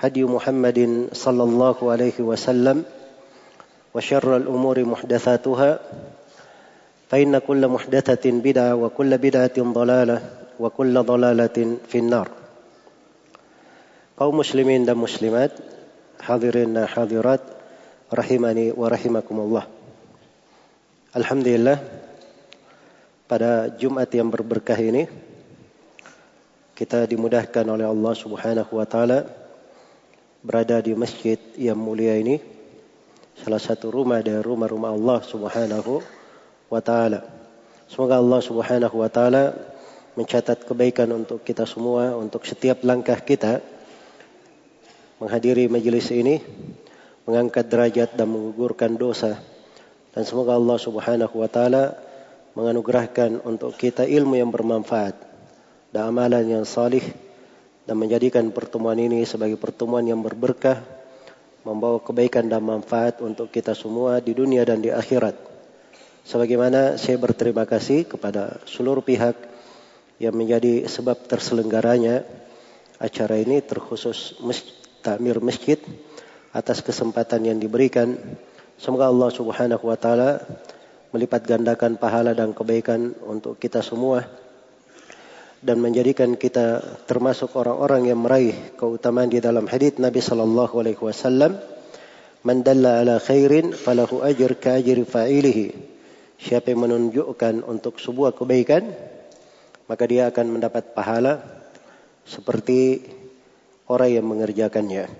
[0.00, 2.84] هدي محمد صلى الله عليه وسلم
[3.94, 5.70] وشر الأمور محدثاتها
[7.10, 10.18] فإن كل محدثة بدعة وكل بدعة ضلالة
[10.60, 12.28] وكل ضلالة في النار.
[14.20, 15.50] قوم مسلمين دم مسلمات
[16.20, 17.40] حاضرين حاضرات
[18.14, 19.64] رحمني ورحمكم الله
[21.16, 21.78] الحمد لله
[23.24, 25.08] pada Jumat yang berberkah ini
[26.76, 29.39] kita dimudahkan oleh Allah Subhanahu wa taala
[30.40, 32.40] berada di masjid yang mulia ini
[33.36, 36.00] salah satu rumah dari rumah-rumah Allah Subhanahu
[36.72, 37.28] wa taala.
[37.88, 39.52] Semoga Allah Subhanahu wa taala
[40.16, 43.60] mencatat kebaikan untuk kita semua untuk setiap langkah kita
[45.20, 46.40] menghadiri majelis ini
[47.28, 49.36] mengangkat derajat dan menggugurkan dosa
[50.16, 51.94] dan semoga Allah Subhanahu wa taala
[52.56, 55.14] menganugerahkan untuk kita ilmu yang bermanfaat
[55.92, 57.04] dan amalan yang salih
[57.90, 60.78] dan menjadikan pertemuan ini sebagai pertemuan yang berberkah
[61.66, 65.34] membawa kebaikan dan manfaat untuk kita semua di dunia dan di akhirat.
[66.22, 69.34] Sebagaimana saya berterima kasih kepada seluruh pihak
[70.22, 72.22] yang menjadi sebab terselenggaranya
[73.02, 74.38] acara ini terkhusus
[75.02, 75.82] takmir masjid
[76.54, 78.14] atas kesempatan yang diberikan.
[78.78, 80.38] Semoga Allah Subhanahu wa taala
[81.10, 84.30] melipat gandakan pahala dan kebaikan untuk kita semua
[85.60, 91.60] dan menjadikan kita termasuk orang-orang yang meraih keutamaan di dalam hadis Nabi sallallahu alaihi wasallam
[92.40, 95.66] man dalla ala khairin falahu ajr ka ajri fa'ilihi.
[96.40, 98.88] Siapa yang menunjukkan untuk sebuah kebaikan
[99.84, 101.44] maka dia akan mendapat pahala
[102.24, 103.04] seperti
[103.84, 105.10] orang yang mengerjakannya.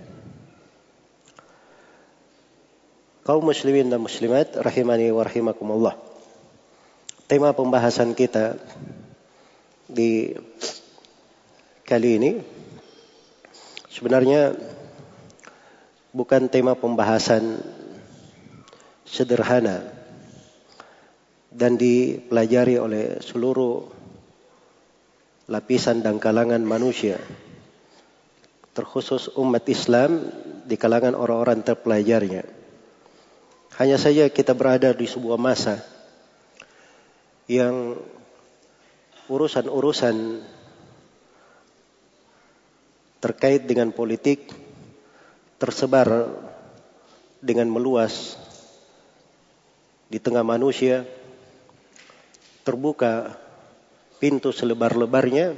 [3.21, 5.95] Kaum muslimin dan muslimat rahimani wa rahimakumullah.
[7.29, 8.57] Tema pembahasan kita
[9.91, 10.31] di
[11.83, 12.33] kali ini
[13.91, 14.55] sebenarnya
[16.15, 17.59] bukan tema pembahasan
[19.03, 19.83] sederhana
[21.51, 23.91] dan dipelajari oleh seluruh
[25.51, 27.19] lapisan dan kalangan manusia
[28.71, 30.31] terkhusus umat Islam
[30.63, 32.47] di kalangan orang-orang terpelajarnya.
[33.83, 35.83] Hanya saja kita berada di sebuah masa
[37.51, 37.99] yang
[39.31, 40.43] urusan-urusan
[43.23, 44.51] terkait dengan politik
[45.63, 46.27] tersebar
[47.39, 48.35] dengan meluas
[50.11, 51.07] di tengah manusia
[52.67, 53.39] terbuka
[54.19, 55.55] pintu selebar-lebarnya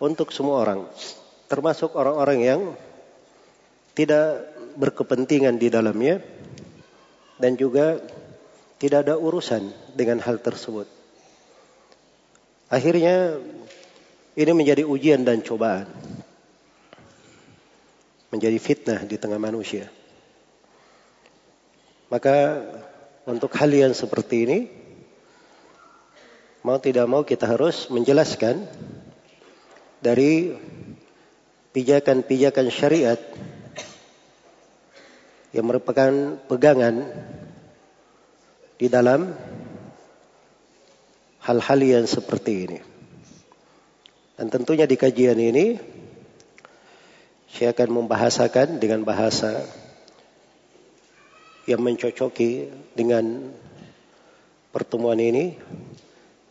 [0.00, 0.88] untuk semua orang
[1.52, 2.60] termasuk orang-orang yang
[3.92, 4.48] tidak
[4.80, 6.24] berkepentingan di dalamnya
[7.36, 8.00] dan juga
[8.80, 10.97] tidak ada urusan dengan hal tersebut
[12.68, 13.40] Akhirnya
[14.36, 15.88] ini menjadi ujian dan cobaan.
[18.28, 19.88] Menjadi fitnah di tengah manusia.
[22.12, 22.64] Maka
[23.24, 24.58] untuk hal yang seperti ini
[26.60, 28.68] mau tidak mau kita harus menjelaskan
[30.04, 30.52] dari
[31.72, 33.20] pijakan-pijakan syariat
[35.56, 37.08] yang merupakan pegangan
[38.76, 39.32] di dalam
[41.48, 42.78] hal-hal yang seperti ini.
[44.36, 45.80] Dan tentunya di kajian ini
[47.48, 49.64] saya akan membahasakan dengan bahasa
[51.64, 53.48] yang mencocoki dengan
[54.68, 55.56] pertemuan ini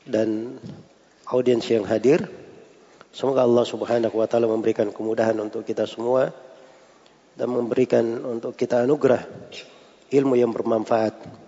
[0.09, 0.57] dan
[1.29, 2.25] audiens yang hadir.
[3.13, 6.33] Semoga Allah Subhanahu wa taala memberikan kemudahan untuk kita semua
[7.37, 9.21] dan memberikan untuk kita anugerah
[10.09, 11.46] ilmu yang bermanfaat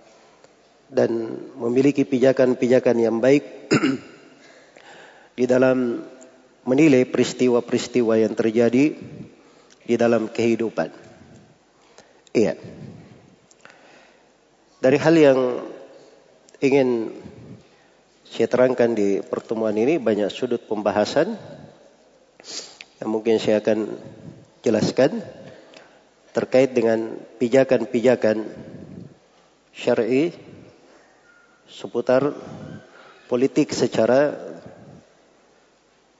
[0.90, 3.70] dan memiliki pijakan-pijakan yang baik
[5.38, 6.02] di dalam
[6.66, 8.98] menilai peristiwa-peristiwa yang terjadi
[9.86, 10.90] di dalam kehidupan.
[12.34, 12.58] Iya.
[14.80, 15.38] Dari hal yang
[16.60, 17.14] ingin
[18.26, 21.34] saya terangkan di pertemuan ini banyak sudut pembahasan
[23.02, 23.98] yang mungkin saya akan
[24.62, 25.18] jelaskan
[26.30, 28.46] terkait dengan pijakan-pijakan
[29.74, 30.30] syar'i
[31.70, 32.34] seputar
[33.30, 34.34] politik secara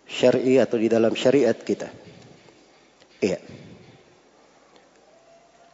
[0.06, 1.91] syar'i atau di dalam syariat kita.
[3.19, 3.38] Iya.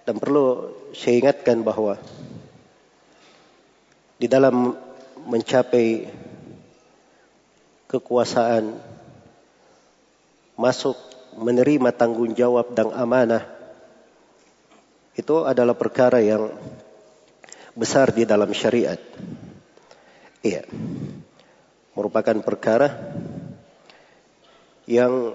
[0.06, 2.00] Dan perlu saya ingatkan bahwa
[4.17, 4.73] di dalam
[5.28, 6.08] mencapai
[7.90, 8.76] kekuasaan
[10.56, 10.96] masuk
[11.37, 13.44] menerima tanggung jawab dan amanah
[15.17, 16.49] itu adalah perkara yang
[17.76, 19.00] besar di dalam syariat.
[20.46, 20.62] Iya.
[21.98, 22.94] Merupakan perkara
[24.87, 25.34] yang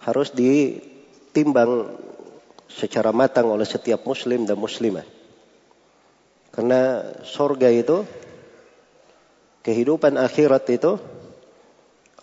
[0.00, 1.92] harus ditimbang
[2.72, 5.04] secara matang oleh setiap muslim dan muslimah.
[6.54, 8.08] Karena sorga itu,
[9.60, 10.96] kehidupan akhirat itu,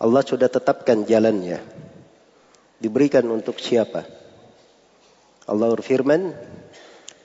[0.02, 1.62] Allah sudah tetapkan jalannya.
[2.82, 4.10] Diberikan untuk siapa?
[5.46, 6.34] Allah berfirman,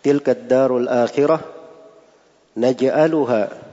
[0.04, 1.40] Tilka darul akhirah,
[2.60, 3.65] naj'aluha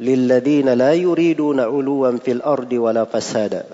[0.00, 3.68] yuriduna uluwan fil ardi wala fasada.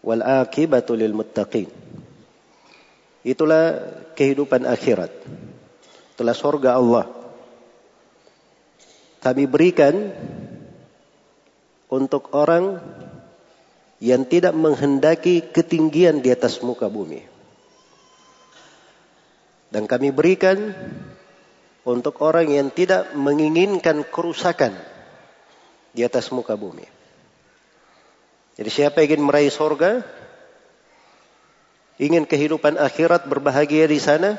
[0.00, 1.68] Wal akibatu lil muttaqin.
[3.26, 3.76] Itulah
[4.16, 5.12] kehidupan akhirat.
[6.16, 7.16] Itulah sorga Allah
[9.26, 10.14] kami berikan
[11.90, 12.78] untuk orang
[13.98, 17.26] yang tidak menghendaki ketinggian di atas muka bumi.
[19.74, 20.70] Dan kami berikan
[21.86, 24.74] untuk orang yang tidak menginginkan kerusakan
[25.94, 26.82] di atas muka bumi.
[28.58, 30.02] Jadi siapa ingin meraih sorga,
[32.02, 34.34] ingin kehidupan akhirat berbahagia di sana,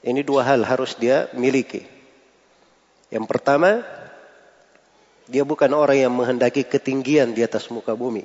[0.00, 1.84] ini dua hal harus dia miliki.
[3.12, 3.84] Yang pertama,
[5.28, 8.24] dia bukan orang yang menghendaki ketinggian di atas muka bumi.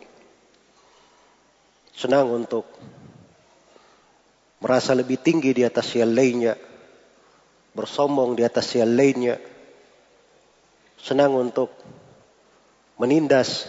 [1.91, 2.63] Senang untuk
[4.63, 6.55] merasa lebih tinggi di atas yang lainnya,
[7.73, 9.37] bersombong di atas yang lainnya,
[10.97, 11.73] senang untuk
[13.01, 13.67] menindas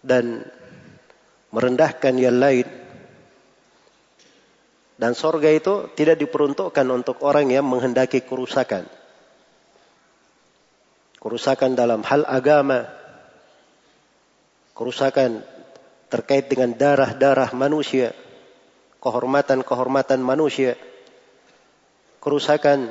[0.00, 0.44] dan
[1.52, 2.66] merendahkan yang lain.
[4.94, 8.86] Dan sorga itu tidak diperuntukkan untuk orang yang menghendaki kerusakan
[11.24, 12.84] kerusakan dalam hal agama,
[14.76, 15.40] kerusakan
[16.12, 18.12] terkait dengan darah-darah manusia,
[19.00, 20.76] kehormatan-kehormatan manusia,
[22.24, 22.88] kerusakan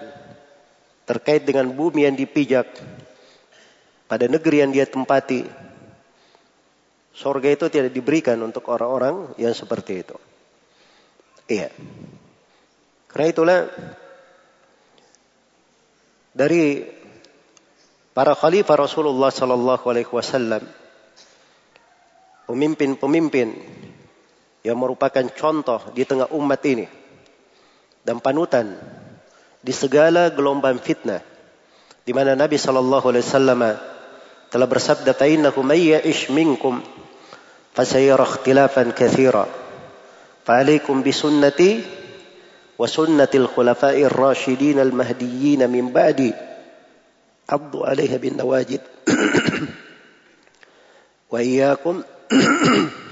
[1.10, 2.70] terkait dengan bumi yang dipijak
[4.06, 5.50] pada negeri yang dia tempati.
[7.14, 10.18] Sorga itu tidak diberikan untuk orang-orang yang seperti itu.
[11.50, 11.70] Iya.
[13.10, 13.60] Karena itulah
[16.34, 16.82] dari
[18.14, 20.66] para khalifah Rasulullah sallallahu alaihi wasallam
[22.50, 23.54] pemimpin-pemimpin
[24.66, 26.88] yang merupakan contoh di tengah umat ini
[28.02, 28.74] dan panutan
[29.64, 31.24] di segala gelombang fitnah.
[32.04, 33.64] Di mana Nabi Shallallahu Alaihi Wasallam
[34.52, 36.84] telah bersabda, "Tainaku mayyish minkum,
[37.72, 39.48] fasayara ikhtilafan katsira
[40.44, 41.80] fa alaikum bi sunnati
[42.76, 46.36] wa sunnatil khulafa'ir rasyidin al-mahdiyyin min ba'di.
[47.48, 48.84] Abdu 'alaiha bin nawajid."
[51.32, 52.04] wa iyyakum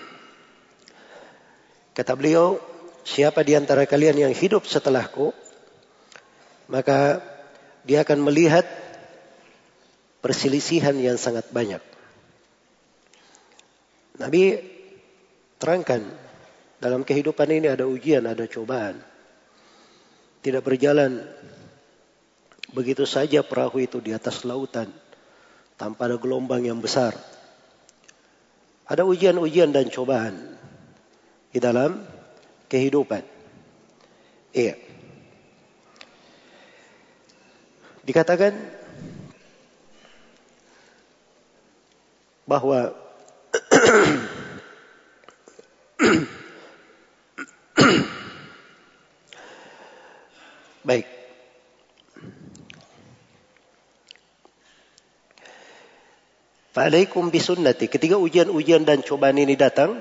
[1.92, 2.56] Kata beliau,
[3.04, 5.36] siapa di antara kalian yang hidup setelahku,
[6.72, 7.20] maka
[7.84, 8.64] dia akan melihat
[10.24, 11.84] perselisihan yang sangat banyak
[14.22, 14.58] Nabi
[15.60, 16.08] terangkan
[16.82, 19.02] dalam kehidupan ini ada ujian, ada cobaan.
[20.42, 21.22] Tidak berjalan
[22.72, 24.88] Begitu saja perahu itu di atas lautan
[25.76, 27.12] tanpa ada gelombang yang besar.
[28.88, 30.56] Ada ujian-ujian dan cobaan
[31.52, 32.00] di dalam
[32.72, 33.24] kehidupan.
[34.56, 34.91] Iya.
[38.02, 38.58] Dikatakan
[42.50, 42.98] bahwa
[50.88, 51.06] baik
[56.72, 57.92] Fa'alaikum bisunnati.
[57.92, 60.00] Ketika ujian-ujian dan cobaan ini datang,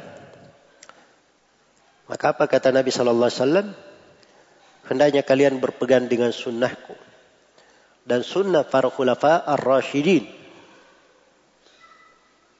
[2.07, 3.75] maka apa kata Nabi Sallallahu Alaihi Wasallam?
[4.87, 7.09] Hendaknya kalian berpegang dengan sunnahku
[8.10, 10.26] dan sunnah para khulafa ar-rasyidin.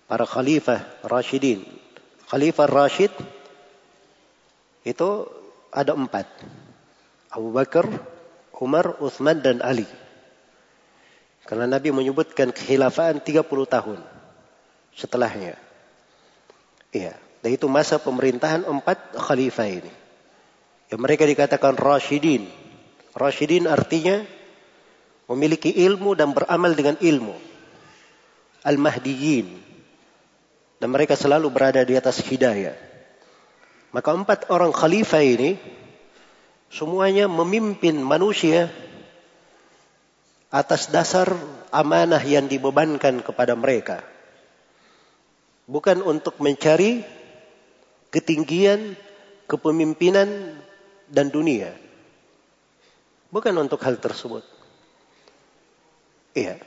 [0.07, 1.81] Para khalifah rasyidin.
[2.31, 3.11] Khalifah Rashid
[4.87, 5.11] itu
[5.75, 6.31] ada empat.
[7.35, 7.91] Abu Bakar,
[8.55, 9.87] Umar, Uthman, dan Ali.
[11.43, 13.99] Karena Nabi menyebutkan kekhilafaan 30 tahun
[14.95, 15.59] setelahnya.
[16.95, 17.19] Iya.
[17.43, 19.93] Dan itu masa pemerintahan empat khalifah ini.
[20.87, 22.47] Yang mereka dikatakan Rashidin.
[23.11, 24.23] Rashidin artinya
[25.31, 27.39] memiliki ilmu dan beramal dengan ilmu.
[28.67, 29.47] Al-Mahdiyin.
[30.83, 32.75] Dan mereka selalu berada di atas hidayah.
[33.95, 35.55] Maka empat orang khalifah ini
[36.67, 38.71] semuanya memimpin manusia
[40.51, 41.31] atas dasar
[41.71, 44.03] amanah yang dibebankan kepada mereka.
[45.71, 47.07] Bukan untuk mencari
[48.11, 48.99] ketinggian,
[49.47, 50.59] kepemimpinan,
[51.07, 51.71] dan dunia.
[53.31, 54.60] Bukan untuk hal tersebut.
[56.35, 56.63] Iya.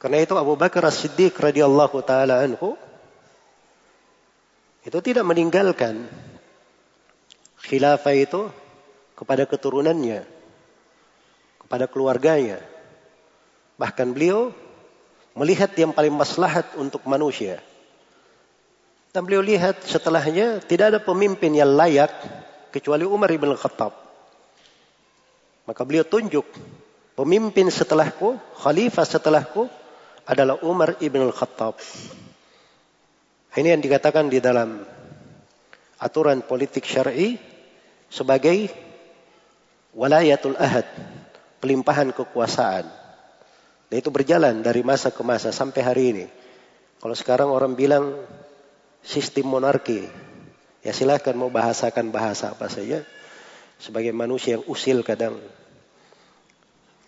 [0.00, 2.76] Karena itu Abu Bakar As-Siddiq radhiyallahu taala anhu
[4.84, 6.04] itu tidak meninggalkan
[7.64, 8.52] khilafah itu
[9.16, 10.34] kepada keturunannya
[11.64, 12.60] kepada keluarganya.
[13.80, 14.52] Bahkan beliau
[15.34, 17.58] melihat yang paling maslahat untuk manusia.
[19.10, 22.12] Dan beliau lihat setelahnya tidak ada pemimpin yang layak
[22.70, 23.96] kecuali Umar ibn Khattab.
[25.64, 26.44] Maka beliau tunjuk
[27.14, 29.70] pemimpin setelahku, khalifah setelahku
[30.26, 31.78] adalah Umar ibn Khattab.
[33.54, 34.82] Ini yang dikatakan di dalam
[36.02, 37.38] aturan politik syar'i
[38.10, 38.66] sebagai
[39.94, 40.84] walayatul ahad
[41.62, 42.86] pelimpahan kekuasaan.
[43.88, 46.26] Dan itu berjalan dari masa ke masa sampai hari ini.
[46.98, 48.16] Kalau sekarang orang bilang
[49.04, 50.02] sistem monarki,
[50.82, 53.06] ya silahkan mau bahasakan bahasa apa saja.
[53.78, 55.38] Sebagai manusia yang usil kadang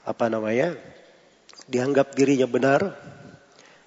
[0.06, 0.78] apa namanya
[1.66, 2.94] dianggap dirinya benar,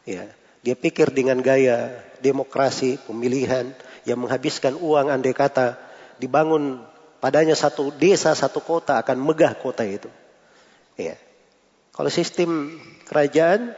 [0.03, 0.27] ya
[0.59, 3.71] dia pikir dengan gaya demokrasi pemilihan
[4.03, 5.79] yang menghabiskan uang andai kata
[6.19, 6.83] dibangun
[7.23, 10.11] padanya satu desa satu kota akan megah kota itu.
[10.99, 11.15] Ya.
[11.95, 12.75] Kalau sistem
[13.07, 13.71] kerajaan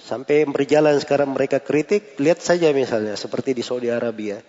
[0.00, 4.40] sampai berjalan sekarang mereka kritik, lihat saja misalnya seperti di Saudi Arabia.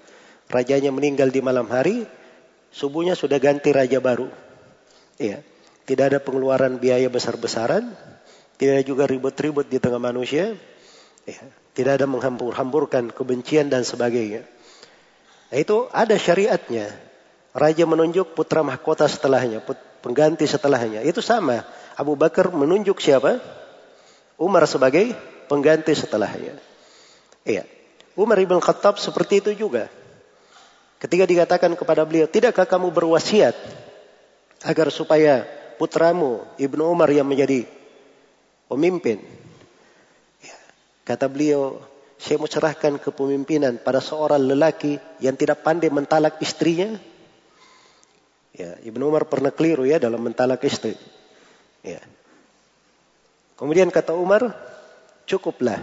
[0.47, 2.07] Rajanya meninggal di malam hari,
[2.71, 4.31] subuhnya sudah ganti raja baru.
[5.19, 5.43] Ya.
[5.87, 7.95] Tidak ada pengeluaran biaya besar-besaran,
[8.59, 10.51] tidak ada juga ribut-ribut di tengah manusia.
[11.23, 11.41] Ya.
[11.77, 14.41] Tidak ada menghambur-hamburkan kebencian dan sebagainya.
[15.53, 16.89] Nah, itu ada syariatnya.
[17.53, 19.61] Raja menunjuk putra mahkota setelahnya,
[20.01, 21.05] pengganti setelahnya.
[21.05, 21.63] Itu sama.
[21.93, 23.39] Abu Bakar menunjuk siapa?
[24.37, 25.13] Umar sebagai
[25.49, 26.57] pengganti setelahnya.
[27.45, 27.65] Iya.
[28.17, 29.89] Umar ibn Khattab seperti itu juga.
[30.97, 33.53] Ketika dikatakan kepada beliau, tidakkah kamu berwasiat
[34.65, 35.45] agar supaya
[35.77, 37.63] putramu Ibnu Umar yang menjadi
[38.67, 39.21] pemimpin?
[40.43, 40.57] Ya.
[41.05, 41.79] Kata beliau,
[42.17, 46.97] saya mau cerahkan kepemimpinan pada seorang lelaki yang tidak pandai mentalak istrinya.
[48.57, 50.97] Ya, Ibnu Umar pernah keliru ya dalam mentalak istri.
[51.85, 52.01] Ya.
[53.53, 54.53] Kemudian kata Umar,
[55.29, 55.77] cukuplah.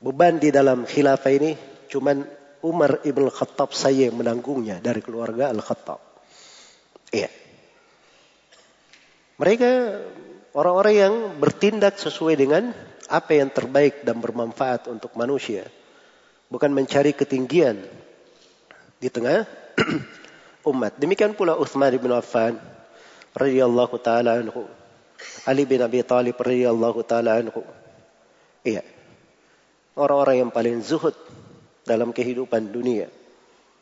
[0.00, 1.52] Beban di dalam khilafah ini
[1.92, 2.24] cuman
[2.64, 6.00] Umar ibn Khattab saya menanggungnya dari keluarga Al-Khattab.
[7.12, 7.39] Iya.
[9.40, 9.70] Mereka
[10.52, 12.76] orang-orang yang bertindak sesuai dengan
[13.08, 15.64] apa yang terbaik dan bermanfaat untuk manusia.
[16.52, 17.80] Bukan mencari ketinggian
[19.00, 19.48] di tengah
[20.70, 20.92] umat.
[21.00, 22.60] Demikian pula Uthman bin Affan
[23.32, 24.68] radhiyallahu taala anhu.
[25.48, 27.64] Ali bin Abi Thalib radhiyallahu taala anhu.
[28.60, 28.84] Iya.
[29.96, 31.16] Orang-orang yang paling zuhud
[31.88, 33.08] dalam kehidupan dunia.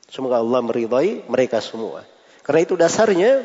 [0.07, 2.07] Semoga Allah meridai mereka semua.
[2.47, 3.45] Karena itu dasarnya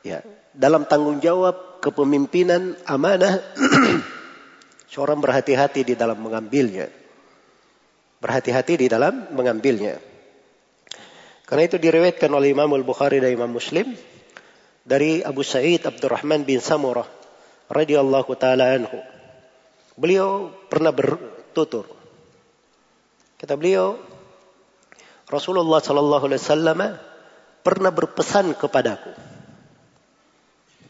[0.00, 0.24] ya,
[0.54, 3.42] dalam tanggung jawab kepemimpinan amanah
[4.94, 6.88] seorang berhati-hati di dalam mengambilnya.
[8.22, 9.98] Berhati-hati di dalam mengambilnya.
[11.44, 13.92] Karena itu diriwayatkan oleh Imam Al-Bukhari dan Imam Muslim
[14.80, 17.04] dari Abu Sa'id Abdurrahman bin Samurah
[17.68, 18.96] radhiyallahu taala anhu.
[19.98, 21.84] Beliau pernah bertutur.
[23.36, 24.00] Kata beliau,
[25.28, 26.80] Rasulullah sallallahu alaihi wasallam
[27.60, 29.23] pernah berpesan kepadaku.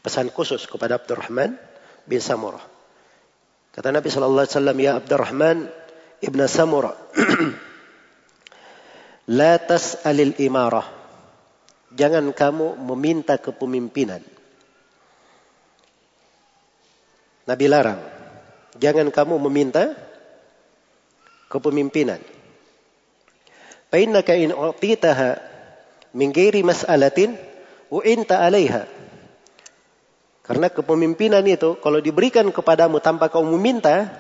[0.04, 1.56] Pesan khusus kepada Abdurrahman
[2.04, 2.60] bin Samurah.
[3.72, 5.58] Kata Nabi sallallahu alaihi wasallam, "Ya Abdurrahman
[6.20, 6.92] ibn Samurah,
[9.40, 10.84] la tas'alil imarah."
[11.94, 14.20] Jangan kamu meminta kepemimpinan.
[17.44, 18.00] Nabi larang.
[18.74, 19.94] jangan kamu meminta
[21.46, 22.18] kepemimpinan.
[23.94, 25.38] Fa'innaka in u'titaha
[26.18, 27.38] min ghairi mas'alatin
[27.94, 28.90] u'inta 'alaiha.
[30.44, 34.12] Karena kepemimpinan itu kalau diberikan kepadamu tanpa kau meminta,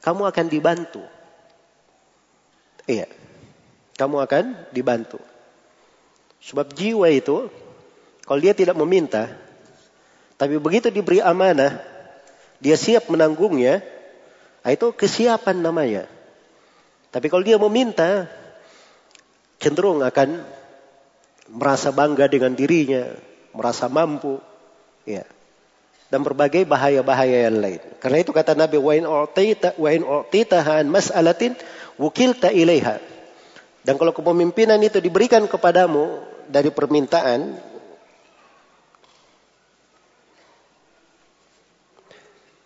[0.00, 1.04] kamu akan dibantu.
[2.88, 3.04] Iya.
[4.00, 5.20] Kamu akan dibantu.
[6.40, 7.52] Sebab jiwa itu
[8.24, 9.28] kalau dia tidak meminta,
[10.40, 11.84] tapi begitu diberi amanah,
[12.60, 13.84] dia siap menanggungnya,
[14.64, 16.04] nah itu kesiapan namanya.
[17.12, 18.28] Tapi kalau dia meminta,
[19.60, 20.44] cenderung akan
[21.52, 23.16] merasa bangga dengan dirinya,
[23.56, 24.36] merasa mampu,
[25.06, 25.24] ya.
[26.06, 27.82] Dan berbagai bahaya-bahaya yang lain.
[27.98, 31.58] Karena itu kata Nabi, "Wa in u'tita wa in u'titaha an mas'alatin
[31.98, 33.02] wukilta ilaiha."
[33.82, 37.58] Dan kalau kepemimpinan itu diberikan kepadamu dari permintaan,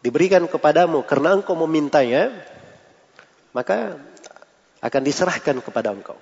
[0.04, 2.32] diberikan kepadamu karena engkau memintanya,
[3.52, 4.00] maka
[4.80, 6.16] akan diserahkan kepada engkau.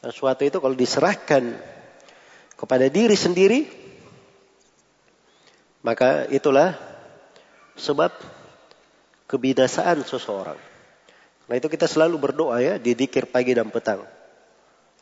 [0.00, 1.56] Dan suatu itu kalau diserahkan
[2.56, 3.81] kepada diri sendiri,
[5.82, 6.78] maka itulah
[7.74, 8.14] sebab
[9.26, 10.58] kebinasaan seseorang.
[11.50, 14.06] Nah itu kita selalu berdoa ya di dikir pagi dan petang.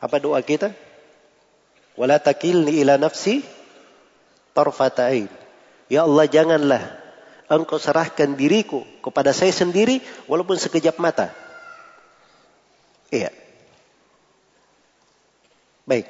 [0.01, 0.73] Apa doa kita?
[1.93, 3.45] Wala takilni ila nafsi
[4.57, 5.29] tarfata'in.
[5.91, 6.83] Ya Allah janganlah
[7.51, 11.29] engkau serahkan diriku kepada saya sendiri walaupun sekejap mata.
[13.11, 13.29] Iya.
[15.83, 16.07] Baik.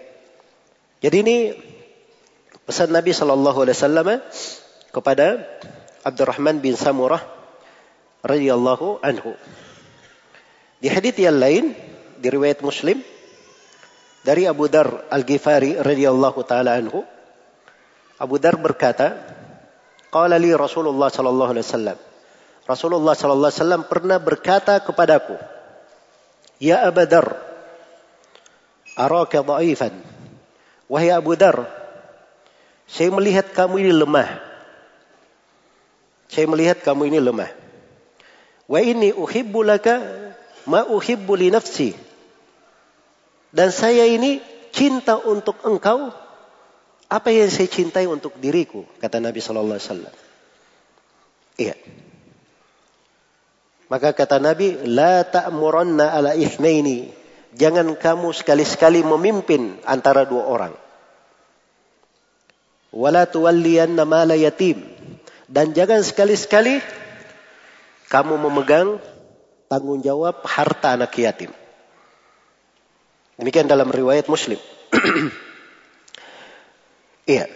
[1.02, 1.38] Jadi ini
[2.66, 4.08] pesan Nabi Shallallahu Alaihi Wasallam
[4.92, 5.42] kepada
[6.06, 7.22] Abdurrahman bin Samurah
[8.26, 9.34] radhiyallahu anhu.
[10.82, 11.74] Di hadits yang lain
[12.18, 13.02] di riwayat Muslim
[14.22, 17.06] dari Abu Dar Al-Ghifari radhiyallahu taala anhu
[18.22, 19.18] Abu Dar berkata
[20.12, 21.98] Qala li Rasulullah sallallahu alaihi wasallam.
[22.68, 25.40] Rasulullah sallallahu alaihi wasallam pernah berkata kepadaku,
[26.60, 27.32] "Ya Abu Dar,
[29.00, 29.96] araka dha'ifan."
[30.92, 31.64] Wahai Abu Dar,
[32.88, 34.30] saya melihat kamu ini lemah.
[36.32, 37.52] Saya melihat kamu ini lemah.
[38.72, 40.00] Wa ini uhibbu laka
[40.70, 41.92] ma uhibbu li nafsi.
[43.52, 44.40] Dan saya ini
[44.72, 46.16] cinta untuk engkau
[47.12, 48.88] apa yang saya cintai untuk diriku?
[49.04, 50.14] Kata Nabi Shallallahu Alaihi Wasallam.
[51.60, 51.76] Iya.
[53.92, 57.12] Maka kata Nabi, la ta'muranna ala ithnaini.
[57.52, 60.74] Jangan kamu sekali-sekali memimpin antara dua orang.
[62.92, 64.84] Wala tuwalliyanna mala yatim.
[65.48, 66.80] Dan jangan sekali-sekali
[68.12, 69.00] kamu memegang
[69.72, 71.52] tanggung jawab harta anak yatim.
[73.40, 74.60] Demikian dalam riwayat Muslim.
[77.22, 77.48] Iya.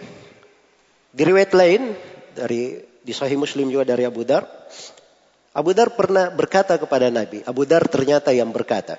[1.10, 1.92] Di riwayat lain
[2.32, 4.46] dari di Sahih Muslim juga dari Abu Dar,
[5.52, 7.42] Abu Dar pernah berkata kepada Nabi.
[7.44, 8.96] Abu Dar ternyata yang berkata.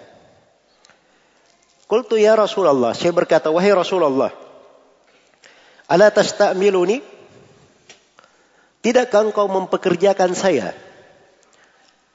[1.88, 4.28] Qultu ya Rasulullah, saya berkata, wahai Rasulullah,
[5.88, 7.04] ala tasta'miluni?
[8.84, 10.71] Tidakkah engkau mempekerjakan saya?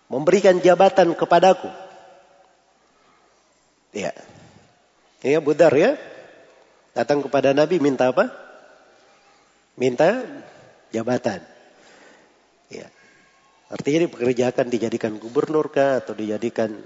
[0.09, 1.69] Memberikan jabatan kepadaku?
[3.93, 4.13] Ya.
[5.25, 5.97] Ini Abu Dar ya.
[6.93, 8.43] Datang kepada Nabi minta apa?
[9.77, 10.21] minta
[10.93, 11.41] jabatan.
[12.69, 12.89] Ya.
[13.73, 16.77] Artinya dipekerjakan dijadikan gubernur kah atau dijadikan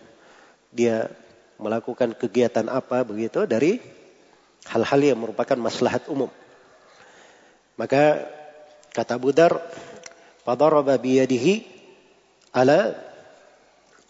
[0.70, 1.10] dia
[1.58, 3.82] melakukan kegiatan apa begitu dari
[4.70, 6.30] hal-hal yang merupakan maslahat umum.
[7.76, 8.24] Maka
[8.92, 9.60] kata Budar,
[10.44, 11.64] "Fadaraba biyadihi
[12.56, 12.96] ala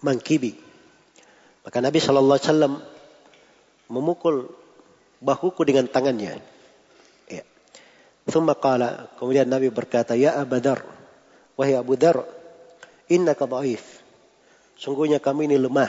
[0.02, 0.55] mangkibi."
[1.66, 2.74] Maka Nabi sallallahu alaihi wasallam
[3.90, 4.55] memukul
[5.18, 6.38] bahuku dengan tangannya.
[8.26, 10.83] Thumma qala, kemudian Nabi berkata, Ya Abu Dar,
[11.55, 12.26] wahai Abu Dar,
[13.07, 14.02] innaka dhaif.
[14.74, 15.88] Sungguhnya kami ini lemah.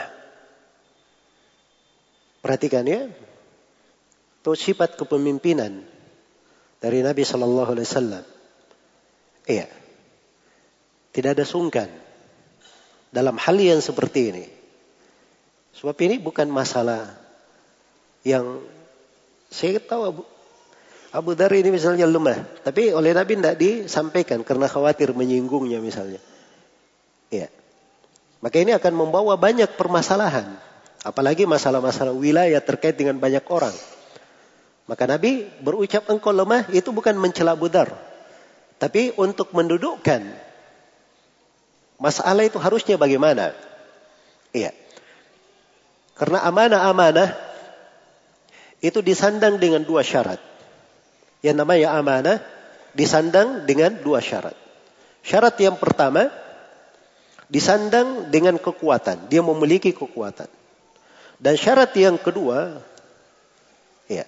[2.45, 3.09] Perhatikan ya.
[4.39, 5.83] Itu sifat kepemimpinan
[6.77, 8.25] dari Nabi Shallallahu Alaihi Wasallam.
[9.47, 9.67] Iya.
[11.13, 11.89] Tidak ada sungkan
[13.09, 14.45] dalam hal yang seperti ini.
[15.77, 17.17] Sebab ini bukan masalah
[18.25, 18.61] yang
[19.49, 20.25] saya tahu
[21.13, 26.19] Abu Dhar ini misalnya lemah, tapi oleh Nabi tidak disampaikan karena khawatir menyinggungnya misalnya.
[27.31, 27.47] Ya.
[28.43, 30.59] Maka ini akan membawa banyak permasalahan.
[31.01, 33.73] Apalagi masalah-masalah wilayah terkait dengan banyak orang.
[34.87, 37.91] Maka Nabi berucap engkau lemah itu bukan mencela Abu Dhar.
[38.79, 40.23] Tapi untuk mendudukkan
[41.99, 43.51] masalah itu harusnya bagaimana.
[44.55, 44.71] Iya.
[46.15, 47.35] Karena amanah-amanah
[48.79, 50.39] itu disandang dengan dua syarat.
[51.43, 52.37] Yang namanya amanah
[52.95, 54.55] disandang dengan dua syarat.
[55.21, 56.31] Syarat yang pertama,
[57.47, 59.31] Disandang dengan kekuatan.
[59.31, 60.51] Dia memiliki kekuatan.
[61.39, 62.83] Dan syarat yang kedua,
[64.11, 64.27] ya,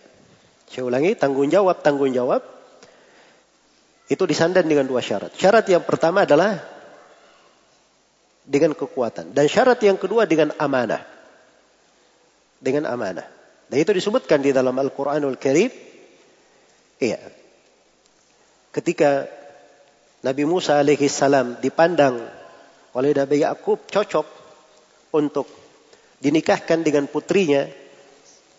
[0.70, 2.46] saya ulangi, tanggung jawab, tanggung jawab,
[4.10, 5.34] itu disandang dengan dua syarat.
[5.34, 6.62] Syarat yang pertama adalah
[8.46, 9.34] dengan kekuatan.
[9.34, 11.06] Dan syarat yang kedua dengan amanah.
[12.62, 13.26] Dengan amanah.
[13.70, 15.70] Dan itu disebutkan di dalam Al-Quranul Karim.
[16.98, 17.22] Iya.
[18.74, 19.30] Ketika
[20.26, 22.18] Nabi Musa alaihi salam dipandang
[22.98, 24.28] oleh Nabi Yakub cocok
[25.14, 25.46] untuk
[26.20, 27.70] dinikahkan dengan putrinya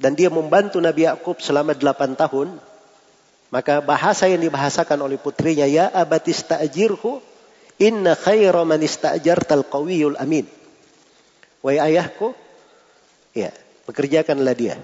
[0.01, 2.57] dan dia membantu Nabi Yakub selama delapan tahun,
[3.53, 7.21] maka bahasa yang dibahasakan oleh putrinya, ya abatis ta'jirhu,
[7.77, 10.49] inna khaira man ista'jartal qawiyul amin.
[11.61, 12.33] Wahai ayahku,
[13.37, 13.53] ya,
[13.85, 14.81] pekerjakanlah dia.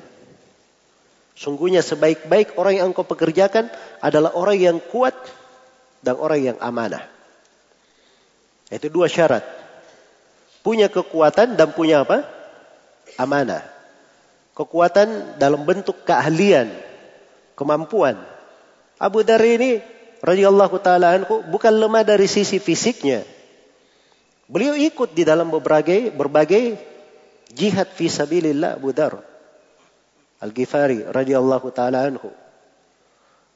[1.32, 3.72] Sungguhnya sebaik-baik orang yang engkau pekerjakan
[4.04, 5.16] adalah orang yang kuat
[6.04, 7.08] dan orang yang amanah.
[8.68, 9.44] Itu dua syarat.
[10.60, 12.28] Punya kekuatan dan punya apa?
[13.16, 13.75] Amanah
[14.56, 16.72] kekuatan dalam bentuk keahlian,
[17.52, 18.16] kemampuan.
[18.96, 19.84] Abu Dhar ini
[20.24, 23.20] radhiyallahu taala anhu bukan lemah dari sisi fisiknya.
[24.48, 26.80] Beliau ikut di dalam berbagai berbagai
[27.52, 29.20] jihad fi sabilillah Abu Dhar
[30.40, 32.32] Al-Ghifari radhiyallahu taala anhu.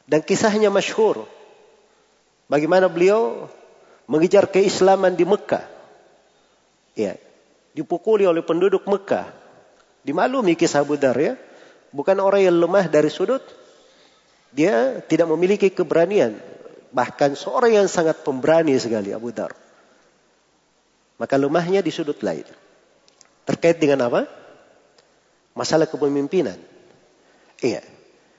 [0.04, 1.24] Dan kisahnya masyhur.
[2.50, 3.46] Bagaimana beliau
[4.10, 5.62] mengejar keislaman di Mekah.
[6.98, 7.14] Ya,
[7.72, 9.39] dipukuli oleh penduduk Mekah
[10.04, 11.36] Dimaklumi kisah Budar ya.
[11.90, 13.42] Bukan orang yang lemah dari sudut.
[14.50, 16.38] Dia tidak memiliki keberanian.
[16.90, 19.54] Bahkan seorang yang sangat pemberani sekali Abu Dar.
[21.20, 22.48] Maka lemahnya di sudut lain.
[23.44, 24.26] Terkait dengan apa?
[25.54, 26.56] Masalah kepemimpinan.
[27.60, 27.84] Iya.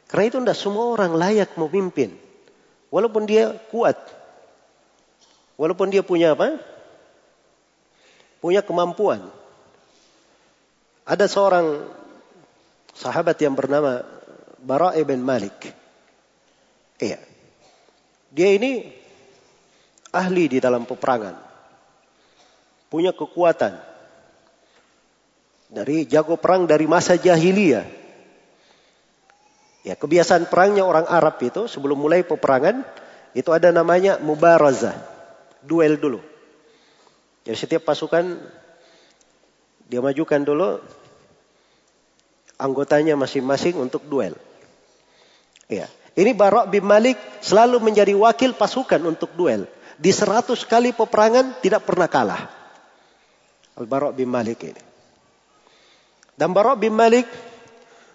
[0.10, 2.17] Karena itu tidak semua orang layak memimpin.
[2.91, 3.95] Walaupun dia kuat.
[5.56, 6.60] Walaupun dia punya apa?
[8.43, 9.30] Punya kemampuan.
[11.12, 11.91] Ada seorang
[12.95, 14.00] sahabat yang bernama
[14.63, 15.76] Bara ibn Malik.
[16.95, 17.19] Iya.
[18.32, 18.88] Dia ini
[20.15, 21.36] ahli di dalam peperangan.
[22.88, 23.76] Punya kekuatan.
[25.67, 27.84] Dari jago perang dari masa jahiliyah.
[29.84, 32.88] Ya, kebiasaan perangnya orang Arab itu sebelum mulai peperangan
[33.36, 34.95] itu ada namanya mubarazah,
[35.60, 36.24] duel dulu.
[37.43, 38.39] Jadi setiap pasukan
[39.91, 40.80] dia majukan dulu
[42.62, 44.38] anggotanya masing-masing untuk duel.
[45.65, 45.89] Ya.
[46.13, 49.65] Ini Barok bin Malik selalu menjadi wakil pasukan untuk duel.
[49.97, 52.52] Di seratus kali peperangan tidak pernah kalah.
[53.80, 54.84] Al-Barok bin Malik ini.
[56.36, 57.26] Dan Barok bin Malik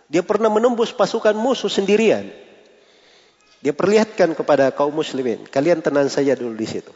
[0.06, 2.30] dia pernah menembus pasukan musuh sendirian.
[3.64, 6.92] Dia perlihatkan kepada kaum muslimin, kalian tenang saja dulu di situ.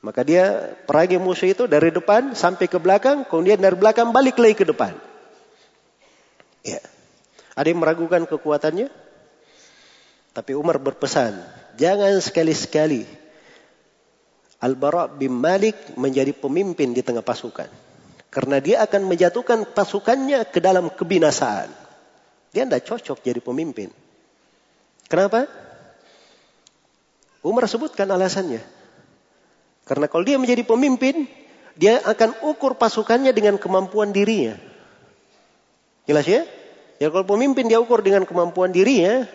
[0.00, 4.56] Maka dia perangi musuh itu dari depan sampai ke belakang, kemudian dari belakang balik lagi
[4.56, 4.96] ke depan.
[6.66, 6.82] Ya.
[7.54, 8.90] Ada yang meragukan kekuatannya?
[10.34, 11.32] Tapi Umar berpesan,
[11.78, 13.08] jangan sekali-sekali
[14.60, 17.70] Al-Bara bin Malik menjadi pemimpin di tengah pasukan.
[18.28, 21.72] Karena dia akan menjatuhkan pasukannya ke dalam kebinasaan.
[22.52, 23.88] Dia tidak cocok jadi pemimpin.
[25.08, 25.48] Kenapa?
[27.40, 28.60] Umar sebutkan alasannya.
[29.86, 31.30] Karena kalau dia menjadi pemimpin,
[31.78, 34.58] dia akan ukur pasukannya dengan kemampuan dirinya.
[36.08, 36.42] Jelas ya?
[36.96, 39.28] Ya kalau pemimpin dia ukur dengan kemampuan dirinya,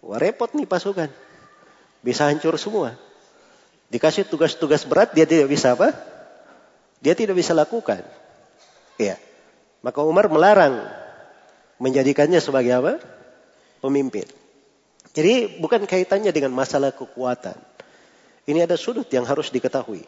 [0.00, 1.12] wah repot nih pasukan.
[2.00, 2.96] Bisa hancur semua.
[3.92, 5.92] Dikasih tugas-tugas berat dia tidak bisa apa?
[7.04, 8.00] Dia tidak bisa lakukan.
[8.96, 9.20] Ya.
[9.80, 10.88] Maka Umar melarang
[11.80, 12.92] menjadikannya sebagai apa?
[13.80, 14.28] Pemimpin.
[15.10, 17.56] Jadi bukan kaitannya dengan masalah kekuatan.
[18.46, 20.04] Ini ada sudut yang harus diketahui.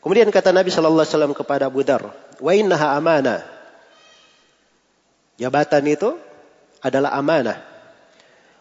[0.00, 2.02] Kemudian kata Nabi Shallallahu Alaihi Wasallam kepada Abu Dar,
[2.38, 3.55] wa innaha amanah.
[5.36, 6.16] Jabatan itu
[6.80, 7.60] adalah amanah.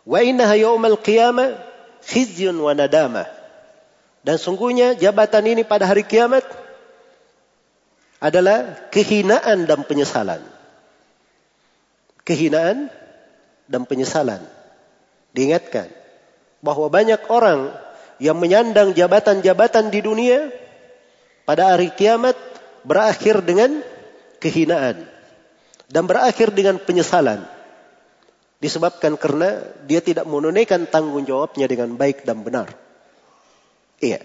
[0.04, 1.56] Wa innaha yaumal qiyamah
[2.04, 3.26] khizyun wa nadama.
[4.26, 6.44] Dan sungguhnya jabatan ini pada hari kiamat
[8.20, 10.42] adalah kehinaan dan penyesalan.
[12.26, 12.90] Kehinaan
[13.70, 14.42] dan penyesalan.
[15.32, 15.94] Diingatkan
[16.60, 17.70] bahwa banyak orang
[18.18, 20.50] yang menyandang jabatan-jabatan di dunia
[21.46, 22.34] pada hari kiamat
[22.82, 23.84] berakhir dengan
[24.42, 25.14] kehinaan
[25.89, 27.45] dan berakhir dengan penyesalan
[28.60, 32.74] disebabkan karena dia tidak menunaikan tanggung jawabnya dengan baik dan benar.
[34.02, 34.24] Iya.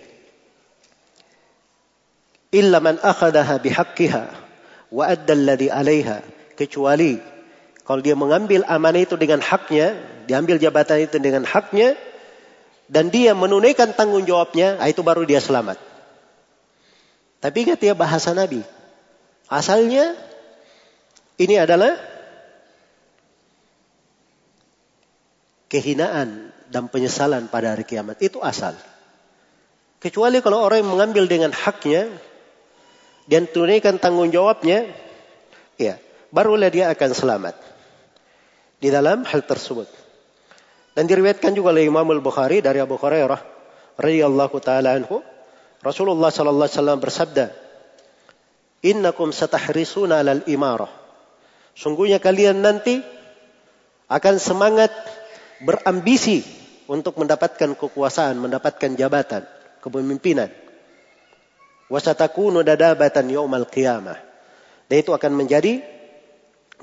[2.50, 4.24] Illa man akhadaha bihaqqiha
[4.90, 6.24] wa adda alladhi 'alaiha
[6.58, 7.20] kecuali
[7.90, 9.98] kalau dia mengambil amanah itu dengan haknya,
[10.30, 11.98] diambil jabatan itu dengan haknya,
[12.86, 15.74] dan dia menunaikan tanggung jawabnya, ah, itu baru dia selamat.
[17.42, 18.62] Tapi ingat ya bahasa Nabi.
[19.50, 20.14] Asalnya
[21.40, 21.96] ini adalah
[25.72, 28.20] kehinaan dan penyesalan pada hari kiamat.
[28.20, 28.76] Itu asal.
[29.96, 32.12] Kecuali kalau orang yang mengambil dengan haknya
[33.24, 34.84] dan tunaikan tanggung jawabnya,
[35.80, 35.96] ya,
[36.28, 37.56] barulah dia akan selamat
[38.76, 39.88] di dalam hal tersebut.
[40.92, 43.40] Dan diriwayatkan juga oleh Imam Al-Bukhari dari Abu Hurairah
[43.96, 45.24] radhiyallahu taala anhu,
[45.80, 47.46] Rasulullah sallallahu alaihi wasallam bersabda,
[48.84, 50.99] "Innakum satahrisuna 'alal imarah."
[51.74, 53.00] Sungguhnya kalian nanti
[54.10, 54.90] akan semangat
[55.62, 56.42] berambisi
[56.90, 59.46] untuk mendapatkan kekuasaan, mendapatkan jabatan
[59.78, 60.50] kepemimpinan.
[61.90, 64.18] Wasatakunu dadabatan yaumal qiyamah.
[64.90, 65.82] Dan itu akan menjadi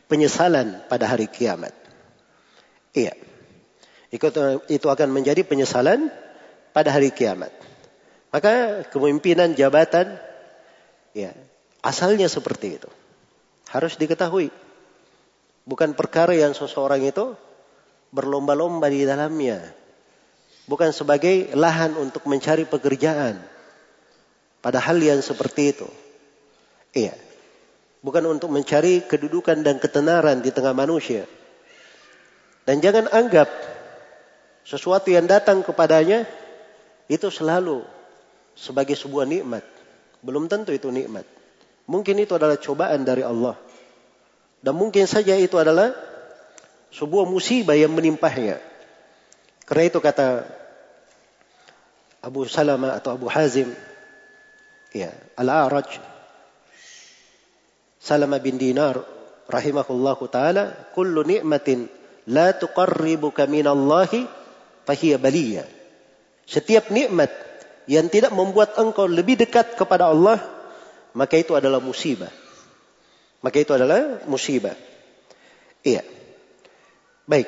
[0.08, 1.76] penyesalan pada hari kiamat.
[2.95, 3.15] Iya.
[4.71, 6.08] Itu akan menjadi penyesalan
[6.71, 7.52] pada hari kiamat.
[8.32, 10.15] Maka kepemimpinan jabatan
[11.12, 11.36] ya,
[11.84, 12.89] asalnya seperti itu.
[13.67, 14.52] Harus diketahui.
[15.67, 17.36] Bukan perkara yang seseorang itu
[18.15, 19.60] berlomba-lomba di dalamnya
[20.67, 23.39] bukan sebagai lahan untuk mencari pekerjaan.
[24.60, 25.88] Padahal yang seperti itu.
[26.91, 27.15] Iya.
[28.03, 31.25] Bukan untuk mencari kedudukan dan ketenaran di tengah manusia.
[32.67, 33.47] Dan jangan anggap
[34.67, 36.27] sesuatu yang datang kepadanya
[37.08, 37.88] itu selalu
[38.60, 39.63] sebagai sebuah nikmat.
[40.19, 41.23] Belum tentu itu nikmat.
[41.88, 43.56] Mungkin itu adalah cobaan dari Allah.
[44.61, 45.93] Dan mungkin saja itu adalah
[46.91, 48.57] sebuah musibah yang menimpahnya.
[49.67, 50.47] Karena itu kata
[52.23, 53.69] Abu Salama atau Abu Hazim
[54.95, 55.99] ya, Al-A'raj
[57.99, 59.03] Salama bin Dinar
[59.51, 61.91] rahimahullahu taala kullu ni'matin
[62.31, 64.23] la tuqarribuka minallahi
[64.87, 65.67] fahiya baliyah.
[66.47, 67.29] Setiap nikmat
[67.91, 70.39] yang tidak membuat engkau lebih dekat kepada Allah
[71.11, 72.31] maka itu adalah musibah.
[73.41, 74.73] Maka itu adalah musibah.
[75.86, 76.02] Iya.
[77.30, 77.47] Baik.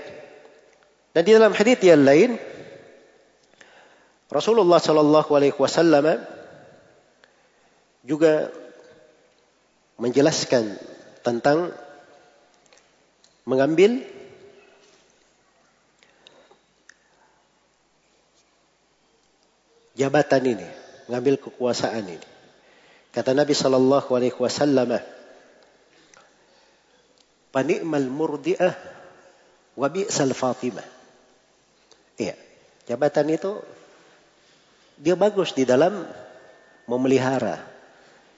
[1.16, 2.38] Dan di dalam hadis yang lain
[4.30, 6.22] Rasulullah Shallallahu Alaihi Wasallam
[8.06, 8.54] juga
[9.98, 10.78] menjelaskan
[11.26, 11.74] tentang
[13.44, 14.06] mengambil
[19.98, 20.68] jabatan ini,
[21.10, 22.28] mengambil kekuasaan ini.
[23.12, 24.96] Kata Nabi Shallallahu Alaihi Wasallam,
[27.50, 28.76] "Panikmal murdiah,
[29.76, 30.86] wabi sal Fatimah."
[32.20, 32.36] Iya.
[32.90, 33.62] Jabatan itu
[35.00, 36.04] dia bagus di dalam
[36.90, 37.62] memelihara,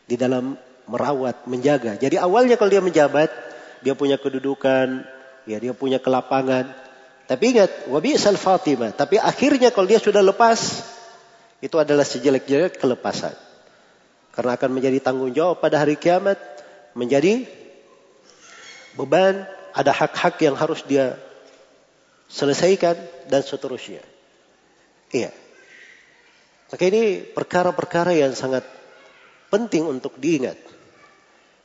[0.06, 1.96] di dalam merawat, menjaga.
[1.98, 3.32] Jadi awalnya kalau dia menjabat,
[3.82, 5.08] dia punya kedudukan,
[5.48, 6.70] ya dia punya kelapangan.
[7.26, 8.92] Tapi ingat, wabi sal Fatimah.
[8.92, 10.84] Tapi akhirnya kalau dia sudah lepas,
[11.64, 13.34] itu adalah sejelek-jelek kelepasan.
[14.36, 16.36] Karena akan menjadi tanggung jawab pada hari kiamat,
[16.92, 17.48] menjadi
[18.96, 21.16] beban, ada hak-hak yang harus dia
[22.32, 22.96] selesaikan
[23.28, 24.04] dan seterusnya.
[25.12, 25.32] Iya.
[26.72, 28.64] Maka ini perkara-perkara yang sangat
[29.52, 30.56] penting untuk diingat.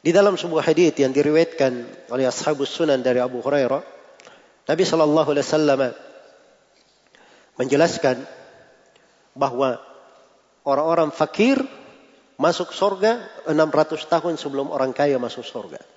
[0.03, 1.73] Di dalam sebuah hadis yang diriwayatkan
[2.11, 3.83] oleh ashabus sunan dari Abu Hurairah,
[4.67, 5.81] Nabi Shallallahu Alaihi Wasallam
[7.59, 8.17] menjelaskan
[9.39, 9.79] bahwa
[10.67, 11.63] orang-orang fakir
[12.37, 15.96] masuk surga 600 tahun sebelum orang kaya masuk surga.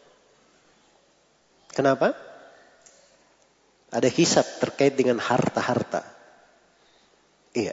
[1.79, 2.11] Kenapa?
[3.87, 6.03] Ada hisap terkait dengan harta-harta.
[7.55, 7.71] Iya.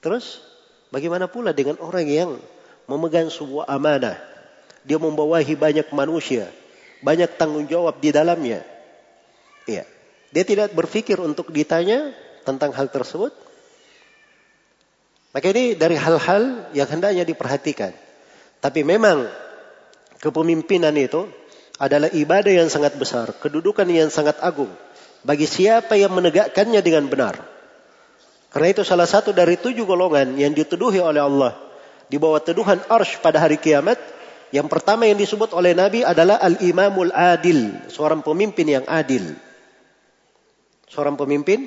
[0.00, 0.40] Terus
[0.88, 2.40] bagaimana pula dengan orang yang
[2.88, 4.16] memegang sebuah amanah?
[4.88, 6.48] Dia membawahi banyak manusia,
[7.04, 8.64] banyak tanggung jawab di dalamnya.
[9.68, 9.84] Iya.
[10.32, 12.08] Dia tidak berpikir untuk ditanya
[12.48, 13.36] tentang hal tersebut.
[15.36, 17.92] Maka ini dari hal-hal yang hendaknya diperhatikan.
[18.64, 19.28] Tapi memang
[20.24, 21.43] kepemimpinan itu
[21.78, 24.70] adalah ibadah yang sangat besar, kedudukan yang sangat agung
[25.26, 27.34] bagi siapa yang menegakkannya dengan benar.
[28.54, 31.58] Karena itu salah satu dari tujuh golongan yang dituduhi oleh Allah
[32.06, 33.98] di bawah tuduhan arsh pada hari kiamat.
[34.54, 39.34] Yang pertama yang disebut oleh Nabi adalah al-imamul adil, seorang pemimpin yang adil.
[40.86, 41.66] Seorang pemimpin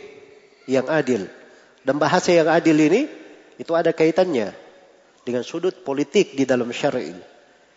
[0.72, 1.28] yang adil.
[1.84, 3.12] Dan bahasa yang adil ini
[3.60, 4.56] itu ada kaitannya
[5.28, 7.12] dengan sudut politik di dalam syar'i.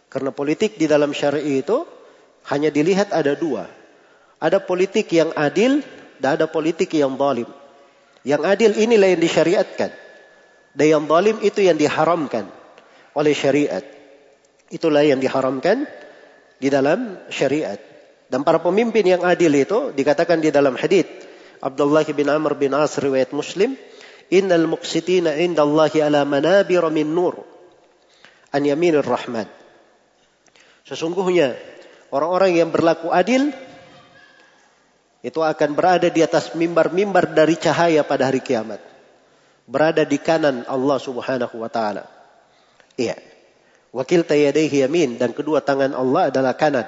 [0.06, 1.82] Karena politik di dalam syar'i itu
[2.48, 3.68] hanya dilihat ada dua.
[4.40, 5.84] Ada politik yang adil
[6.16, 7.48] dan ada politik yang zalim.
[8.24, 9.90] Yang adil inilah yang disyariatkan.
[10.72, 12.48] Dan yang zalim itu yang diharamkan
[13.12, 13.84] oleh syariat.
[14.70, 15.84] Itulah yang diharamkan
[16.56, 17.76] di dalam syariat.
[18.30, 21.04] Dan para pemimpin yang adil itu dikatakan di dalam hadis
[21.60, 23.76] Abdullah bin Amr bin As riwayat Muslim,
[24.32, 27.50] "Innal muqsitina 'inda Allah ala manabir min nur."
[28.50, 29.46] an yaminir rahman.
[30.86, 31.54] Sesungguhnya
[32.10, 33.54] orang-orang yang berlaku adil
[35.20, 38.80] itu akan berada di atas mimbar-mimbar dari cahaya pada hari kiamat.
[39.70, 42.08] Berada di kanan Allah Subhanahu wa taala.
[42.96, 43.16] Iya.
[43.90, 46.86] Wakil tayyadaihi yamin dan kedua tangan Allah adalah kanan.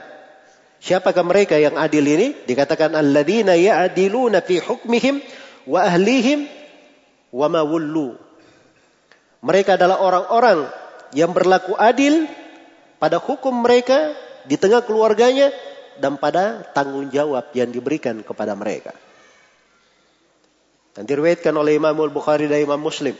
[0.82, 2.34] Siapakah mereka yang adil ini?
[2.42, 5.22] Dikatakan alladzina ya'diluna fi hukmihim
[5.66, 6.50] wa ahlihim
[7.30, 8.18] wa ma wullu.
[9.42, 10.66] Mereka adalah orang-orang
[11.14, 12.26] yang berlaku adil
[13.02, 14.14] pada hukum mereka
[14.46, 15.50] di tengah keluarganya,
[15.98, 18.96] dan pada tanggung jawab yang diberikan kepada mereka.
[20.92, 23.16] Dan diriwayatkan oleh Imam Al-Bukhari dan Imam Muslim.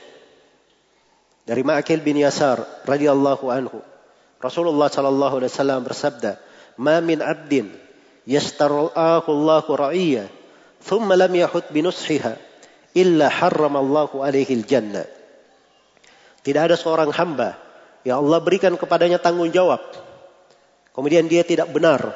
[1.43, 3.81] Dari Ma'akil bin Yasar radhiyallahu anhu.
[4.39, 6.39] Rasulullah sallallahu alaihi wasallam bersabda,
[6.79, 7.73] "Ma min 'abdin
[8.29, 10.29] yastarallahu Allahu ra'iyya,
[10.85, 12.37] thumma lam yahut bi nushiha,
[12.93, 15.07] illa harrama Allahu alaihi al-jannah."
[16.43, 17.55] Tidak ada seorang hamba
[18.03, 19.79] yang Allah berikan kepadanya tanggung jawab
[20.93, 22.13] Kemudian dia tidak benar.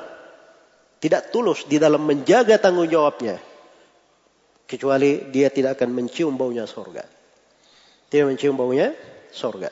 [1.01, 3.41] Tidak tulus di dalam menjaga tanggung jawabnya.
[4.67, 7.05] Kecuali dia tidak akan mencium baunya surga.
[8.09, 8.93] Tidak mencium baunya
[9.33, 9.71] surga.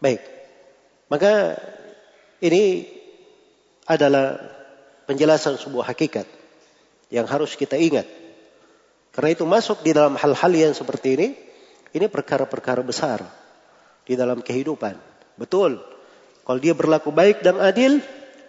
[0.00, 0.20] Baik.
[1.08, 1.56] Maka
[2.42, 2.84] ini
[3.86, 4.36] adalah
[5.06, 6.26] penjelasan sebuah hakikat
[7.08, 8.04] yang harus kita ingat.
[9.14, 11.28] Karena itu masuk di dalam hal-hal yang seperti ini,
[11.96, 13.24] ini perkara-perkara besar
[14.04, 14.98] di dalam kehidupan.
[15.40, 15.80] Betul,
[16.46, 17.98] kalau dia berlaku baik dan adil,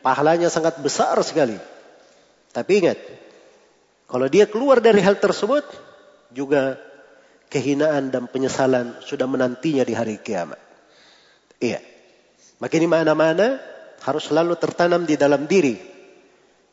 [0.05, 1.57] pahalanya sangat besar sekali.
[2.53, 3.01] Tapi ingat,
[4.05, 5.65] kalau dia keluar dari hal tersebut,
[6.29, 6.77] juga
[7.49, 10.61] kehinaan dan penyesalan sudah menantinya di hari kiamat.
[11.57, 11.81] Iya.
[12.61, 13.57] Makin ini mana-mana
[14.05, 15.77] harus selalu tertanam di dalam diri.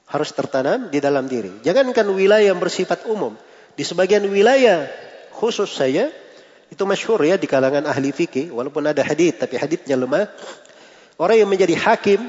[0.05, 1.65] Harus tertanam di dalam diri.
[1.65, 3.33] Jangankan wilayah yang bersifat umum.
[3.75, 4.87] Di sebagian wilayah
[5.33, 6.13] khusus saya,
[6.69, 10.29] itu masyhur ya di kalangan ahli fikih, walaupun ada hadith tapi hadithnya lemah.
[11.15, 12.21] Orang yang menjadi hakim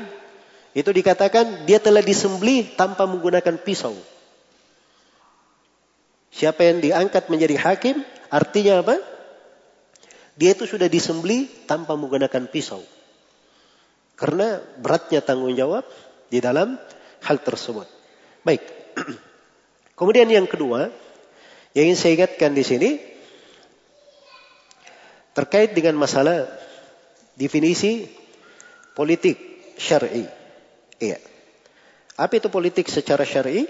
[0.75, 3.95] itu dikatakan dia telah disembelih tanpa menggunakan pisau.
[6.35, 8.99] Siapa yang diangkat menjadi hakim artinya apa?
[10.35, 12.83] Dia itu sudah disembelih tanpa menggunakan pisau.
[14.19, 15.87] Karena beratnya tanggung jawab
[16.27, 16.75] di dalam
[17.23, 17.87] hal tersebut.
[18.43, 18.61] Baik.
[19.97, 20.91] Kemudian yang kedua,
[21.71, 22.89] yang ingin saya ingatkan di sini
[25.31, 26.47] terkait dengan masalah
[27.39, 28.07] definisi
[28.95, 29.37] politik
[29.75, 30.23] syar'i.
[30.97, 31.19] Iya.
[32.15, 33.67] Apa itu politik secara syar'i?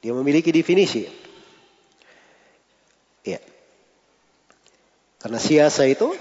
[0.00, 1.04] Dia memiliki definisi.
[3.24, 3.40] Iya.
[5.20, 6.12] Karena siasa itu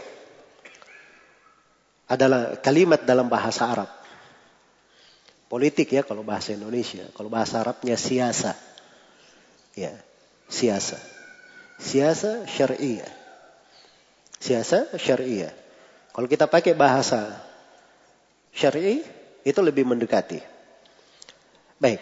[2.07, 3.89] adalah kalimat dalam bahasa Arab.
[5.47, 7.07] Politik ya kalau bahasa Indonesia.
[7.15, 8.55] Kalau bahasa Arabnya siasa.
[9.73, 9.95] Ya,
[10.51, 10.99] siasa.
[11.79, 13.11] Siasa syariah.
[14.39, 15.62] Siasa syariah.
[16.13, 17.41] Kalau kita pakai bahasa
[18.53, 19.01] syar'i
[19.41, 20.39] itu lebih mendekati.
[21.81, 21.99] Baik.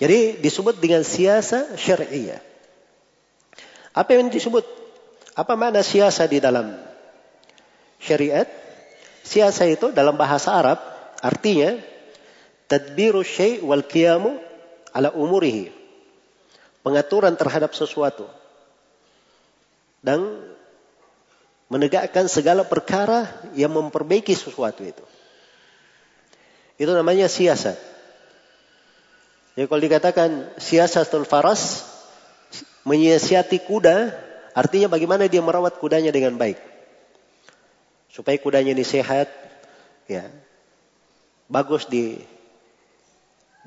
[0.00, 2.42] Jadi disebut dengan siasa syariah.
[3.94, 4.66] Apa yang disebut?
[5.38, 6.74] Apa makna siasa di dalam
[8.02, 8.48] syariat?
[9.22, 10.82] Siasa itu dalam bahasa Arab
[11.22, 11.78] artinya
[12.66, 14.34] tadbiru syai' wal qiyamu
[14.90, 15.70] ala umurihi.
[16.82, 18.26] Pengaturan terhadap sesuatu.
[20.04, 20.42] Dan
[21.74, 23.26] menegakkan segala perkara
[23.58, 25.02] yang memperbaiki sesuatu itu.
[26.78, 27.74] Itu namanya siasat.
[29.58, 30.30] Jadi kalau dikatakan
[30.62, 31.82] siasatul faras,
[32.86, 34.14] menyiasati kuda,
[34.54, 36.74] artinya bagaimana dia merawat kudanya dengan baik
[38.14, 39.26] supaya kudanya ini sehat,
[40.06, 40.30] ya,
[41.50, 42.22] bagus di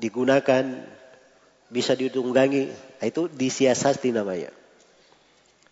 [0.00, 0.64] digunakan,
[1.68, 4.48] bisa ditunggangi, nah, itu disiasati namanya.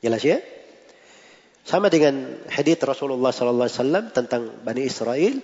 [0.04, 0.44] Jelas ya?
[1.66, 5.42] Sama dengan hadits Rasulullah sallallahu alaihi wasallam tentang Bani Israel,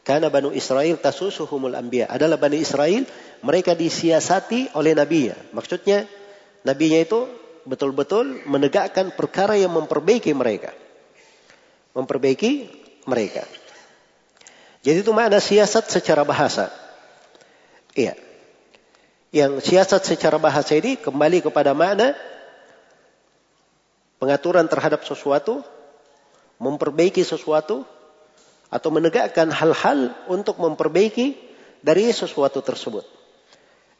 [0.00, 2.08] karena Bani Israel tasusuhumul anbiya.
[2.08, 3.04] Adalah Bani Israel,
[3.44, 5.36] mereka disiasati oleh nabinya.
[5.52, 6.08] Maksudnya,
[6.64, 7.28] nabinya itu
[7.68, 10.72] betul-betul menegakkan perkara yang memperbaiki mereka
[11.94, 12.68] memperbaiki
[13.06, 13.46] mereka.
[14.84, 16.68] Jadi itu makna siasat secara bahasa.
[17.96, 18.18] Iya.
[19.32, 22.12] Yang siasat secara bahasa ini kembali kepada makna
[24.24, 25.60] pengaturan terhadap sesuatu,
[26.56, 27.84] memperbaiki sesuatu,
[28.72, 31.36] atau menegakkan hal-hal untuk memperbaiki
[31.84, 33.04] dari sesuatu tersebut.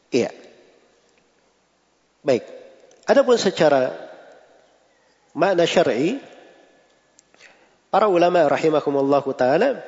[0.09, 0.33] Iya.
[2.25, 2.41] Baik.
[3.05, 3.93] Adapun secara
[5.37, 6.17] makna syar'i,
[7.95, 9.79] Para ulama rahimakumullahu taala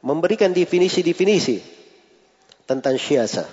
[0.00, 1.60] memberikan definisi-definisi
[2.64, 3.44] tentang syiasa.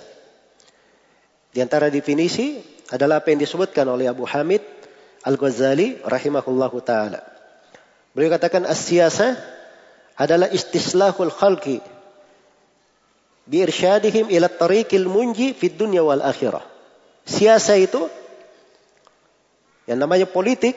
[1.52, 4.64] Di antara definisi adalah apa yang disebutkan oleh Abu Hamid
[5.26, 7.22] Al-Ghazali rahimahullahu taala.
[8.14, 9.38] Beliau katakan as-siyasa
[10.18, 11.82] adalah istislahul khalqi
[13.46, 16.62] biirsyadihim ila tariqil munji fid dunya wal akhirah.
[17.28, 18.10] Siasa itu
[19.88, 20.76] yang namanya politik,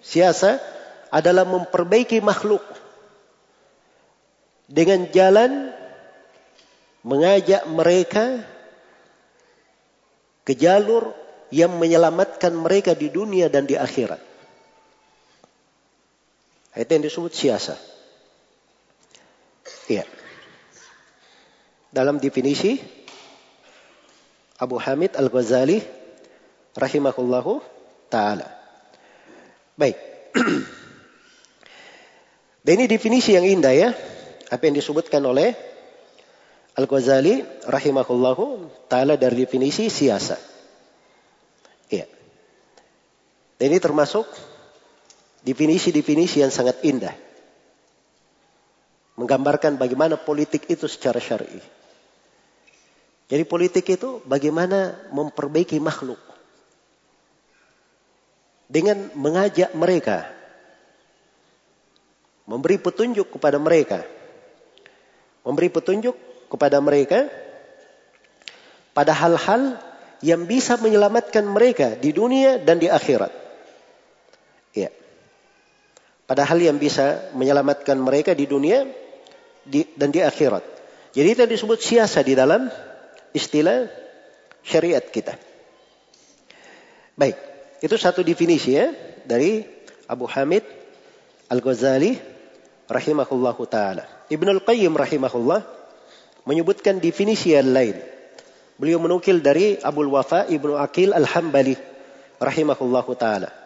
[0.00, 0.56] siasa
[1.12, 2.64] adalah memperbaiki makhluk
[4.66, 5.70] dengan jalan
[7.06, 8.42] mengajak mereka
[10.42, 11.14] ke jalur
[11.54, 14.18] yang menyelamatkan mereka di dunia dan di akhirat.
[16.76, 17.74] Itu yang disebut siasa.
[19.88, 20.04] Iya.
[21.88, 22.76] Dalam definisi
[24.60, 25.80] Abu Hamid Al-Ghazali
[26.76, 27.62] rahimahullahu
[28.12, 28.52] taala.
[29.78, 29.96] Baik.
[32.66, 33.90] Dan ini definisi yang indah ya.
[34.50, 35.54] Apa yang disebutkan oleh
[36.76, 40.36] Al-Ghazali rahimahullahu taala dari definisi siasa.
[41.88, 42.04] Iya.
[42.04, 42.14] Dan
[43.56, 44.28] ini termasuk
[45.40, 47.16] definisi-definisi yang sangat indah.
[49.16, 51.62] Menggambarkan bagaimana politik itu secara syar'i.
[53.32, 56.20] Jadi politik itu bagaimana memperbaiki makhluk.
[58.68, 60.28] Dengan mengajak mereka.
[62.44, 64.04] Memberi petunjuk kepada mereka.
[65.48, 66.14] Memberi petunjuk
[66.52, 67.32] kepada mereka.
[68.92, 69.80] Pada hal-hal
[70.20, 73.45] yang bisa menyelamatkan mereka di dunia dan di akhirat.
[74.76, 74.92] Ya.
[76.28, 78.84] Pada hal yang bisa menyelamatkan mereka di dunia
[79.64, 80.62] di, dan di akhirat.
[81.16, 82.68] Jadi itu disebut siasa di dalam
[83.32, 83.88] istilah
[84.60, 85.32] syariat kita.
[87.16, 87.40] Baik,
[87.80, 88.92] itu satu definisi ya
[89.24, 89.64] dari
[90.04, 90.60] Abu Hamid
[91.48, 92.20] Al-Ghazali
[92.90, 94.04] rahimahullahu taala.
[94.28, 95.64] Ibnu Al-Qayyim rahimahullah
[96.44, 97.96] menyebutkan definisi yang lain.
[98.76, 101.80] Beliau menukil dari Abu Wafa Ibnu Akil Al-Hambali
[102.36, 103.65] rahimahullahu taala.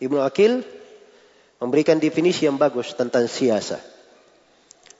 [0.00, 0.64] Ibnu Akil
[1.60, 3.76] memberikan definisi yang bagus tentang siasa.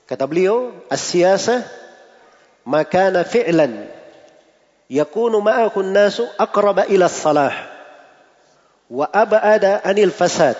[0.05, 1.65] Kata beliau, as-siyasa
[2.61, 3.89] makana fi'lan
[4.85, 7.55] yakunu ma'ahu nasu aqraba ila salah
[8.91, 10.59] wa ab'ada anil fasad.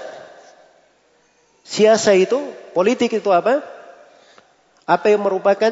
[1.61, 2.41] Siasa itu,
[2.73, 3.61] politik itu apa?
[4.89, 5.69] Apa yang merupakan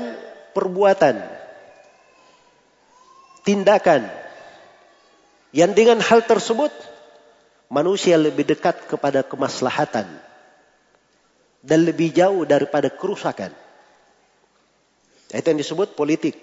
[0.54, 1.18] perbuatan,
[3.42, 4.06] tindakan
[5.50, 6.70] yang dengan hal tersebut
[7.70, 10.10] manusia lebih dekat kepada kemaslahatan
[11.62, 13.54] dan lebih jauh daripada kerusakan.
[15.30, 16.42] Itu yang disebut politik.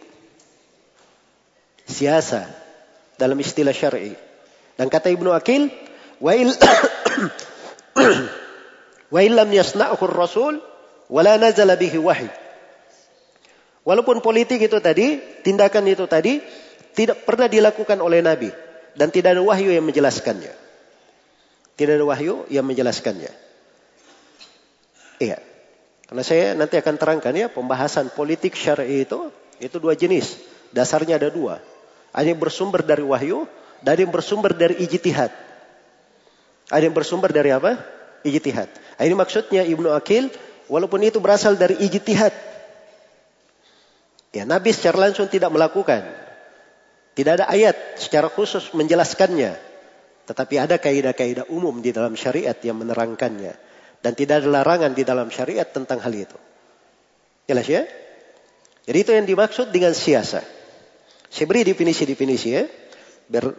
[1.86, 2.46] Siasa
[3.18, 4.14] dalam istilah syar'i.
[4.78, 5.72] Dan kata Ibnu Akil,
[6.22, 6.54] wa il
[9.14, 10.62] wa illam yasna'hu rasul
[11.10, 12.30] wala nazala bihi wahyi.
[13.86, 16.42] Walaupun politik itu tadi, tindakan itu tadi
[16.94, 18.50] tidak pernah dilakukan oleh Nabi
[18.98, 20.65] dan tidak ada wahyu yang menjelaskannya.
[21.76, 23.32] Tidak ada wahyu yang menjelaskannya.
[25.20, 25.38] Iya.
[26.06, 29.28] Karena saya nanti akan terangkan ya pembahasan politik syar'i itu
[29.60, 30.40] itu dua jenis.
[30.72, 31.60] Dasarnya ada dua.
[32.16, 33.44] Ada yang bersumber dari wahyu,
[33.84, 35.32] dan ada yang bersumber dari ijtihad.
[36.72, 37.76] Ada yang bersumber dari apa?
[38.24, 38.68] Ijtihad.
[38.96, 40.32] Nah, ini maksudnya Ibnu Akil
[40.66, 42.32] walaupun itu berasal dari ijtihad.
[44.32, 46.04] Ya, Nabi secara langsung tidak melakukan.
[47.16, 49.65] Tidak ada ayat secara khusus menjelaskannya.
[50.26, 53.54] Tetapi ada kaidah-kaidah umum di dalam syariat yang menerangkannya.
[54.02, 56.38] Dan tidak ada larangan di dalam syariat tentang hal itu.
[57.46, 57.86] Jelas ya?
[58.86, 60.42] Jadi itu yang dimaksud dengan siasa.
[61.30, 62.66] Saya beri definisi-definisi ya.
[63.26, 63.54] Biar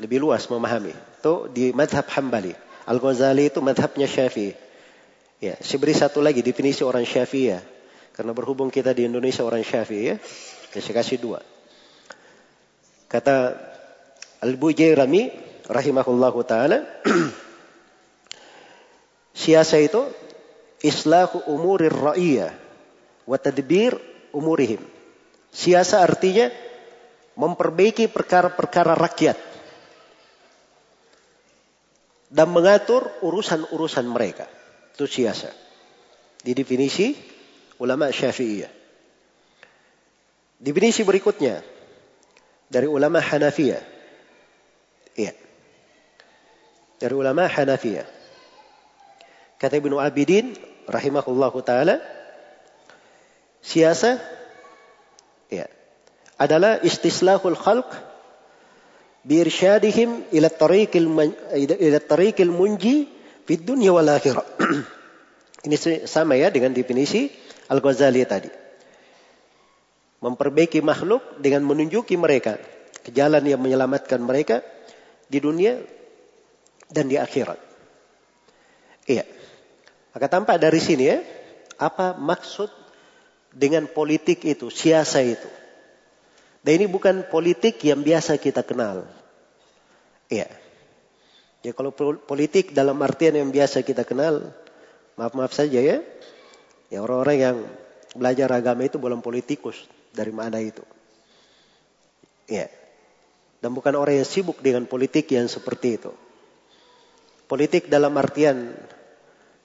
[0.00, 0.92] lebih luas memahami.
[0.92, 2.52] Itu di madhab hambali.
[2.88, 4.52] Al-Ghazali itu madhabnya syafi'i.
[5.42, 7.60] Ya, saya beri satu lagi definisi orang syafi'i ya.
[8.12, 10.16] Karena berhubung kita di Indonesia orang syafi'i ya.
[10.72, 11.40] ya saya kasih dua.
[13.08, 13.56] Kata
[14.42, 15.22] Al-Bujairami
[15.70, 16.82] rahimahullahu ta'ala.
[19.42, 20.02] Siasa itu
[20.82, 22.50] islahu umurir ra'iyah
[23.24, 23.94] wa tadbir
[24.34, 24.82] umurihim.
[25.54, 26.50] Siasa artinya
[27.38, 29.38] memperbaiki perkara-perkara rakyat
[32.32, 34.48] dan mengatur urusan-urusan mereka.
[34.96, 35.52] Itu siasa.
[36.40, 37.12] Di definisi
[37.80, 38.72] ulama Syafi'iyah.
[40.62, 41.60] Definisi berikutnya
[42.72, 43.84] dari ulama Hanafiyah.
[45.12, 45.32] Iya.
[47.02, 48.06] Dari ulama Hanafiyah.
[49.58, 50.54] Kata Ibnu Abidin
[50.86, 51.98] rahimahullahu taala
[53.58, 54.22] siasa
[55.50, 55.66] ya
[56.38, 57.90] adalah istislahul khalq
[59.26, 61.06] biirsyadihim ila tariqil
[61.58, 63.10] ila tariqil munji
[63.50, 64.46] fid dunya wal akhirah.
[65.66, 67.30] Ini sama ya dengan definisi
[67.70, 68.50] Al-Ghazali tadi.
[70.22, 72.58] Memperbaiki makhluk dengan menunjuki mereka
[73.02, 74.62] ke jalan yang menyelamatkan mereka
[75.26, 75.82] di dunia
[76.92, 77.56] dan di akhirat.
[79.08, 79.24] Iya.
[80.12, 81.18] Maka tampak dari sini ya,
[81.80, 82.68] apa maksud
[83.50, 85.48] dengan politik itu, siasa itu.
[86.62, 89.08] Dan ini bukan politik yang biasa kita kenal.
[90.30, 90.46] Iya.
[91.62, 91.90] Ya kalau
[92.22, 94.54] politik dalam artian yang biasa kita kenal,
[95.18, 95.98] maaf-maaf saja ya.
[96.92, 97.56] Ya orang-orang yang
[98.14, 99.80] belajar agama itu belum politikus
[100.12, 100.84] dari mana itu.
[102.46, 102.68] Ya.
[103.62, 106.12] Dan bukan orang yang sibuk dengan politik yang seperti itu.
[107.52, 108.72] Politik dalam artian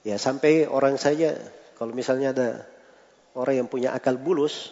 [0.08, 1.36] Ya sampai orang saja
[1.76, 2.64] kalau misalnya ada
[3.36, 4.72] orang yang punya akal bulus,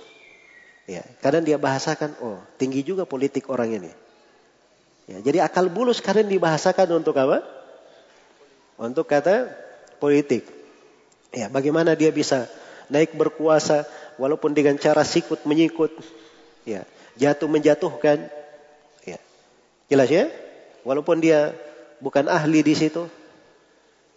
[0.88, 3.92] ya kadang dia bahasakan, oh tinggi juga politik orang ini.
[5.12, 7.44] Ya, jadi akal bulus kadang dibahasakan untuk apa?
[8.80, 9.52] Untuk kata
[10.00, 10.48] politik.
[11.36, 12.48] Ya, bagaimana dia bisa
[12.88, 13.84] naik berkuasa
[14.16, 15.92] walaupun dengan cara sikut menyikut,
[16.64, 16.88] ya,
[17.20, 18.32] jatuh menjatuhkan,
[19.04, 19.20] ya.
[19.92, 20.32] Jelas ya?
[20.88, 21.52] Walaupun dia
[22.00, 23.06] bukan ahli di situ,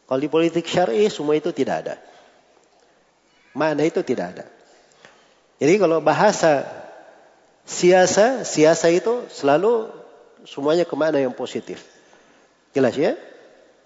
[0.09, 1.95] kalau di politik syar'i semua itu tidak ada.
[3.53, 4.45] Makna itu tidak ada.
[5.59, 6.65] Jadi kalau bahasa
[7.69, 9.91] siasa, siasa itu selalu
[10.49, 11.85] semuanya ke mana yang positif.
[12.73, 13.19] Jelas ya?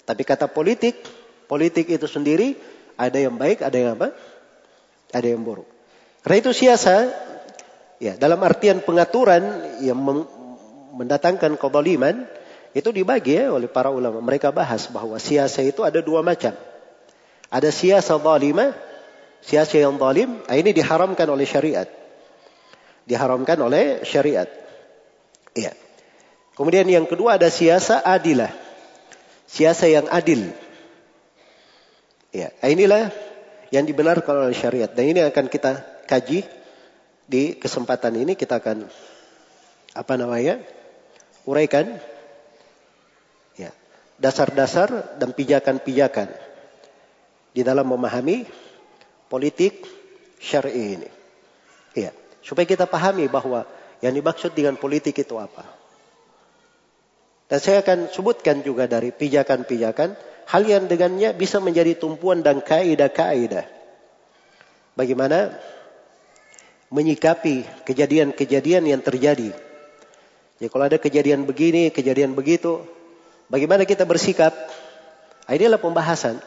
[0.07, 1.03] Tapi kata politik,
[1.51, 2.55] politik itu sendiri
[2.95, 4.15] ada yang baik, ada yang apa?
[5.11, 5.67] Ada yang buruk.
[6.23, 7.11] Karena itu siasa,
[7.99, 9.43] ya dalam artian pengaturan
[9.83, 9.99] yang
[10.95, 12.29] mendatangkan kezaliman,
[12.73, 14.21] itu dibagi ya oleh para ulama.
[14.25, 16.57] Mereka bahas bahwa siasa itu ada dua macam.
[17.53, 18.73] Ada siasa zalimah,
[19.45, 21.85] siasa yang zalim, ah, ini diharamkan oleh syariat.
[23.05, 24.49] Diharamkan oleh syariat.
[25.53, 25.77] Iya.
[26.57, 28.49] Kemudian yang kedua ada siasa adilah.
[29.45, 30.49] Siasa yang adil.
[32.33, 33.13] Ya, inilah
[33.69, 34.89] yang dibenarkan oleh syariat.
[34.89, 36.49] Dan ini akan kita kaji
[37.29, 38.89] di kesempatan ini kita akan
[39.93, 40.57] apa namanya?
[41.43, 41.99] uraikan
[44.23, 46.31] dasar-dasar dan pijakan-pijakan
[47.51, 48.47] di dalam memahami
[49.27, 49.83] politik
[50.39, 51.11] syar'i ini.
[51.99, 53.67] Iya, supaya kita pahami bahwa
[53.99, 55.67] yang dimaksud dengan politik itu apa.
[57.51, 60.15] Dan saya akan sebutkan juga dari pijakan-pijakan
[60.49, 63.67] hal yang dengannya bisa menjadi tumpuan dan kaidah-kaidah.
[64.97, 65.59] Bagaimana
[66.93, 69.51] menyikapi kejadian-kejadian yang terjadi.
[70.61, 72.85] Jadi kalau ada kejadian begini, kejadian begitu,
[73.53, 74.57] Bagaimana kita bersikap?
[75.45, 76.41] Ah, inilah pembahasan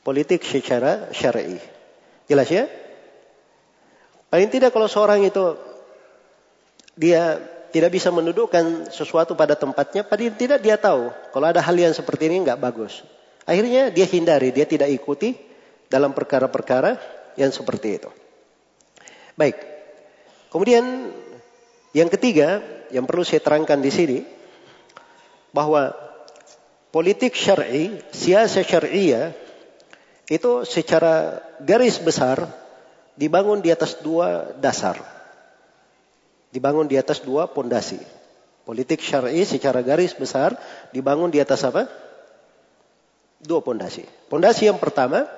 [0.00, 1.60] politik secara syar'i.
[2.24, 2.64] Jelas ya?
[4.32, 5.60] Paling tidak kalau seorang itu
[6.96, 7.36] dia
[7.68, 12.32] tidak bisa mendudukkan sesuatu pada tempatnya, paling tidak dia tahu kalau ada hal yang seperti
[12.32, 13.04] ini nggak bagus.
[13.44, 15.36] Akhirnya dia hindari, dia tidak ikuti
[15.92, 16.96] dalam perkara-perkara
[17.36, 18.10] yang seperti itu.
[19.36, 19.60] Baik.
[20.48, 21.12] Kemudian
[21.92, 24.18] yang ketiga yang perlu saya terangkan di sini
[25.52, 26.05] bahwa
[26.96, 29.36] politik syar'i, siasa syariah
[30.32, 32.48] itu secara garis besar
[33.20, 34.96] dibangun di atas dua dasar.
[36.48, 38.00] Dibangun di atas dua pondasi.
[38.64, 40.56] Politik syar'i secara garis besar
[40.88, 41.84] dibangun di atas apa?
[43.44, 44.08] Dua pondasi.
[44.32, 45.28] Pondasi yang pertama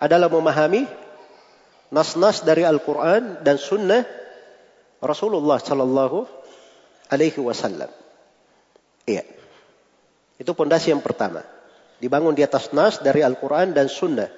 [0.00, 0.88] adalah memahami
[1.92, 4.08] nas-nas dari Al-Quran dan Sunnah
[5.04, 6.24] Rasulullah Sallallahu
[7.12, 7.92] Alaihi Wasallam.
[9.04, 9.39] Iya.
[10.40, 11.44] Itu pondasi yang pertama.
[12.00, 14.32] Dibangun di atas nas dari Al-Quran dan Sunnah.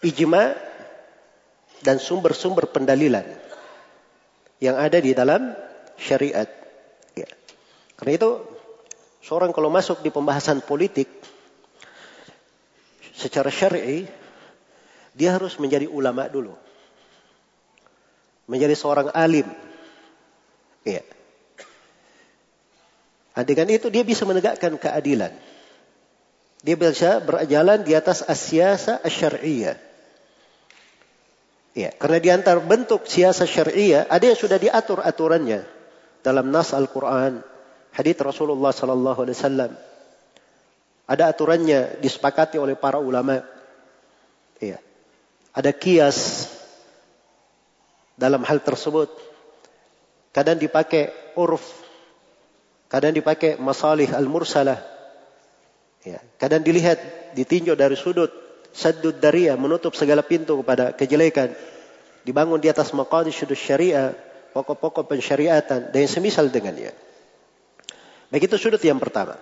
[0.00, 0.56] Ijma
[1.84, 3.28] dan sumber-sumber pendalilan
[4.64, 5.52] yang ada di dalam
[6.00, 6.48] syariat.
[7.12, 7.28] Ya.
[8.00, 8.30] Karena itu
[9.20, 11.12] seorang kalau masuk di pembahasan politik
[13.12, 14.08] secara syar'i
[15.12, 16.56] dia harus menjadi ulama dulu.
[18.48, 19.48] Menjadi seorang alim.
[20.80, 21.04] Ya.
[23.36, 25.36] Nah, dengan itu dia bisa menegakkan keadilan.
[26.64, 29.76] Dia bisa berjalan di atas asyasa asyariyah.
[31.76, 35.68] Ya, karena di antara bentuk siasa syariah ada yang sudah diatur aturannya
[36.24, 37.44] dalam nas Al-Qur'an,
[37.92, 39.72] hadis Rasulullah sallallahu alaihi wasallam.
[41.04, 43.44] Ada aturannya disepakati oleh para ulama.
[44.56, 44.80] Ya.
[45.52, 46.48] Ada kias
[48.16, 49.12] dalam hal tersebut.
[50.32, 51.85] Kadang dipakai uruf
[52.86, 54.78] Kadang dipakai masalih al-mursalah.
[56.06, 56.22] Ya.
[56.38, 56.98] Kadang dilihat,
[57.34, 58.30] ditinjau dari sudut
[58.76, 61.56] saddud daria, menutup segala pintu kepada kejelekan.
[62.22, 64.14] Dibangun di atas maqadi sudut syariah,
[64.54, 66.94] pokok-pokok pensyariatan, dan yang semisal dengannya.
[68.30, 69.38] Baik itu sudut yang pertama.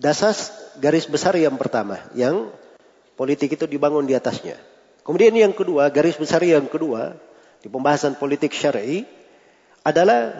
[0.00, 0.32] Dasar
[0.80, 2.48] garis besar yang pertama, yang
[3.20, 4.56] politik itu dibangun di atasnya.
[5.04, 7.18] Kemudian yang kedua, garis besar yang kedua,
[7.60, 9.04] di pembahasan politik syar'i
[9.84, 10.32] adalah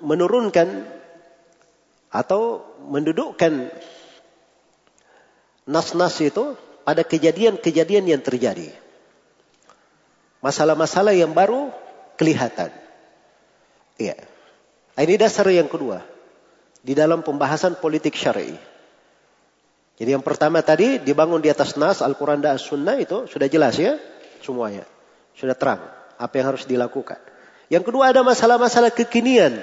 [0.00, 0.98] menurunkan
[2.10, 3.70] Atau mendudukkan
[5.62, 8.74] nas-nas itu pada kejadian-kejadian yang terjadi.
[10.42, 11.70] Masalah-masalah yang baru
[12.18, 12.74] kelihatan.
[13.94, 14.18] Iya.
[14.98, 16.02] Ini dasar yang kedua.
[16.82, 18.58] Di dalam pembahasan politik syar'i.
[20.00, 24.00] Jadi yang pertama tadi dibangun di atas nas Al-Quran dan As-Sunnah itu sudah jelas ya
[24.40, 24.88] semuanya.
[25.36, 25.84] Sudah terang
[26.16, 27.29] apa yang harus dilakukan.
[27.70, 29.62] Yang kedua ada masalah-masalah kekinian.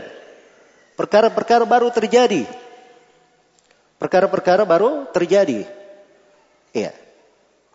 [0.95, 2.47] Perkara-perkara baru terjadi.
[3.99, 5.67] Perkara-perkara baru terjadi.
[6.71, 6.95] Iya.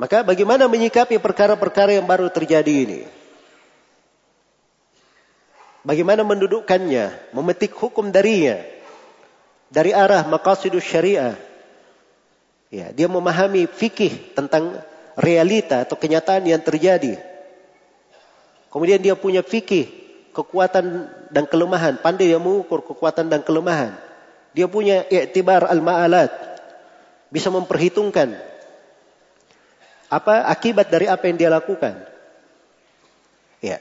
[0.01, 3.01] Maka bagaimana menyikapi perkara-perkara yang baru terjadi ini?
[5.85, 8.59] Bagaimana mendudukkannya, memetik hukum darinya
[9.69, 11.37] dari arah maqasidus syariah.
[12.73, 14.81] Ya, dia memahami fikih tentang
[15.15, 17.21] realita atau kenyataan yang terjadi.
[18.73, 20.02] Kemudian dia punya fikih,
[20.33, 23.95] kekuatan dan kelemahan, pandai dia mengukur kekuatan dan kelemahan.
[24.53, 26.33] Dia punya i'tibar al-ma'alat,
[27.33, 28.37] bisa memperhitungkan
[30.13, 31.97] apa akibat dari apa yang dia lakukan.
[33.65, 33.81] Ya.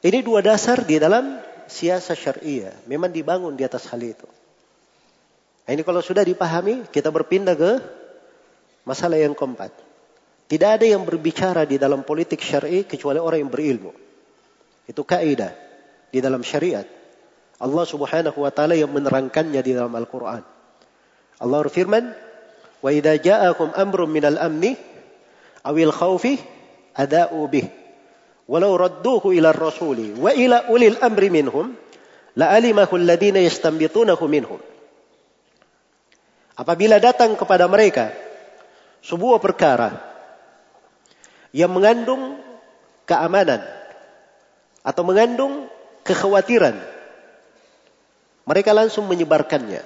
[0.00, 1.38] Ini dua dasar di dalam
[1.70, 2.74] siasa syariah.
[2.90, 4.26] Memang dibangun di atas hal itu.
[5.68, 7.72] Nah, ini kalau sudah dipahami, kita berpindah ke
[8.82, 9.70] masalah yang keempat.
[10.50, 13.94] Tidak ada yang berbicara di dalam politik syariah kecuali orang yang berilmu.
[14.90, 15.69] Itu kaidah
[16.10, 16.86] di dalam syariat.
[17.60, 20.42] Allah Subhanahu wa taala yang menerangkannya di dalam Al-Qur'an.
[21.40, 22.04] Allah berfirman,
[22.84, 24.76] "Wa idza ja'akum amrun minal amni
[25.64, 26.36] awil khawfi
[26.94, 27.80] ada'u bih."
[28.50, 31.70] walau radduhu ila rasuli wa ila ulil amri minhum
[32.34, 33.38] la alimahu alladhina
[34.26, 34.58] minhum
[36.58, 38.10] apabila datang kepada mereka
[39.06, 40.02] sebuah perkara
[41.54, 42.42] yang mengandung
[43.06, 43.62] keamanan
[44.82, 45.70] atau mengandung
[46.06, 46.76] kekhawatiran
[48.46, 49.82] mereka langsung menyebarkannya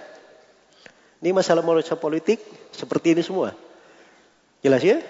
[1.24, 2.40] ini masalah manusia politik
[2.70, 3.56] seperti ini semua
[4.60, 5.00] jelas ya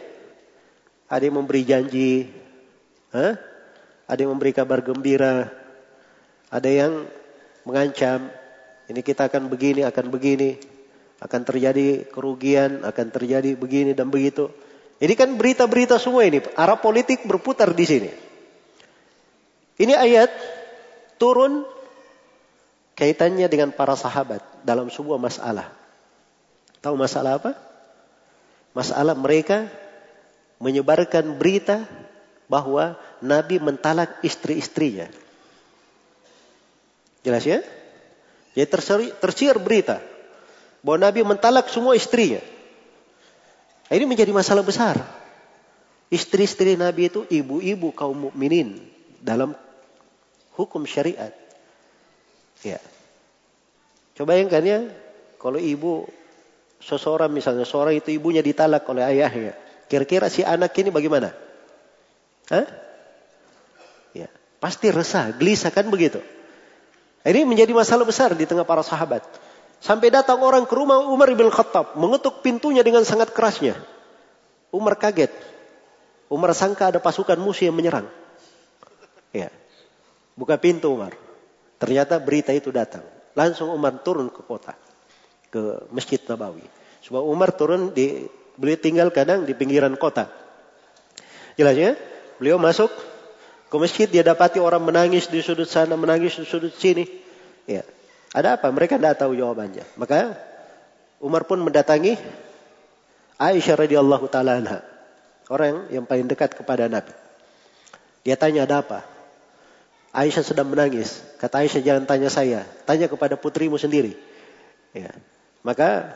[1.09, 2.45] ada yang memberi janji
[3.15, 3.39] Hah?
[4.11, 5.47] Ada yang memberi kabar gembira,
[6.51, 7.07] ada yang
[7.63, 8.27] mengancam,
[8.91, 10.59] ini kita akan begini, akan begini,
[11.23, 14.51] akan terjadi kerugian, akan terjadi begini dan begitu.
[14.99, 18.11] Ini kan berita-berita semua ini, arah politik berputar di sini.
[19.79, 20.31] Ini ayat
[21.25, 21.64] turun
[22.93, 25.72] kaitannya dengan para sahabat dalam sebuah masalah.
[26.85, 27.57] Tahu masalah apa?
[28.77, 29.72] Masalah mereka
[30.61, 31.89] menyebarkan berita
[32.45, 35.09] bahwa Nabi mentalak istri-istrinya.
[37.25, 37.64] Jelas ya?
[38.53, 38.68] Jadi
[39.16, 40.05] tersiar berita
[40.85, 42.45] bahwa Nabi mentalak semua istrinya.
[43.89, 45.01] Ini menjadi masalah besar.
[46.12, 48.77] Istri-istri Nabi itu ibu-ibu kaum mukminin
[49.25, 49.57] dalam
[50.55, 51.35] hukum syariat.
[52.63, 52.81] Ya.
[54.15, 54.79] Coba bayangkan ya,
[55.43, 56.07] kalau ibu
[56.79, 59.59] seseorang misalnya seorang itu ibunya ditalak oleh ayahnya,
[59.91, 61.35] kira-kira si anak ini bagaimana?
[62.49, 62.67] Hah?
[64.15, 64.31] Ya,
[64.63, 66.23] pasti resah, gelisah kan begitu.
[67.25, 69.25] Ini menjadi masalah besar di tengah para sahabat.
[69.81, 73.77] Sampai datang orang ke rumah Umar bin Khattab, mengetuk pintunya dengan sangat kerasnya.
[74.73, 75.33] Umar kaget.
[76.29, 78.09] Umar sangka ada pasukan musuh yang menyerang.
[79.33, 79.53] Ya.
[80.35, 81.14] Buka pintu Umar.
[81.78, 83.03] Ternyata berita itu datang.
[83.35, 84.74] Langsung Umar turun ke kota.
[85.51, 86.66] Ke Masjid Nabawi.
[87.07, 88.26] Sebab Umar turun di
[88.59, 90.30] beliau tinggal kadang di pinggiran kota.
[91.55, 91.95] Jelas ya?
[92.43, 92.91] Beliau masuk
[93.70, 97.07] ke masjid, dia dapati orang menangis di sudut sana, menangis di sudut sini.
[97.66, 97.87] Ya.
[98.35, 98.66] Ada apa?
[98.74, 99.87] Mereka tidak tahu jawabannya.
[99.95, 100.35] Maka
[101.22, 102.18] Umar pun mendatangi
[103.39, 104.82] Aisyah radhiyallahu taala.
[105.47, 107.14] Orang yang paling dekat kepada Nabi.
[108.26, 109.14] Dia tanya ada apa?
[110.15, 111.19] Aisyah sedang menangis.
[111.43, 114.15] Kata Aisyah jangan tanya saya, tanya kepada putrimu sendiri.
[114.95, 115.11] Ya.
[115.67, 116.15] Maka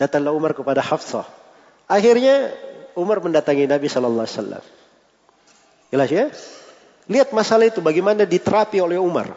[0.00, 1.28] datanglah Umar kepada Hafsah.
[1.84, 2.56] Akhirnya
[2.96, 4.64] Umar mendatangi Nabi Shallallahu Alaihi Wasallam.
[5.92, 6.26] Jelas ya?
[7.12, 9.36] Lihat masalah itu bagaimana diterapi oleh Umar.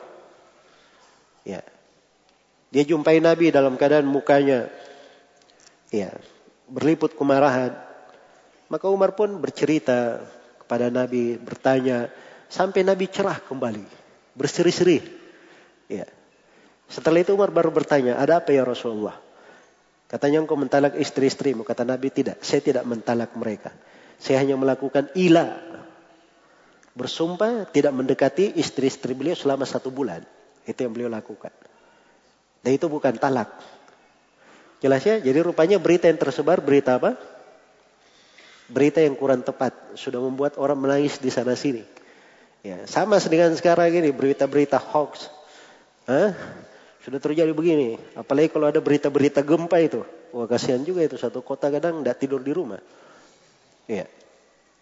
[1.43, 1.59] Ya.
[2.72, 4.72] Dia jumpai Nabi dalam keadaan mukanya
[5.91, 6.16] ya,
[6.72, 7.76] berliput kemarahan.
[8.72, 10.24] Maka Umar pun bercerita
[10.66, 12.09] kepada Nabi, bertanya
[12.49, 13.86] sampai Nabi cerah kembali,
[14.34, 14.97] berseri-seri.
[15.86, 16.09] Ya.
[16.89, 19.22] Setelah itu Umar baru bertanya, "Ada apa ya Rasulullah?"
[20.05, 21.66] Katanya engkau mentalak istri-istrimu.
[21.66, 23.74] Kata Nabi tidak, saya tidak mentalak mereka.
[24.22, 25.57] Saya hanya melakukan ila.
[26.95, 30.22] Bersumpah tidak mendekati istri-istri beliau selama satu bulan.
[30.63, 31.51] Itu yang beliau lakukan.
[32.61, 33.59] Dan itu bukan talak.
[34.80, 35.18] Jelas ya?
[35.18, 37.18] Jadi rupanya berita yang tersebar, berita apa?
[38.66, 39.74] Berita yang kurang tepat.
[39.97, 41.86] Sudah membuat orang menangis di sana sini.
[42.66, 45.30] Ya, sama dengan sekarang ini berita-berita hoax.
[46.09, 46.34] Hah?
[47.05, 48.01] Sudah terjadi begini.
[48.18, 50.01] Apalagi kalau ada berita-berita gempa itu.
[50.34, 52.82] Wah kasihan juga itu satu kota kadang tidak tidur di rumah.
[53.86, 54.09] Iya.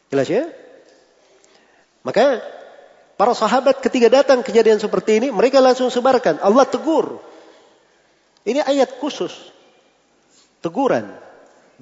[0.07, 0.47] Jelas ya?
[2.03, 2.39] Maka
[3.19, 6.39] para sahabat ketika datang kejadian seperti ini, mereka langsung sebarkan.
[6.39, 7.19] Allah tegur.
[8.43, 9.31] Ini ayat khusus.
[10.59, 11.22] Teguran.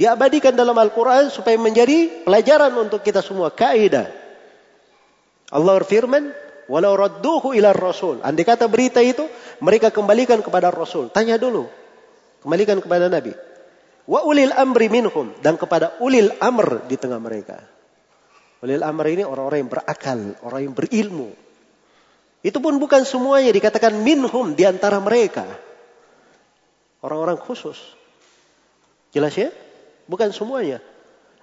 [0.01, 3.53] Diabadikan dalam Al-Quran supaya menjadi pelajaran untuk kita semua.
[3.53, 4.09] Kaidah.
[5.53, 6.33] Allah berfirman,
[6.65, 8.17] Walau radduhu ila rasul.
[8.25, 9.29] Andai kata berita itu,
[9.61, 11.13] mereka kembalikan kepada rasul.
[11.13, 11.69] Tanya dulu.
[12.41, 13.29] Kembalikan kepada Nabi.
[14.09, 15.37] Wa ulil amri minhum.
[15.37, 17.61] Dan kepada ulil amr di tengah mereka.
[18.65, 20.19] Ulil amr ini orang-orang yang berakal.
[20.41, 21.29] Orang yang berilmu.
[22.41, 25.45] Itu pun bukan semuanya dikatakan minhum di antara mereka.
[27.05, 27.77] Orang-orang khusus.
[29.13, 29.53] Jelas ya?
[30.09, 30.79] Bukan semuanya.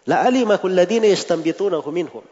[0.09, 2.25] La alimahul ladina yastambitunahu minhum.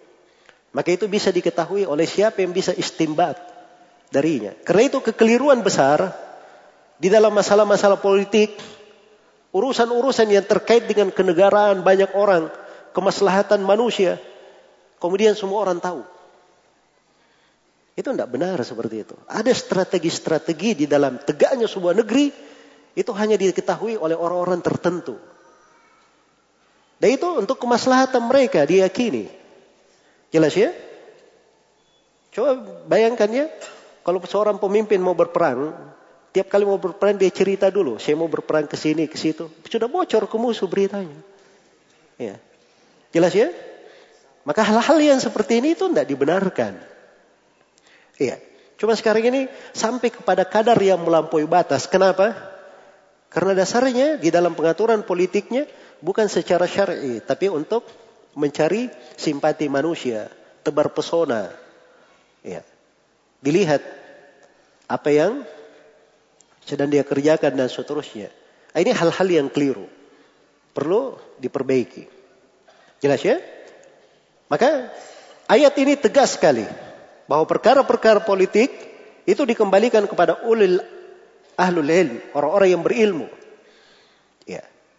[0.72, 3.36] Maka itu bisa diketahui oleh siapa yang bisa istimbat
[4.12, 4.52] darinya.
[4.64, 6.12] Karena itu kekeliruan besar
[6.96, 8.56] di dalam masalah-masalah politik,
[9.52, 12.52] urusan-urusan yang terkait dengan kenegaraan banyak orang,
[12.92, 14.20] kemaslahatan manusia,
[15.00, 16.04] kemudian semua orang tahu.
[17.96, 19.16] Itu tidak benar seperti itu.
[19.24, 22.28] Ada strategi-strategi di dalam tegaknya sebuah negeri,
[22.96, 25.16] itu hanya diketahui oleh orang-orang tertentu.
[26.96, 29.28] Dan itu untuk kemaslahatan mereka diyakini.
[30.32, 30.72] Jelas ya?
[32.32, 32.56] Coba
[32.88, 33.46] bayangkan ya,
[34.04, 35.72] kalau seorang pemimpin mau berperang,
[36.36, 39.48] tiap kali mau berperang dia cerita dulu, saya mau berperang ke sini, ke situ.
[39.68, 41.16] Sudah bocor ke musuh beritanya.
[42.20, 42.36] Ya.
[43.12, 43.52] Jelas ya?
[44.44, 46.76] Maka hal-hal yang seperti ini itu tidak dibenarkan.
[48.20, 48.36] Iya.
[48.76, 49.40] Cuma sekarang ini
[49.72, 51.88] sampai kepada kadar yang melampaui batas.
[51.88, 52.36] Kenapa?
[53.32, 55.64] Karena dasarnya di dalam pengaturan politiknya
[56.06, 57.82] bukan secara syar'i, tapi untuk
[58.38, 58.86] mencari
[59.18, 60.30] simpati manusia,
[60.62, 61.50] tebar pesona.
[62.46, 62.62] Ya.
[63.42, 63.82] Dilihat
[64.86, 65.42] apa yang
[66.62, 68.30] sedang dia kerjakan dan seterusnya.
[68.70, 69.90] Nah, ini hal-hal yang keliru.
[70.70, 72.06] Perlu diperbaiki.
[73.02, 73.42] Jelas ya?
[74.46, 74.94] Maka
[75.50, 76.62] ayat ini tegas sekali
[77.26, 78.70] bahwa perkara-perkara politik
[79.26, 80.78] itu dikembalikan kepada ulil
[81.58, 83.26] ahlul ilm, orang-orang yang berilmu.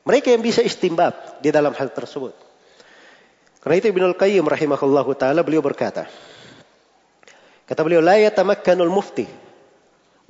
[0.07, 2.31] Mereka yang bisa istimbat di dalam hal tersebut.
[3.59, 6.07] Karena itu Ibnu Al-Qayyim rahimahullahu taala beliau berkata,
[7.67, 9.27] kata beliau la yatamakkanul mufti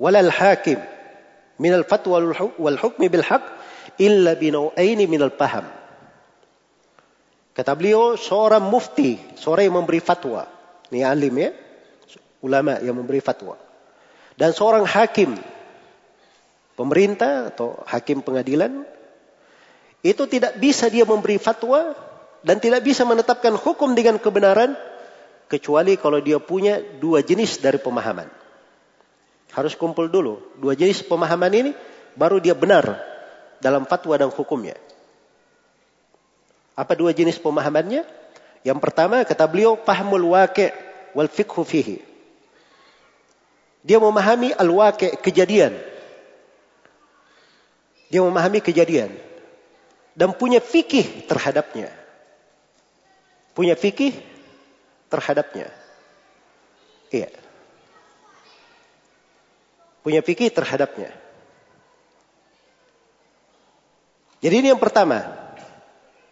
[0.02, 0.82] wala al-hakim
[1.62, 2.18] min al-fatwa
[2.58, 3.46] wal hukmi bil haqq
[4.02, 5.70] illa bi naw'aini min al-faham.
[7.54, 10.46] Kata beliau seorang mufti, seorang yang memberi fatwa.
[10.90, 11.54] Ini alim ya,
[12.42, 13.54] ulama yang memberi fatwa.
[14.34, 15.38] Dan seorang hakim,
[16.74, 18.97] pemerintah atau hakim pengadilan,
[20.02, 21.94] itu tidak bisa dia memberi fatwa
[22.46, 24.78] dan tidak bisa menetapkan hukum dengan kebenaran
[25.50, 28.30] kecuali kalau dia punya dua jenis dari pemahaman.
[29.50, 31.70] Harus kumpul dulu dua jenis pemahaman ini
[32.14, 32.94] baru dia benar
[33.58, 34.78] dalam fatwa dan hukumnya.
[36.78, 38.06] Apa dua jenis pemahamannya?
[38.62, 40.70] Yang pertama kata beliau pahmul waqi'
[41.10, 41.98] wal fiqhu fihi.
[43.82, 45.74] Dia memahami al-waqi' kejadian.
[48.14, 49.27] Dia memahami kejadian
[50.18, 51.94] dan punya fikih terhadapnya
[53.58, 54.14] punya fikih
[55.10, 55.66] terhadapnya.
[57.10, 57.26] Iya.
[60.06, 61.10] Punya fikih terhadapnya.
[64.38, 65.26] Jadi ini yang pertama.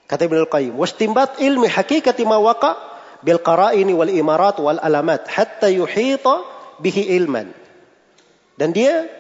[0.07, 2.79] Kata Ibnu Al-Qayyim, "Wastimbat ilmi hakikati ma waqa
[3.27, 6.47] bil qara'ini wal imarat wal alamat hatta yuhita
[6.79, 7.51] bihi ilman."
[8.55, 9.11] Dan dia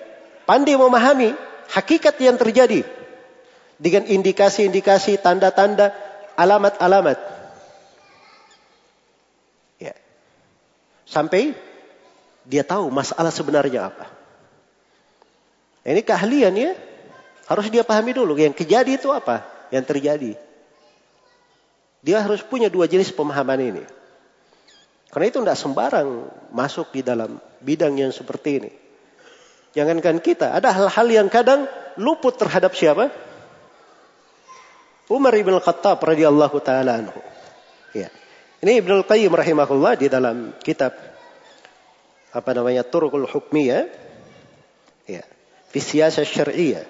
[0.46, 1.34] pandai memahami
[1.74, 2.86] hakikat yang terjadi
[3.76, 5.92] dengan indikasi-indikasi, tanda-tanda,
[6.36, 7.36] alamat-alamat
[11.06, 11.54] Sampai
[12.42, 14.10] dia tahu masalah sebenarnya apa.
[15.86, 16.74] Ini keahlian ya.
[17.46, 18.34] Harus dia pahami dulu.
[18.34, 19.46] Yang kejadi itu apa?
[19.70, 20.32] Yang terjadi.
[22.02, 23.84] Dia harus punya dua jenis pemahaman ini.
[25.14, 26.08] Karena itu tidak sembarang
[26.50, 28.70] masuk di dalam bidang yang seperti ini.
[29.78, 33.14] Jangankan kita, ada hal-hal yang kadang luput terhadap siapa?
[35.07, 37.20] Umar ibn Khattab radhiyallahu taala anhu.
[37.94, 38.11] Ya.
[38.62, 40.96] Ini Ibnu Qayyim rahimahullah di dalam kitab
[42.34, 43.86] apa namanya Turqul Hukmiyah
[45.07, 45.22] ya,
[45.70, 46.84] fi syar'iyyah.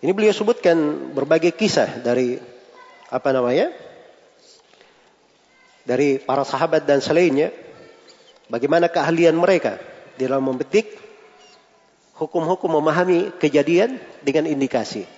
[0.00, 0.76] Ini beliau sebutkan
[1.16, 2.40] berbagai kisah dari
[3.08, 3.72] apa namanya?
[5.90, 7.50] dari para sahabat dan selainnya
[8.46, 9.80] bagaimana keahlian mereka
[10.14, 10.86] di dalam memetik
[12.14, 15.08] hukum-hukum memahami kejadian dengan indikasi.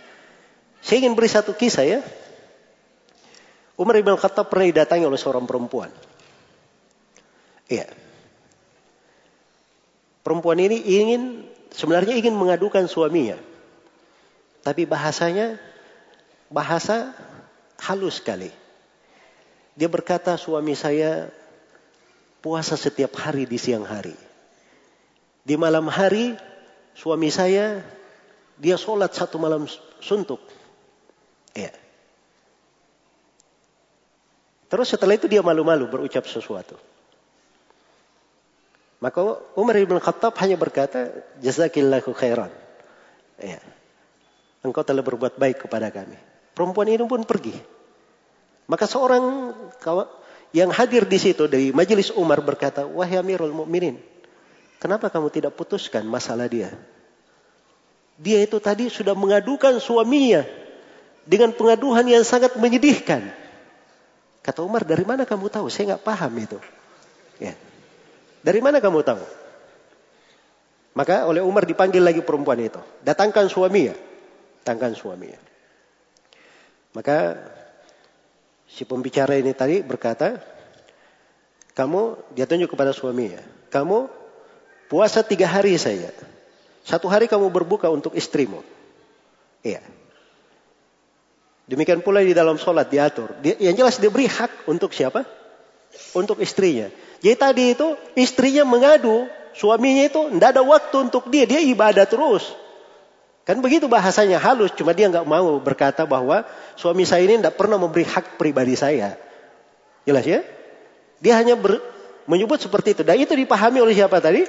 [0.82, 2.00] Saya ingin beri satu kisah ya
[3.82, 5.90] Umar ibn Khattab pernah didatangi oleh seorang perempuan.
[7.66, 7.88] Iya.
[10.22, 13.40] Perempuan ini ingin sebenarnya ingin mengadukan suaminya.
[14.62, 15.58] Tapi bahasanya
[16.46, 17.10] bahasa
[17.82, 18.54] halus sekali.
[19.74, 21.32] Dia berkata suami saya
[22.44, 24.14] puasa setiap hari di siang hari.
[25.42, 26.38] Di malam hari
[26.94, 27.82] suami saya
[28.62, 29.66] dia sholat satu malam
[29.98, 30.38] suntuk.
[31.52, 31.72] Ya.
[34.72, 36.80] Terus setelah itu dia malu-malu berucap sesuatu.
[39.04, 39.20] Maka
[39.58, 41.12] Umar bin Khattab hanya berkata,
[41.44, 42.48] Jazakillahu khairan.
[43.36, 43.60] Ya.
[44.64, 46.16] Engkau telah berbuat baik kepada kami.
[46.56, 47.52] Perempuan ini pun pergi.
[48.70, 49.52] Maka seorang
[50.54, 53.98] yang hadir di situ dari majelis Umar berkata, Wahai Amirul Mukminin,
[54.78, 56.72] kenapa kamu tidak putuskan masalah dia?
[58.16, 60.46] Dia itu tadi sudah mengadukan suaminya
[61.26, 63.30] dengan pengaduhan yang sangat menyedihkan.
[64.42, 65.70] Kata Umar, dari mana kamu tahu?
[65.70, 66.58] Saya nggak paham itu.
[67.38, 67.54] Ya.
[68.42, 69.22] Dari mana kamu tahu?
[70.92, 72.82] Maka oleh Umar dipanggil lagi perempuan itu.
[73.06, 73.94] Datangkan suaminya.
[74.62, 75.38] Datangkan suaminya.
[76.92, 77.38] Maka
[78.68, 80.42] si pembicara ini tadi berkata,
[81.72, 83.40] kamu, dia tunjuk kepada suaminya.
[83.72, 84.10] Kamu
[84.92, 86.12] puasa tiga hari saja.
[86.84, 88.60] Satu hari kamu berbuka untuk istrimu.
[89.64, 90.01] Iya.
[91.66, 93.38] Demikian pula di dalam sholat diatur.
[93.42, 95.22] Yang jelas diberi hak untuk siapa?
[96.16, 96.90] Untuk istrinya.
[97.22, 102.50] Jadi tadi itu istrinya mengadu, suaminya itu tidak ada waktu untuk dia, dia ibadah terus.
[103.46, 107.78] Kan begitu bahasanya halus, cuma dia nggak mau berkata bahwa suami saya ini tidak pernah
[107.78, 109.14] memberi hak pribadi saya.
[110.02, 110.42] Jelas ya?
[111.22, 111.78] Dia hanya ber,
[112.26, 113.02] menyebut seperti itu.
[113.06, 114.42] Dan itu dipahami oleh siapa tadi?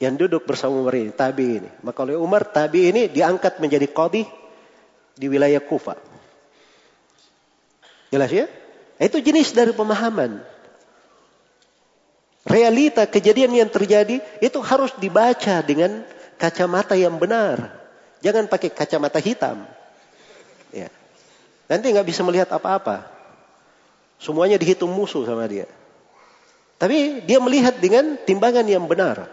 [0.00, 1.68] Yang duduk bersama Umar ini, tabi ini.
[1.84, 4.24] Maka oleh Umar, tabi ini diangkat menjadi qadhi
[5.18, 5.98] di wilayah Kufa.
[8.08, 8.46] Jelas ya?
[8.96, 10.40] Itu jenis dari pemahaman.
[12.48, 16.06] Realita kejadian yang terjadi itu harus dibaca dengan
[16.40, 17.76] kacamata yang benar.
[18.24, 19.68] Jangan pakai kacamata hitam.
[20.72, 20.88] Ya.
[21.68, 23.04] Nanti nggak bisa melihat apa-apa.
[24.16, 25.68] Semuanya dihitung musuh sama dia.
[26.80, 29.28] Tapi dia melihat dengan timbangan yang benar.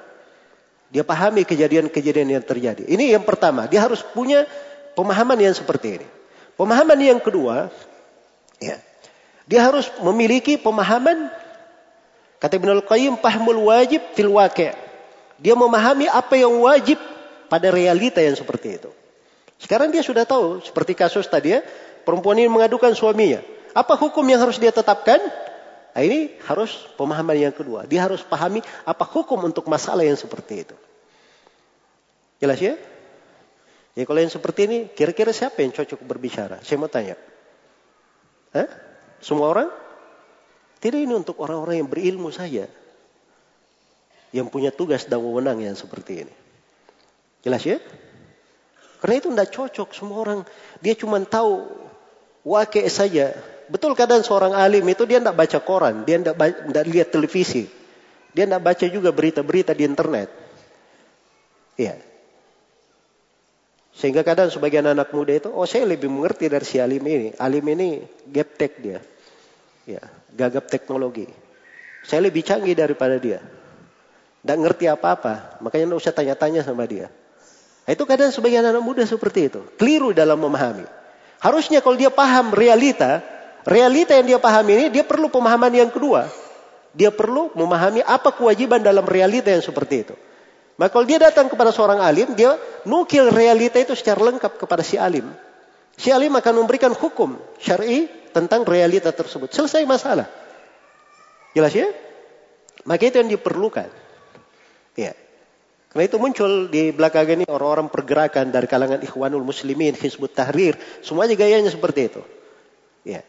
[0.92, 2.84] Dia pahami kejadian-kejadian yang terjadi.
[2.86, 3.66] Ini yang pertama.
[3.66, 4.46] Dia harus punya
[4.96, 6.08] Pemahaman yang seperti ini.
[6.56, 7.68] Pemahaman yang kedua,
[8.64, 8.80] ya,
[9.46, 11.30] dia harus memiliki pemahaman
[12.40, 14.72] kata Ibnu Al-Qayyim pahmul wajib fil waqi'.
[15.36, 16.96] Dia memahami apa yang wajib
[17.52, 18.90] pada realita yang seperti itu.
[19.60, 21.62] Sekarang dia sudah tahu seperti kasus tadi ya,
[22.08, 23.44] perempuan ini mengadukan suaminya.
[23.76, 25.20] Apa hukum yang harus dia tetapkan?
[25.96, 27.88] Nah, ini harus pemahaman yang kedua.
[27.88, 30.76] Dia harus pahami apa hukum untuk masalah yang seperti itu.
[32.40, 32.76] Jelas ya?
[33.96, 36.60] Ya kalau yang seperti ini, kira-kira siapa yang cocok berbicara?
[36.68, 37.16] Saya mau tanya.
[38.52, 38.68] Hah?
[39.24, 39.72] Semua orang?
[40.84, 42.68] Tidak ini untuk orang-orang yang berilmu saja.
[44.36, 46.34] Yang punya tugas dan wewenang yang seperti ini.
[47.40, 47.80] Jelas ya?
[49.00, 49.90] Karena itu tidak cocok.
[49.96, 50.40] Semua orang,
[50.84, 51.64] dia cuma tahu
[52.44, 53.32] wakil saja.
[53.72, 56.04] Betul kadang seorang alim itu dia tidak baca koran.
[56.04, 56.36] Dia tidak
[56.84, 57.72] lihat televisi.
[58.36, 60.28] Dia tidak baca juga berita-berita di internet.
[61.80, 62.15] Iya.
[63.96, 67.32] Sehingga kadang sebagian anak muda itu, oh saya lebih mengerti dari si alim ini.
[67.40, 69.00] Alim ini gaptek dia.
[69.88, 70.04] Ya,
[70.36, 71.32] gagap teknologi.
[72.04, 73.40] Saya lebih canggih daripada dia.
[74.44, 75.64] Tidak ngerti apa-apa.
[75.64, 77.08] Makanya tidak usah tanya-tanya sama dia.
[77.88, 79.64] Nah, itu kadang sebagian anak muda seperti itu.
[79.80, 80.86] Keliru dalam memahami.
[81.40, 83.24] Harusnya kalau dia paham realita,
[83.64, 86.28] realita yang dia pahami ini, dia perlu pemahaman yang kedua.
[86.92, 90.16] Dia perlu memahami apa kewajiban dalam realita yang seperti itu.
[90.76, 95.00] Maka kalau dia datang kepada seorang alim, dia nukil realita itu secara lengkap kepada si
[95.00, 95.24] alim.
[95.96, 99.56] Si alim akan memberikan hukum syar'i tentang realita tersebut.
[99.56, 100.28] Selesai masalah.
[101.56, 101.88] Jelas ya?
[102.84, 103.88] Maka itu yang diperlukan.
[105.00, 105.16] Ya.
[105.96, 110.76] Karena itu muncul di belakang ini orang-orang pergerakan dari kalangan ikhwanul muslimin, hizbut tahrir.
[111.00, 112.22] Semuanya gayanya seperti itu.
[113.08, 113.24] Ya.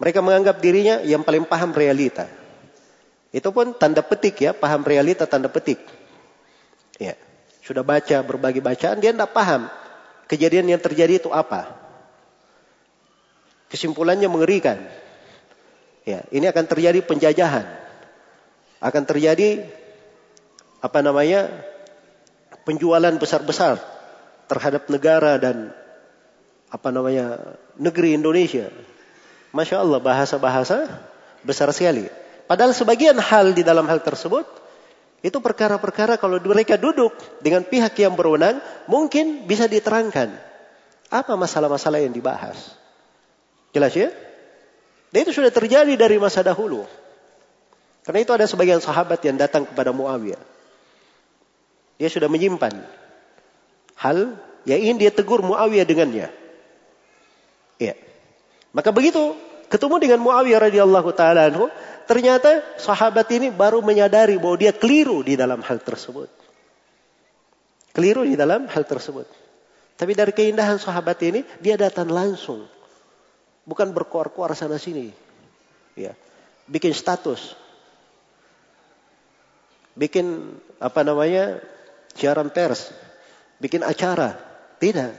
[0.00, 2.32] Mereka menganggap dirinya yang paling paham realita.
[3.28, 5.84] Itu pun tanda petik ya, paham realita tanda petik.
[7.02, 7.14] Ya.
[7.66, 9.66] Sudah baca berbagai bacaan, dia tidak paham
[10.30, 11.74] kejadian yang terjadi itu apa.
[13.68, 14.78] Kesimpulannya mengerikan.
[16.08, 17.66] Ya, ini akan terjadi penjajahan.
[18.80, 19.66] Akan terjadi
[20.80, 21.50] apa namanya?
[22.62, 23.82] penjualan besar-besar
[24.46, 25.74] terhadap negara dan
[26.70, 27.58] apa namanya?
[27.76, 28.70] negeri Indonesia.
[29.52, 30.88] Masya Allah bahasa-bahasa
[31.44, 32.08] besar sekali.
[32.48, 34.61] Padahal sebagian hal di dalam hal tersebut
[35.22, 38.58] itu perkara-perkara kalau mereka duduk dengan pihak yang berwenang,
[38.90, 40.34] mungkin bisa diterangkan.
[41.14, 42.74] Apa masalah-masalah yang dibahas?
[43.70, 44.10] Jelas ya?
[45.14, 46.82] Dan itu sudah terjadi dari masa dahulu.
[48.02, 50.42] Karena itu ada sebagian sahabat yang datang kepada Muawiyah.
[52.02, 52.82] Dia sudah menyimpan
[53.94, 54.34] hal
[54.66, 56.34] yang ingin dia tegur Muawiyah dengannya.
[57.78, 57.94] Ya.
[58.74, 59.38] Maka begitu
[59.72, 61.72] ketemu dengan Muawiyah radhiyallahu taala anhu,
[62.04, 66.28] ternyata sahabat ini baru menyadari bahwa dia keliru di dalam hal tersebut.
[67.96, 69.24] Keliru di dalam hal tersebut.
[69.96, 72.68] Tapi dari keindahan sahabat ini, dia datang langsung.
[73.64, 75.08] Bukan berkuar-kuar sana sini.
[75.96, 76.12] Ya.
[76.68, 77.56] Bikin status.
[79.96, 81.60] Bikin apa namanya?
[82.12, 82.92] siaran pers.
[83.56, 84.36] Bikin acara.
[84.80, 85.12] Tidak.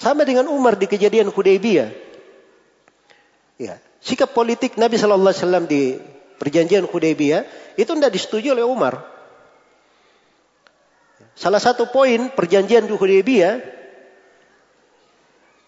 [0.00, 2.09] Sama dengan Umar di kejadian Hudaybiyah.
[3.60, 3.76] Ya.
[4.00, 6.00] Sikap politik Nabi Shallallahu Alaihi Wasallam di
[6.40, 7.44] perjanjian Hudaybiyah
[7.76, 9.04] itu tidak disetujui oleh Umar.
[11.36, 13.60] Salah satu poin perjanjian di Hudaybiyah,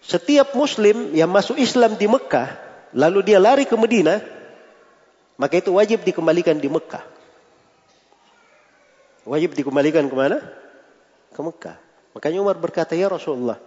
[0.01, 2.57] setiap muslim yang masuk Islam di Mekah,
[2.97, 4.17] lalu dia lari ke Medina,
[5.37, 7.05] maka itu wajib dikembalikan di Mekah.
[9.29, 10.41] Wajib dikembalikan ke mana?
[11.29, 11.77] Ke Mekah.
[12.17, 13.61] Makanya Umar berkata, Ya Rasulullah,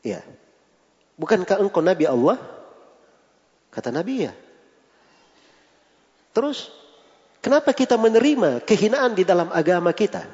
[0.00, 0.24] ya,
[1.20, 2.55] bukankah engkau Nabi Allah?
[3.76, 4.32] Kata Nabi ya.
[6.32, 6.72] Terus,
[7.44, 10.24] kenapa kita menerima kehinaan di dalam agama kita?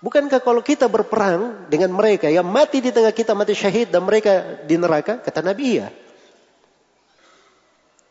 [0.00, 4.64] Bukankah kalau kita berperang dengan mereka yang mati di tengah kita mati syahid dan mereka
[4.64, 5.20] di neraka?
[5.20, 5.92] Kata Nabi iya.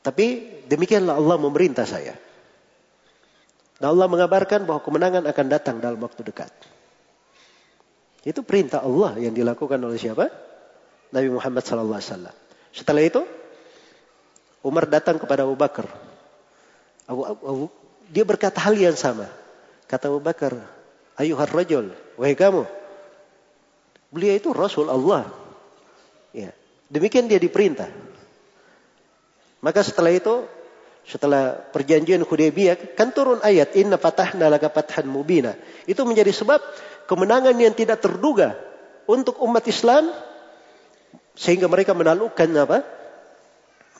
[0.05, 2.13] Tapi demikianlah Allah memerintah saya.
[3.82, 6.53] Dan Allah mengabarkan bahwa kemenangan akan datang dalam waktu dekat.
[8.26, 10.30] Itu perintah Allah yang dilakukan oleh siapa?
[11.13, 12.34] Nabi Muhammad wasallam.
[12.74, 13.22] Setelah itu
[14.66, 15.86] Umar datang kepada Abu Bakar.
[17.05, 17.66] Abu, Abu,
[18.09, 19.30] dia berkata hal yang sama.
[19.86, 20.57] Kata Abu Bakar,
[21.22, 22.66] ayuhar rajul, wahai kamu.
[24.09, 25.30] Beliau itu Rasul Allah.
[26.34, 26.49] Ya.
[26.89, 27.93] Demikian dia diperintah.
[29.61, 30.49] Maka setelah itu,
[31.05, 35.53] setelah perjanjian Hudaybiyah, kan turun ayat Inna fatahna laka fathan mubina.
[35.86, 36.57] Itu menjadi sebab
[37.05, 38.57] kemenangan yang tidak terduga
[39.05, 40.09] untuk umat Islam
[41.38, 43.05] sehingga mereka menaklukkan apa?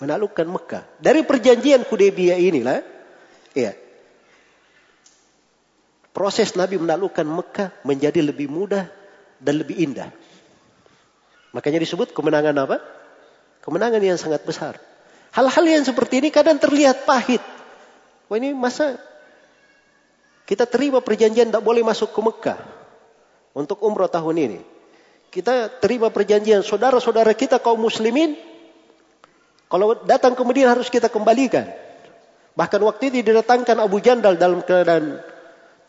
[0.04, 0.84] Menaklukkan Mekah.
[1.00, 2.84] Dari perjanjian Hudaybiyah inilah,
[3.56, 3.72] ya,
[6.12, 8.88] proses Nabi menaklukkan Mekah menjadi lebih mudah
[9.40, 10.12] dan lebih indah.
[11.56, 12.84] Makanya disebut kemenangan apa?
[13.64, 14.76] Kemenangan yang sangat besar.
[15.32, 17.44] Hal-hal yang seperti ini kadang terlihat pahit.
[18.32, 19.00] Wah ini masa
[20.48, 22.60] kita terima perjanjian tidak boleh masuk ke Mekah
[23.56, 24.60] untuk umroh tahun ini.
[25.32, 28.40] Kita terima perjanjian saudara-saudara kita kaum muslimin
[29.66, 31.66] kalau datang ke Medina harus kita kembalikan.
[32.56, 35.20] Bahkan waktu itu didatangkan Abu Jandal dalam keadaan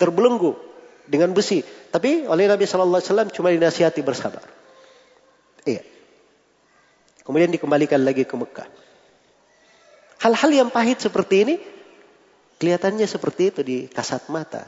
[0.00, 0.58] terbelenggu
[1.06, 1.62] dengan besi.
[1.62, 4.42] Tapi oleh Nabi Shallallahu Alaihi Wasallam cuma dinasihati bersabar.
[5.62, 5.86] Iya.
[7.22, 8.66] Kemudian dikembalikan lagi ke Mekah.
[10.22, 11.54] Hal-hal yang pahit seperti ini
[12.58, 14.66] kelihatannya seperti itu di kasat mata.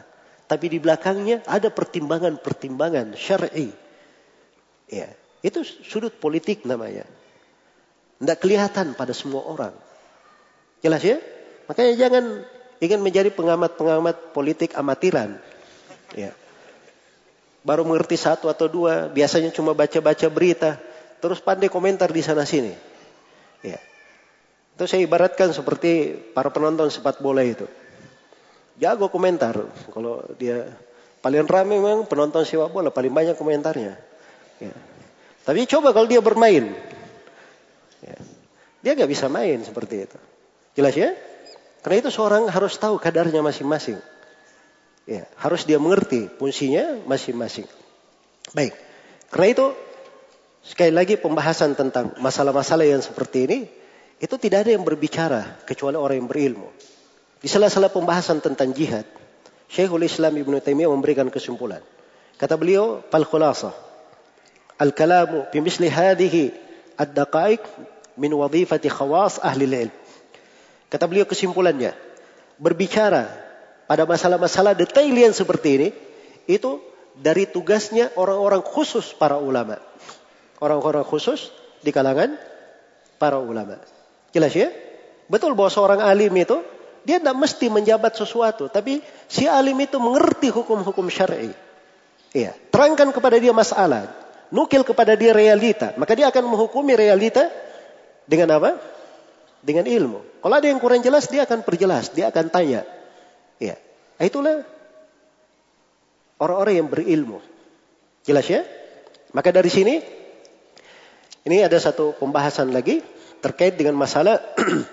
[0.48, 3.68] Tapi di belakangnya ada pertimbangan-pertimbangan syar'i.
[4.88, 5.12] Ya,
[5.44, 7.04] itu sudut politik namanya.
[8.18, 9.74] Tidak kelihatan pada semua orang.
[10.82, 11.18] Jelas ya?
[11.70, 12.24] Makanya jangan
[12.82, 15.38] ingin menjadi pengamat-pengamat politik amatiran.
[16.14, 16.34] Ya.
[17.62, 20.78] Baru mengerti satu atau dua, biasanya cuma baca-baca berita,
[21.18, 22.72] terus pandai komentar di sana sini.
[23.62, 23.78] Ya.
[24.78, 27.66] Itu saya ibaratkan seperti para penonton sepak bola itu.
[28.78, 29.58] Jago komentar.
[29.90, 30.70] Kalau dia
[31.18, 33.98] paling ramai memang penonton sepak bola, paling banyak komentarnya.
[34.62, 34.74] Ya.
[35.42, 36.74] Tapi coba kalau dia bermain.
[38.04, 38.18] Ya.
[38.82, 40.18] Dia nggak bisa main seperti itu.
[40.78, 41.10] Jelas ya?
[41.82, 43.98] Karena itu seorang harus tahu kadarnya masing-masing.
[45.08, 47.64] Ya, harus dia mengerti fungsinya masing-masing.
[48.52, 48.76] Baik.
[49.32, 49.66] Karena itu
[50.60, 53.58] sekali lagi pembahasan tentang masalah-masalah yang seperti ini
[54.20, 56.68] itu tidak ada yang berbicara kecuali orang yang berilmu.
[57.38, 59.06] Di salah-salah pembahasan tentang jihad,
[59.70, 61.80] Syekhul Islam Ibn Taimiyah memberikan kesimpulan.
[62.34, 63.70] Kata beliau, "Fal khulasa
[64.78, 66.67] al-kalamu fi misli hadhihi
[66.98, 67.62] ad-daqaiq
[68.18, 69.94] min wadhifati khawas ahli al-ilm."
[70.90, 71.94] Kata beliau kesimpulannya,
[72.58, 73.28] berbicara
[73.86, 75.88] pada masalah-masalah detail yang seperti ini,
[76.48, 76.80] itu
[77.16, 79.78] dari tugasnya orang-orang khusus para ulama.
[80.58, 82.34] Orang-orang khusus di kalangan
[83.20, 83.78] para ulama.
[84.34, 84.72] Jelas ya?
[85.28, 86.60] Betul bahwa seorang alim itu,
[87.04, 88.68] dia tidak mesti menjabat sesuatu.
[88.72, 91.52] Tapi si alim itu mengerti hukum-hukum syar'i.
[92.32, 92.56] Iya.
[92.72, 94.08] Terangkan kepada dia masalah.
[94.48, 95.92] Nukil kepada dia realita.
[96.00, 97.52] Maka dia akan menghukumi realita
[98.24, 98.80] dengan apa?
[99.62, 100.20] dengan ilmu.
[100.38, 102.86] Kalau ada yang kurang jelas, dia akan perjelas, dia akan tanya.
[103.58, 103.74] Ya,
[104.22, 104.62] itulah
[106.38, 107.42] orang-orang yang berilmu.
[108.22, 108.62] Jelas ya?
[109.34, 109.98] Maka dari sini,
[111.44, 113.02] ini ada satu pembahasan lagi
[113.42, 114.38] terkait dengan masalah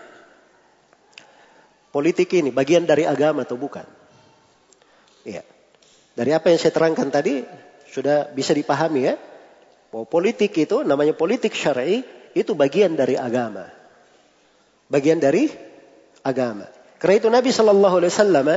[1.95, 3.86] politik ini, bagian dari agama atau bukan.
[5.26, 5.45] Ya.
[6.16, 7.43] Dari apa yang saya terangkan tadi
[7.91, 9.16] sudah bisa dipahami ya.
[9.95, 12.03] Bahwa politik itu namanya politik syar'i
[12.35, 13.71] itu bagian dari agama.
[14.91, 15.47] Bagian dari
[16.19, 16.67] agama.
[16.99, 18.47] Karena itu Nabi Shallallahu Alaihi Wasallam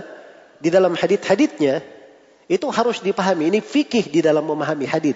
[0.59, 1.79] di dalam hadit-haditnya
[2.51, 3.55] itu harus dipahami.
[3.55, 5.15] Ini fikih di dalam memahami hadit.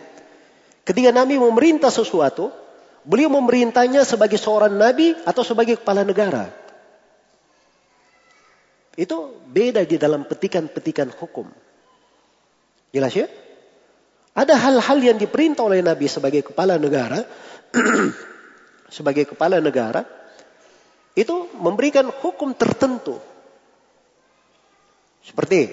[0.87, 2.55] Ketika Nabi memerintah sesuatu,
[3.03, 6.55] beliau memerintahnya sebagai seorang nabi atau sebagai kepala negara.
[8.95, 11.51] Itu beda di dalam petikan-petikan hukum.
[12.95, 13.27] Jelas ya?
[14.33, 17.21] Ada hal-hal yang diperintah oleh Nabi sebagai kepala negara,
[18.97, 20.09] sebagai kepala negara,
[21.13, 23.21] itu memberikan hukum tertentu.
[25.21, 25.69] Seperti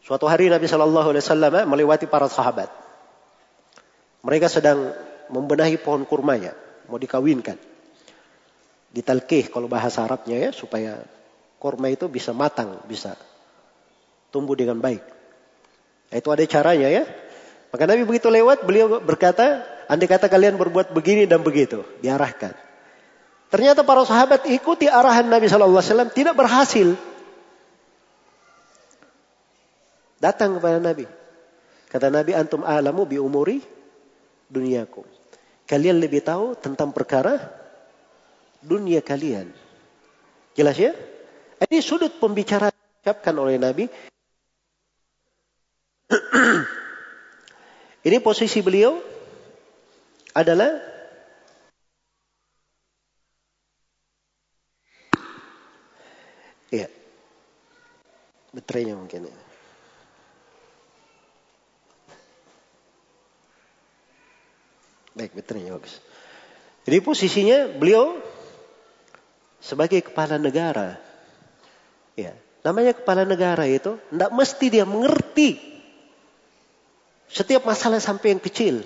[0.00, 2.72] suatu hari Nabi Shallallahu Alaihi Wasallam melewati para sahabat.
[4.24, 4.96] Mereka sedang
[5.28, 6.56] membenahi pohon kurmanya,
[6.88, 7.60] mau dikawinkan.
[8.90, 11.04] Ditalkih kalau bahasa Arabnya ya, supaya
[11.60, 13.20] kurma itu bisa matang, bisa
[14.32, 15.19] tumbuh dengan baik.
[16.10, 17.06] Itu ada caranya ya.
[17.70, 22.50] Maka Nabi begitu lewat, beliau berkata, andai kata kalian berbuat begini dan begitu, diarahkan.
[23.50, 26.98] Ternyata para sahabat ikuti arahan Nabi Shallallahu Alaihi Wasallam tidak berhasil.
[30.18, 31.06] Datang kepada Nabi.
[31.90, 33.62] Kata Nabi, antum alamu bi umuri
[34.50, 35.02] duniaku.
[35.66, 37.38] Kalian lebih tahu tentang perkara
[38.62, 39.50] dunia kalian.
[40.58, 40.90] Jelas ya?
[41.62, 43.86] Ini sudut pembicaraan diucapkan oleh Nabi.
[48.06, 48.98] Ini posisi beliau
[50.34, 50.70] adalah
[56.70, 56.86] ya
[58.54, 59.36] baterainya mungkin ya.
[65.10, 65.98] Baik, baterainya bagus.
[66.86, 68.16] Jadi posisinya beliau
[69.60, 70.96] sebagai kepala negara.
[72.16, 72.32] Ya,
[72.64, 75.79] namanya kepala negara itu tidak mesti dia mengerti
[77.30, 78.82] setiap masalah sampai yang kecil.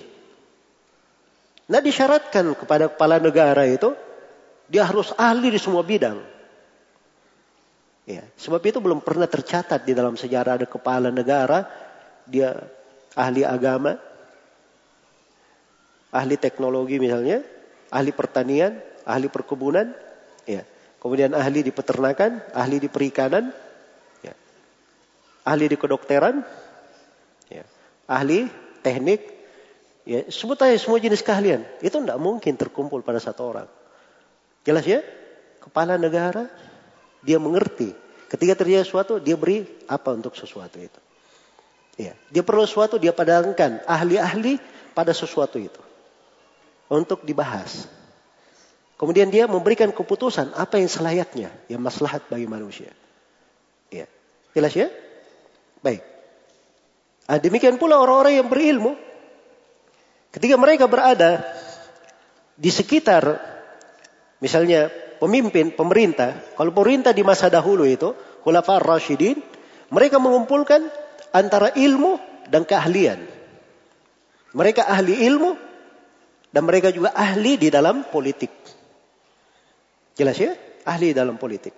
[1.65, 3.97] Nah disyaratkan kepada kepala negara itu
[4.69, 6.21] dia harus ahli di semua bidang.
[8.05, 11.65] Ya, sebab itu belum pernah tercatat di dalam sejarah ada kepala negara
[12.29, 12.53] dia
[13.17, 13.97] ahli agama,
[16.13, 17.41] ahli teknologi misalnya,
[17.89, 19.89] ahli pertanian, ahli perkebunan,
[20.45, 20.65] ya.
[21.01, 23.53] Kemudian ahli di peternakan, ahli di perikanan,
[24.25, 24.33] ya.
[25.45, 26.41] ahli di kedokteran.
[28.05, 28.49] Ahli
[28.85, 29.21] teknik,
[30.05, 30.29] ya.
[30.29, 31.65] sebut aja semua jenis keahlian.
[31.81, 33.67] Itu tidak mungkin terkumpul pada satu orang.
[34.65, 35.01] Jelas ya?
[35.61, 36.49] Kepala negara,
[37.25, 37.93] dia mengerti.
[38.29, 40.99] Ketika terjadi sesuatu, dia beri apa untuk sesuatu itu.
[41.97, 42.13] Ya.
[42.29, 44.57] Dia perlu sesuatu, dia padangkan ahli-ahli
[44.93, 45.81] pada sesuatu itu
[46.89, 47.89] untuk dibahas.
[48.95, 52.95] Kemudian dia memberikan keputusan apa yang selayaknya, yang maslahat bagi manusia.
[53.91, 54.07] Ya.
[54.55, 54.87] Jelas ya?
[55.83, 56.14] Baik.
[57.25, 58.93] Nah, demikian pula orang-orang yang berilmu.
[60.29, 61.41] Ketika mereka berada
[62.53, 63.39] di sekitar
[64.43, 66.37] misalnya pemimpin, pemerintah.
[66.53, 68.13] Kalau pemerintah di masa dahulu itu,
[68.43, 69.39] Khulafa Rashidin,
[69.89, 70.85] mereka mengumpulkan
[71.33, 72.19] antara ilmu
[72.51, 73.19] dan keahlian.
[74.55, 75.51] Mereka ahli ilmu,
[76.55, 78.47] dan mereka juga ahli di dalam politik.
[80.15, 80.55] Jelas ya?
[80.87, 81.75] Ahli dalam politik.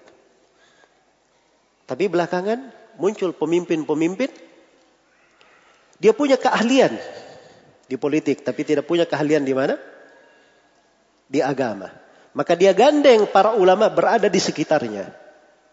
[1.89, 2.69] Tapi belakangan
[3.01, 4.29] muncul pemimpin-pemimpin.
[5.97, 6.93] Dia punya keahlian
[7.89, 8.43] di politik.
[8.45, 9.79] Tapi tidak punya keahlian di mana?
[11.27, 11.89] Di agama.
[12.37, 15.09] Maka dia gandeng para ulama berada di sekitarnya.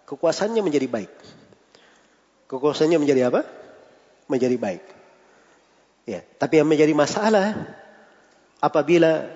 [0.08, 1.12] Kekuasaannya menjadi baik.
[2.48, 3.44] Kekuasaannya menjadi apa?
[4.30, 4.84] Menjadi baik.
[6.04, 7.56] Ya, tapi yang menjadi masalah
[8.60, 9.28] apabila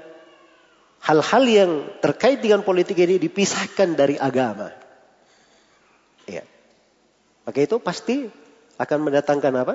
[1.01, 1.71] hal-hal yang
[2.01, 4.73] terkait dengan politik ini dipisahkan dari agama.
[6.29, 6.45] Ya.
[7.49, 8.29] Maka itu pasti
[8.77, 9.75] akan mendatangkan apa?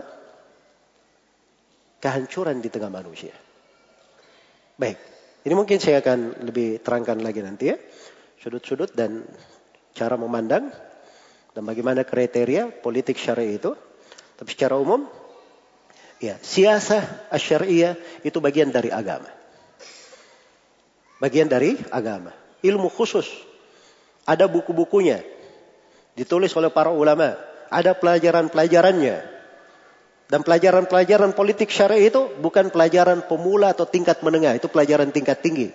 [2.04, 3.32] Kehancuran di tengah manusia.
[4.76, 5.00] Baik,
[5.48, 7.80] ini mungkin saya akan lebih terangkan lagi nanti ya.
[8.44, 9.24] Sudut-sudut dan
[9.96, 10.68] cara memandang
[11.56, 13.72] dan bagaimana kriteria politik syariah itu.
[14.36, 15.08] Tapi secara umum,
[16.20, 17.96] ya, siasah syariah
[18.28, 19.32] itu bagian dari agama
[21.24, 22.36] bagian dari agama.
[22.60, 23.32] Ilmu khusus.
[24.28, 25.24] Ada buku-bukunya.
[26.20, 27.40] Ditulis oleh para ulama.
[27.72, 29.33] Ada pelajaran-pelajarannya.
[30.32, 34.58] Dan pelajaran-pelajaran politik syariah itu bukan pelajaran pemula atau tingkat menengah.
[34.58, 35.70] Itu pelajaran tingkat tinggi.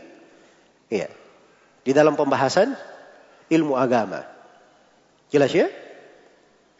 [0.90, 1.12] Iya.
[1.84, 2.74] Di dalam pembahasan
[3.52, 4.24] ilmu agama.
[5.28, 5.68] Jelas ya?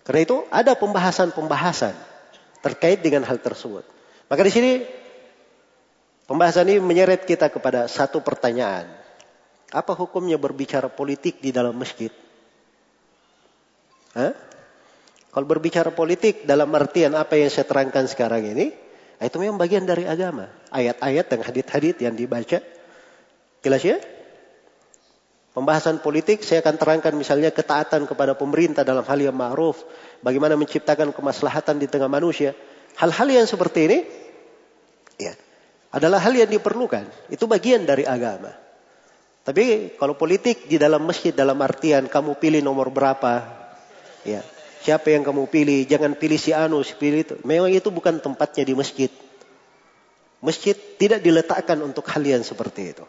[0.03, 1.93] Karena itu ada pembahasan-pembahasan
[2.65, 3.85] terkait dengan hal tersebut.
[4.27, 4.73] Maka di sini
[6.28, 8.85] Pembahasan ini menyeret kita kepada satu pertanyaan.
[9.73, 12.12] Apa hukumnya berbicara politik di dalam masjid?
[14.12, 14.36] Hah?
[15.39, 18.74] Kalau berbicara politik dalam artian apa yang saya terangkan sekarang ini,
[19.23, 20.51] itu memang bagian dari agama.
[20.66, 22.59] Ayat-ayat dan hadit-hadit yang dibaca.
[23.62, 24.02] Jelas ya?
[25.55, 29.78] Pembahasan politik saya akan terangkan misalnya ketaatan kepada pemerintah dalam hal yang ma'ruf.
[30.27, 32.59] Bagaimana menciptakan kemaslahatan di tengah manusia.
[32.98, 33.98] Hal-hal yang seperti ini
[35.23, 35.39] ya,
[35.94, 37.31] adalah hal yang diperlukan.
[37.31, 38.51] Itu bagian dari agama.
[39.47, 43.55] Tapi kalau politik di dalam masjid dalam artian kamu pilih nomor berapa.
[44.27, 44.43] Ya,
[44.83, 45.85] siapa yang kamu pilih.
[45.87, 47.35] Jangan pilih si anu, si pilih itu.
[47.43, 49.11] Memang itu bukan tempatnya di masjid.
[50.39, 53.05] Masjid tidak diletakkan untuk hal yang seperti itu.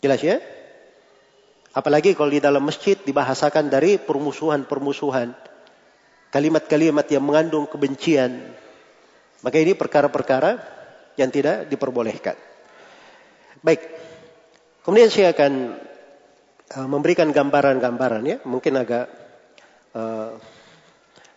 [0.00, 0.40] Jelas ya?
[1.74, 5.34] Apalagi kalau di dalam masjid dibahasakan dari permusuhan-permusuhan.
[6.32, 8.42] Kalimat-kalimat yang mengandung kebencian.
[9.44, 10.58] Maka ini perkara-perkara
[11.20, 12.34] yang tidak diperbolehkan.
[13.60, 13.80] Baik.
[14.82, 15.52] Kemudian saya akan
[16.74, 18.36] uh, memberikan gambaran-gambaran ya.
[18.44, 19.06] Mungkin agak
[19.94, 20.36] uh,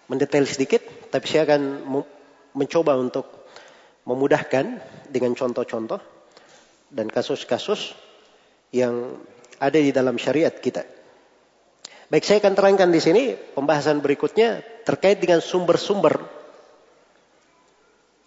[0.07, 0.83] mendetail sedikit.
[1.11, 1.87] Tapi saya akan
[2.55, 3.47] mencoba untuk
[4.07, 4.79] memudahkan
[5.11, 5.99] dengan contoh-contoh
[6.91, 7.91] dan kasus-kasus
[8.71, 9.19] yang
[9.59, 10.87] ada di dalam syariat kita.
[12.07, 16.23] Baik, saya akan terangkan di sini pembahasan berikutnya terkait dengan sumber-sumber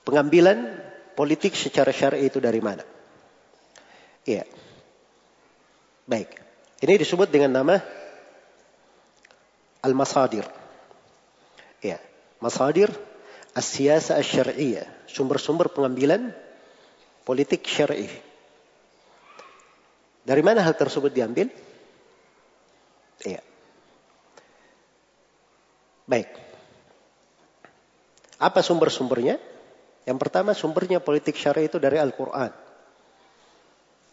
[0.04, 0.76] pengambilan
[1.16, 2.84] politik secara syar'i itu dari mana.
[4.28, 4.44] Iya.
[6.04, 6.28] Baik.
[6.84, 7.80] Ini disebut dengan nama
[9.80, 10.59] al-masadir.
[11.80, 11.98] Iya.
[12.40, 12.88] Masadir
[13.52, 16.32] as-siyasa asy-syar'iyyah, sumber-sumber pengambilan
[17.24, 18.08] politik syar'i.
[20.24, 21.48] Dari mana hal tersebut diambil?
[23.24, 23.40] Iya.
[26.08, 26.28] Baik.
[28.40, 29.36] Apa sumber-sumbernya?
[30.08, 32.50] Yang pertama sumbernya politik syariah itu dari Al-Quran.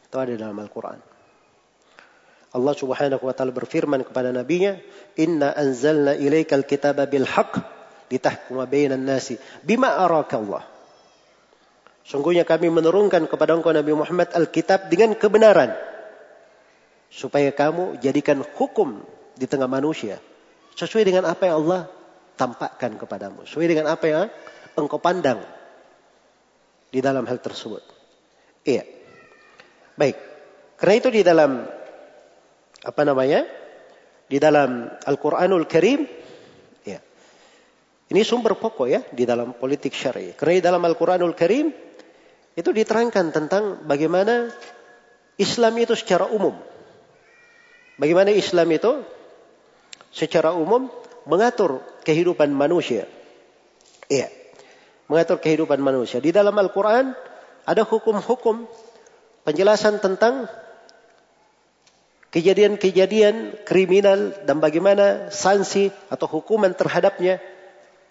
[0.03, 0.99] Itu ada dalam Al-Quran.
[2.57, 4.81] Allah subhanahu wa ta'ala berfirman kepada nabinya,
[5.21, 7.61] Inna anzalna ilaikal kitaba bil haq
[8.09, 10.63] litahkuma bainan nasi bima araka Allah.
[12.07, 15.75] Sungguhnya kami menurunkan kepada engkau Nabi Muhammad Alkitab dengan kebenaran
[17.11, 19.03] supaya kamu jadikan hukum
[19.35, 20.17] di tengah manusia
[20.79, 21.91] sesuai dengan apa yang Allah
[22.39, 24.25] tampakkan kepadamu, sesuai dengan apa yang
[24.79, 25.43] engkau pandang
[26.87, 27.83] di dalam hal tersebut.
[28.63, 28.87] Iya.
[29.99, 30.15] Baik.
[30.79, 31.65] Karena itu di dalam
[32.87, 33.43] apa namanya?
[34.27, 36.07] Di dalam Al-Qur'anul Karim
[36.87, 36.99] ya.
[38.07, 40.35] Ini sumber pokok ya di dalam politik syariah.
[40.39, 41.67] Karena di dalam Al-Qur'anul Karim
[42.55, 44.47] itu diterangkan tentang bagaimana
[45.35, 46.55] Islam itu secara umum
[47.97, 49.01] Bagaimana Islam itu
[50.13, 50.85] secara umum
[51.25, 53.09] mengatur kehidupan manusia.
[54.05, 54.29] Iya.
[55.09, 56.21] Mengatur kehidupan manusia.
[56.21, 57.17] Di dalam Al-Quran
[57.65, 58.69] ada hukum-hukum
[59.43, 60.45] penjelasan tentang
[62.31, 67.39] kejadian-kejadian kriminal dan bagaimana sanksi atau hukuman terhadapnya.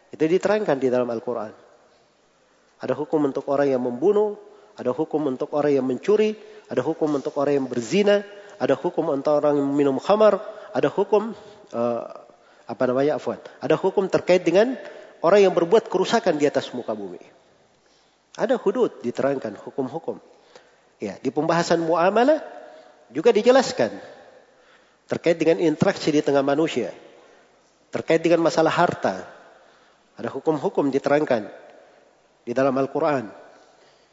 [0.08, 1.52] Itu diterangkan di dalam Al-Quran.
[2.80, 4.36] Ada hukum untuk orang yang membunuh,
[4.76, 6.36] ada hukum untuk orang yang mencuri,
[6.68, 8.24] ada hukum untuk orang yang berzina,
[8.60, 10.40] ada hukum untuk orang yang minum khamar,
[10.72, 11.32] ada hukum
[11.72, 12.02] uh,
[12.66, 14.76] apa namanya afwan, ada hukum terkait dengan
[15.24, 17.20] orang yang berbuat kerusakan di atas muka bumi.
[18.36, 20.20] Ada hudud diterangkan hukum-hukum.
[21.00, 22.44] Ya, di pembahasan muamalah
[23.10, 23.92] juga dijelaskan
[25.06, 26.90] terkait dengan interaksi di tengah manusia,
[27.94, 29.22] terkait dengan masalah harta.
[30.16, 31.46] Ada hukum-hukum diterangkan
[32.42, 33.28] di dalam Al-Quran.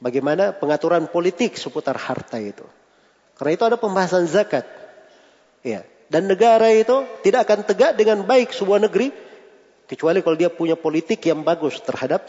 [0.03, 2.67] Bagaimana pengaturan politik seputar harta itu.
[3.39, 4.67] Karena itu ada pembahasan zakat.
[5.63, 5.87] Ya.
[6.11, 9.15] Dan negara itu tidak akan tegak dengan baik sebuah negeri
[9.87, 12.27] kecuali kalau dia punya politik yang bagus terhadap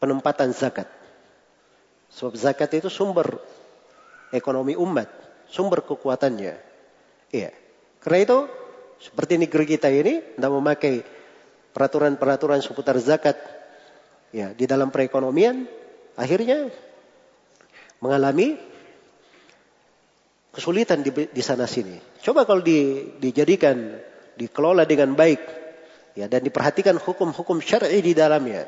[0.00, 0.88] penempatan zakat.
[2.08, 3.36] Sebab zakat itu sumber
[4.32, 5.06] ekonomi umat,
[5.48, 6.54] sumber kekuatannya.
[7.32, 7.50] Iya.
[8.00, 8.38] Karena itu
[8.98, 10.94] seperti negeri kita ini tidak memakai
[11.72, 13.36] peraturan-peraturan seputar zakat
[14.34, 15.64] ya di dalam perekonomian
[16.18, 16.68] akhirnya
[18.02, 18.58] mengalami
[20.54, 21.94] kesulitan di, di sana sini.
[22.18, 23.94] Coba kalau di, dijadikan,
[24.34, 25.40] dikelola dengan baik,
[26.18, 28.66] ya dan diperhatikan hukum-hukum syar'i di dalamnya,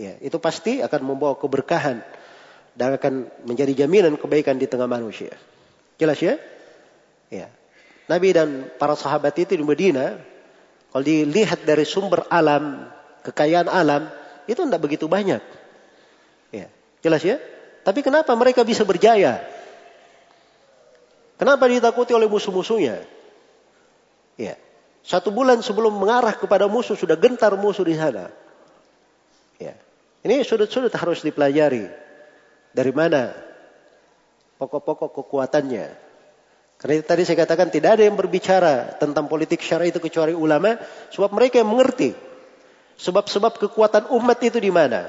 [0.00, 2.00] ya itu pasti akan membawa keberkahan
[2.72, 5.36] dan akan menjadi jaminan kebaikan di tengah manusia.
[6.00, 6.40] Jelas ya?
[7.28, 7.52] Ya.
[8.08, 10.16] Nabi dan para sahabat itu di Medina,
[10.88, 12.88] kalau dilihat dari sumber alam,
[13.20, 14.08] kekayaan alam,
[14.48, 15.44] itu tidak begitu banyak.
[16.56, 16.72] Ya.
[17.04, 17.36] Jelas ya?
[17.84, 19.44] Tapi kenapa mereka bisa berjaya?
[21.36, 23.04] Kenapa ditakuti oleh musuh-musuhnya?
[24.40, 24.56] Ya.
[25.04, 28.32] Satu bulan sebelum mengarah kepada musuh sudah gentar musuh di sana.
[29.60, 29.76] Ya.
[30.24, 31.88] Ini sudut-sudut harus dipelajari.
[32.72, 33.49] Dari mana
[34.60, 35.86] pokok-pokok kekuatannya.
[36.76, 40.76] Karena itu tadi saya katakan tidak ada yang berbicara tentang politik syar'i itu kecuali ulama,
[41.12, 42.12] sebab mereka yang mengerti
[43.00, 45.08] sebab-sebab kekuatan umat itu di mana.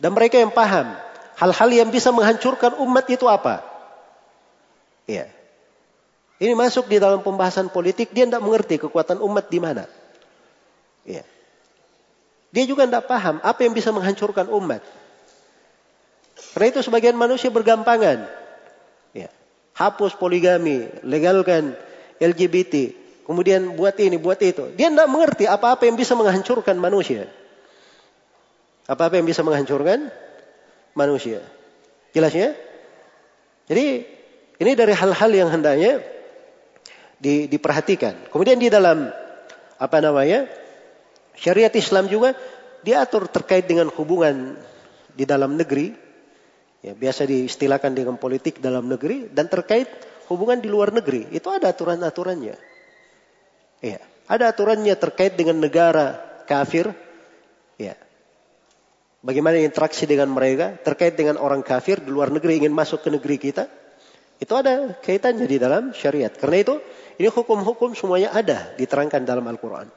[0.00, 0.96] Dan mereka yang paham
[1.36, 3.60] hal-hal yang bisa menghancurkan umat itu apa.
[5.04, 5.28] Iya.
[6.40, 9.84] Ini masuk di dalam pembahasan politik, dia tidak mengerti kekuatan umat di mana.
[11.04, 11.22] Iya.
[12.50, 14.82] Dia juga tidak paham apa yang bisa menghancurkan umat.
[16.54, 18.30] Karena itu sebagian manusia bergampangan.
[19.10, 19.26] Ya.
[19.74, 21.74] Hapus poligami, legalkan
[22.22, 22.94] LGBT,
[23.26, 24.70] kemudian buat ini, buat itu.
[24.78, 27.26] Dia tidak mengerti apa-apa yang bisa menghancurkan manusia.
[28.86, 30.14] Apa-apa yang bisa menghancurkan
[30.94, 31.42] manusia.
[32.14, 32.54] Jelas ya?
[33.66, 34.06] Jadi
[34.62, 36.06] ini dari hal-hal yang hendaknya
[37.18, 38.30] di, diperhatikan.
[38.30, 39.10] Kemudian di dalam
[39.74, 40.46] apa namanya
[41.34, 42.38] syariat Islam juga
[42.86, 44.54] diatur terkait dengan hubungan
[45.18, 46.03] di dalam negeri
[46.84, 49.88] ya biasa diistilahkan dengan politik dalam negeri dan terkait
[50.28, 52.56] hubungan di luar negeri itu ada aturan-aturannya.
[53.80, 56.92] Ya, ada aturannya terkait dengan negara kafir.
[57.80, 57.96] Ya.
[59.24, 63.40] Bagaimana interaksi dengan mereka terkait dengan orang kafir di luar negeri ingin masuk ke negeri
[63.40, 63.64] kita.
[64.36, 66.32] Itu ada kaitannya di dalam syariat.
[66.36, 66.74] Karena itu
[67.16, 69.88] ini hukum-hukum semuanya ada diterangkan dalam Al-Quran.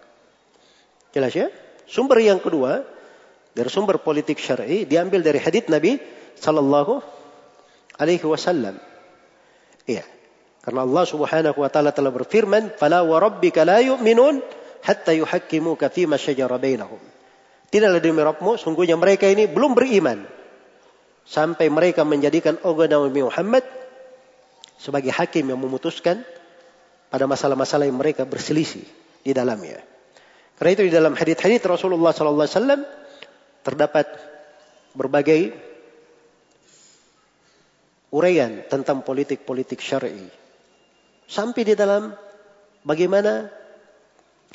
[1.11, 1.51] Jelas ya?
[1.84, 2.84] Sumber yang kedua
[3.51, 5.97] dari sumber politik syar'i diambil dari hadits Nabi
[6.38, 7.01] sallallahu
[7.97, 8.77] alaihi wasallam.
[9.89, 10.05] Iya.
[10.61, 14.43] Karena Allah Subhanahu wa taala telah berfirman, "Fala wa rabbika la yu'minun
[14.84, 16.99] hatta yuhakkimuka fi ma shajara bainahum."
[17.68, 20.23] Tidaklah demi Rabbmu, sungguhnya mereka ini belum beriman
[21.27, 23.64] sampai mereka menjadikan Allah Nabi Muhammad
[24.80, 26.23] sebagai hakim yang memutuskan
[27.11, 28.88] pada masalah-masalah yang mereka berselisih
[29.23, 29.84] di dalamnya.
[30.55, 32.88] Karena itu di dalam hadits-hadits Rasulullah wasallam
[33.68, 34.07] terdapat
[34.95, 35.51] berbagai
[38.18, 40.26] uraian tentang politik-politik syar'i.
[41.30, 42.10] Sampai di dalam
[42.81, 43.45] bagaimana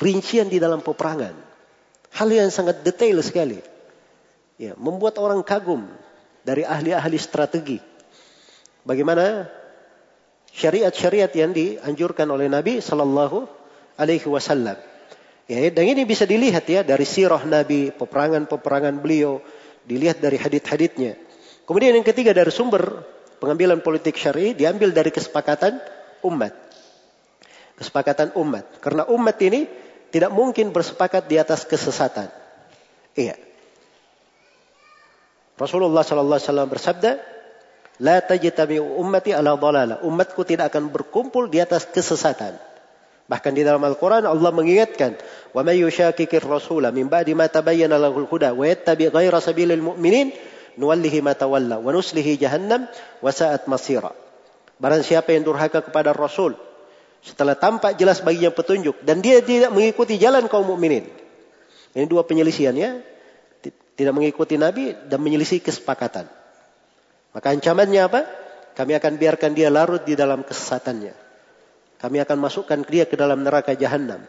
[0.03, 1.31] rincian di dalam peperangan.
[2.13, 3.63] Hal yang sangat detail sekali.
[4.59, 5.87] Ya, membuat orang kagum
[6.43, 7.79] dari ahli-ahli strategi.
[8.83, 9.47] Bagaimana
[10.53, 13.47] syariat-syariat yang dianjurkan oleh Nabi Sallallahu
[13.97, 14.77] Alaihi Wasallam.
[15.49, 19.43] Ya, dan ini bisa dilihat ya dari sirah Nabi, peperangan-peperangan beliau,
[19.83, 21.19] dilihat dari hadit-haditnya.
[21.63, 23.03] Kemudian yang ketiga dari sumber
[23.43, 25.75] pengambilan politik syari diambil dari kesepakatan
[26.23, 26.55] umat.
[27.75, 28.79] Kesepakatan umat.
[28.79, 29.67] Karena umat ini
[30.07, 32.31] tidak mungkin bersepakat di atas kesesatan.
[33.19, 33.35] Iya.
[35.59, 37.11] Rasulullah sallallahu alaihi wasallam bersabda,
[37.99, 42.55] "La tajtami ummati ala dhalalah." Umatku tidak akan berkumpul di atas kesesatan.
[43.27, 45.19] Bahkan di dalam Al-Quran Allah mengingatkan,
[45.51, 50.31] "Wa may yushakikir rasula min ba'di ma tabayyana lahul huda wa yattabi ghaira sabilil mu'minin
[50.77, 52.89] nuwallihi ma tawalla wa nuslihi jahannam
[53.21, 54.11] wa sa'at masira.
[54.81, 56.57] Barang siapa yang durhaka kepada Rasul
[57.23, 61.07] setelah tampak jelas baginya petunjuk dan dia tidak mengikuti jalan kaum mukminin.
[61.93, 62.99] Ini dua penyelisihan ya.
[63.93, 66.25] Tidak mengikuti Nabi dan menyelisih kesepakatan.
[67.29, 68.21] Maka ancamannya apa?
[68.73, 71.13] Kami akan biarkan dia larut di dalam kesesatannya.
[72.01, 74.25] Kami akan masukkan dia ke dalam neraka jahanam.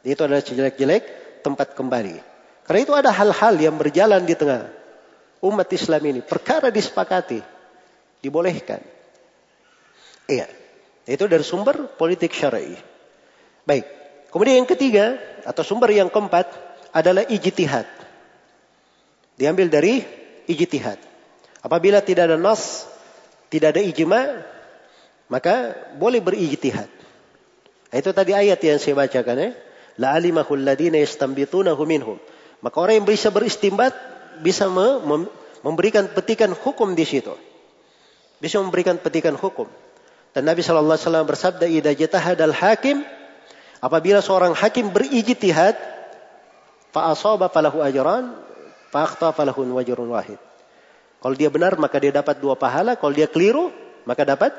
[0.00, 1.04] Itu adalah jelek-jelek
[1.44, 2.18] tempat kembali.
[2.64, 4.81] Karena itu ada hal-hal yang berjalan di tengah
[5.42, 7.42] umat Islam ini perkara disepakati
[8.22, 8.80] dibolehkan.
[10.30, 10.46] Iya.
[11.02, 12.78] Itu dari sumber politik syar'i.
[13.66, 13.84] Baik.
[14.30, 16.46] Kemudian yang ketiga atau sumber yang keempat
[16.94, 17.90] adalah ijtihad.
[19.34, 20.06] Diambil dari
[20.46, 20.96] ijtihad.
[21.62, 22.86] Apabila tidak ada nas,
[23.50, 24.46] tidak ada ijma,
[25.26, 26.90] maka boleh berijtihad.
[27.92, 29.50] Itu tadi ayat yang saya bacakan ya.
[30.00, 32.16] La alimahul ladina yastambitunahu minhum.
[32.64, 33.92] Maka orang yang bisa beristimbat
[34.40, 34.70] bisa
[35.60, 37.36] memberikan petikan hukum di situ.
[38.40, 39.68] Bisa memberikan petikan hukum.
[40.32, 43.04] Dan Nabi Shallallahu Alaihi Wasallam bersabda, "Ida jatahadal hakim,
[43.84, 45.76] apabila seorang hakim berijtihad,
[46.90, 48.32] fa'asaba falahu ajran,
[48.88, 50.40] fa'akhta falahu wajrun wahid."
[51.22, 53.70] Kalau dia benar maka dia dapat dua pahala, kalau dia keliru
[54.02, 54.50] maka dapat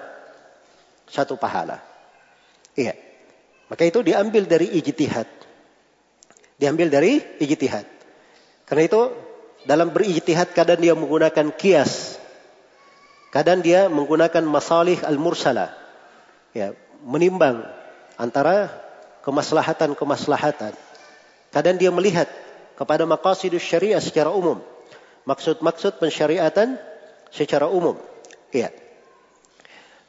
[1.12, 1.84] satu pahala.
[2.80, 2.95] Iya.
[3.68, 5.28] Maka itu diambil dari ijtihad.
[6.56, 7.84] Diambil dari ijtihad.
[8.64, 9.02] Karena itu
[9.64, 12.19] dalam berijtihad kadang dia menggunakan kias.
[13.34, 15.73] Kadang dia menggunakan masalih al-mursalah.
[16.53, 17.65] Ya, menimbang
[18.19, 18.69] antara
[19.26, 20.77] kemaslahatan-kemaslahatan.
[21.49, 22.30] Kadang dia melihat
[22.77, 24.61] kepada maqasidus syariah secara umum.
[25.26, 26.77] Maksud-maksud pensyariatan
[27.34, 27.98] secara umum.
[28.53, 28.69] Ya.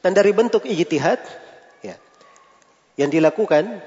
[0.05, 1.17] Dan dari bentuk ijtihad
[1.81, 1.97] ya,
[2.93, 3.81] yang dilakukan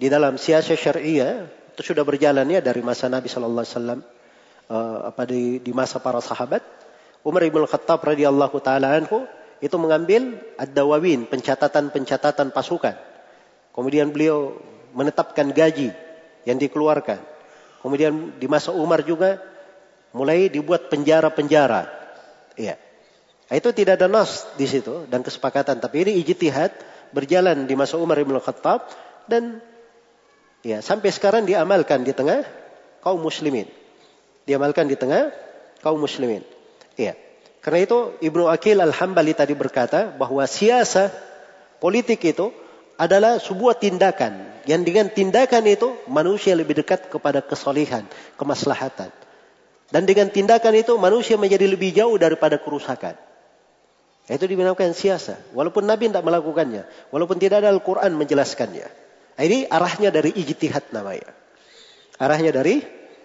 [0.00, 1.44] di dalam siasat syariah
[1.76, 4.00] itu sudah berjalan ya dari masa Nabi Shallallahu Alaihi Wasallam
[4.68, 6.62] uh, apa di, di masa para sahabat.
[7.22, 9.26] Umar ibn Khattab radhiyallahu taala anhu
[9.62, 12.98] itu mengambil ad-dawawin, pencatatan-pencatatan pasukan.
[13.70, 14.58] Kemudian beliau
[14.90, 15.94] menetapkan gaji
[16.42, 17.22] yang dikeluarkan.
[17.78, 19.38] Kemudian di masa Umar juga
[20.10, 21.88] mulai dibuat penjara-penjara.
[22.58, 22.74] Ya.
[23.52, 26.72] Itu tidak ada nas di situ dan kesepakatan, tapi ini ijtihad
[27.12, 28.88] berjalan di masa Umar bin Khattab
[29.28, 29.60] dan
[30.64, 32.48] ya sampai sekarang diamalkan di tengah
[33.04, 33.68] kaum muslimin.
[34.48, 35.30] Diamalkan di tengah
[35.82, 36.42] kaum muslimin.
[36.98, 37.14] Iya.
[37.62, 41.14] Karena itu Ibnu Akil Al-Hambali tadi berkata bahwa siasa
[41.78, 42.50] politik itu
[42.98, 49.10] adalah sebuah tindakan yang dengan tindakan itu manusia lebih dekat kepada kesolihan, kemaslahatan.
[49.92, 53.14] Dan dengan tindakan itu manusia menjadi lebih jauh daripada kerusakan.
[54.24, 55.36] Itu dinamakan siasa.
[55.52, 56.88] Walaupun Nabi tidak melakukannya.
[57.12, 58.88] Walaupun tidak ada Al-Quran menjelaskannya.
[59.36, 61.28] Ini arahnya dari ijtihad namanya.
[62.16, 62.80] Arahnya dari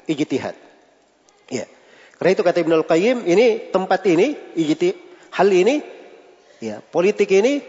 [0.09, 0.66] ijtihad.
[1.51, 1.65] Ya.
[2.17, 4.97] Karena itu kata Ibn Al-Qayyim, ini tempat ini, ijtihad,
[5.37, 5.85] hal ini,
[6.57, 7.61] ya, politik ini,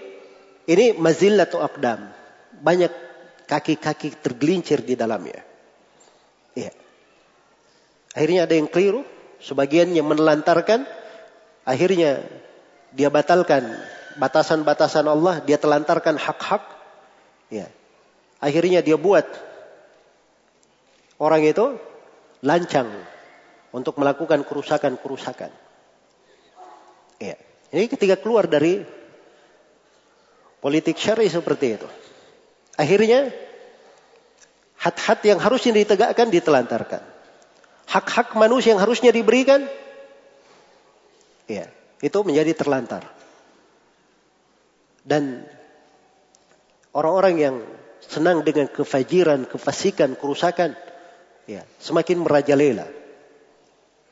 [0.65, 2.09] ini mazillatu aqdam.
[2.65, 2.93] Banyak
[3.45, 5.45] kaki-kaki tergelincir di dalamnya.
[6.57, 6.73] Ya.
[8.17, 9.05] Akhirnya ada yang keliru,
[9.45, 10.89] sebagian yang menelantarkan,
[11.69, 12.25] akhirnya
[12.97, 13.69] dia batalkan
[14.17, 16.65] batasan-batasan Allah, dia telantarkan hak-hak.
[17.53, 17.69] Ya.
[18.41, 19.29] Akhirnya dia buat
[21.21, 21.77] orang itu
[22.41, 22.89] lancang
[23.79, 25.51] untuk melakukan kerusakan-kerusakan.
[27.23, 27.37] Ya.
[27.69, 28.83] Ini ketika keluar dari
[30.59, 31.89] politik syari seperti itu.
[32.79, 33.31] Akhirnya
[34.79, 37.03] hak-hak yang harusnya ditegakkan ditelantarkan.
[37.89, 39.65] Hak-hak manusia yang harusnya diberikan
[41.49, 41.67] ya,
[42.05, 43.03] itu menjadi terlantar.
[45.09, 45.49] Dan
[46.93, 47.57] orang-orang yang
[48.05, 50.77] senang dengan kefajiran, kefasikan, kerusakan,
[51.49, 52.98] ya, semakin merajalela.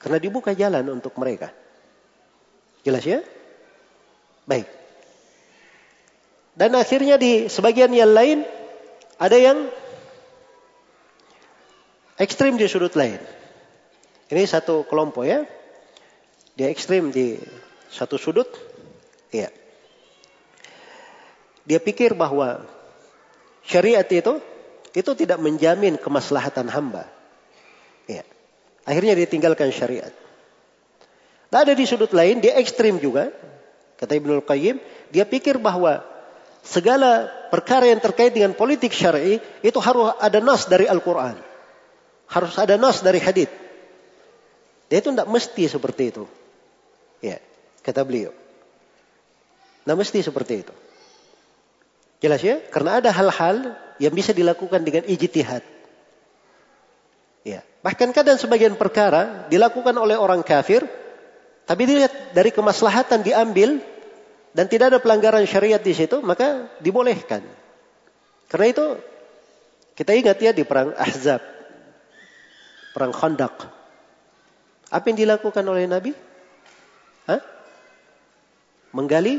[0.07, 1.51] Karena dibuka jalan untuk mereka.
[2.87, 3.27] Jelas ya?
[4.47, 4.70] Baik.
[6.55, 8.47] Dan akhirnya di sebagian yang lain
[9.19, 9.66] ada yang
[12.23, 13.19] ekstrim di sudut lain.
[14.31, 15.43] Ini satu kelompok ya.
[16.55, 17.43] Dia ekstrim di
[17.91, 18.47] satu sudut.
[19.35, 19.51] Iya.
[21.66, 22.62] Dia pikir bahwa
[23.66, 24.39] syariat itu
[24.95, 27.16] itu tidak menjamin kemaslahatan hamba.
[28.87, 30.15] Akhirnya dia tinggalkan syariat.
[31.51, 33.35] Tak ada di sudut lain, dia ekstrim juga.
[33.99, 34.79] Kata Ibnu Qayyim,
[35.11, 36.07] dia pikir bahwa
[36.63, 41.35] segala perkara yang terkait dengan politik syar'i itu harus ada nas dari Al-Quran.
[42.31, 43.51] Harus ada nas dari hadith.
[44.87, 46.25] Dia itu tidak mesti seperti itu.
[47.19, 47.43] Ya,
[47.83, 48.31] kata beliau.
[49.83, 50.75] Tidak mesti seperti itu.
[52.23, 52.63] Jelas ya?
[52.71, 55.63] Karena ada hal-hal yang bisa dilakukan dengan ijtihad.
[57.47, 57.62] Ya.
[57.86, 60.82] Bahkan kadang sebagian perkara dilakukan oleh orang kafir,
[61.62, 63.78] tapi dilihat dari kemaslahatan diambil
[64.51, 67.47] dan tidak ada pelanggaran syariat di situ, maka dibolehkan.
[68.51, 68.85] Karena itu
[69.94, 71.39] kita ingat ya di perang Ahzab,
[72.90, 73.70] perang Khandaq.
[74.90, 76.18] Apa yang dilakukan oleh Nabi?
[77.31, 77.39] Hah?
[78.90, 79.39] Menggali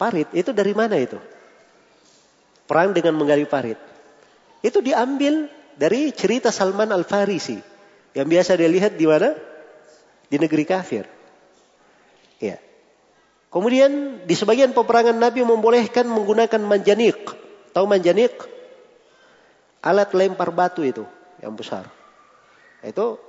[0.00, 0.32] parit.
[0.32, 1.20] Itu dari mana itu?
[2.64, 3.76] Perang dengan menggali parit.
[4.64, 7.58] Itu diambil dari cerita Salman Al Farisi
[8.12, 9.32] yang biasa dia lihat di mana?
[10.28, 11.04] Di negeri kafir.
[12.40, 12.60] Ya.
[13.52, 17.20] Kemudian di sebagian peperangan Nabi membolehkan menggunakan manjanik.
[17.72, 18.32] Tahu manjanik?
[19.84, 21.04] Alat lempar batu itu
[21.40, 21.88] yang besar.
[22.80, 23.20] Itu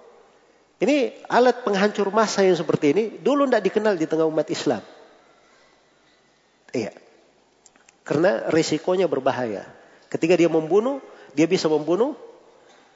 [0.84, 4.84] ini alat penghancur massa yang seperti ini dulu tidak dikenal di tengah umat Islam.
[6.76, 6.91] Iya.
[8.03, 9.64] Karena risikonya berbahaya.
[10.11, 10.99] Ketika dia membunuh,
[11.32, 12.20] dia bisa membunuh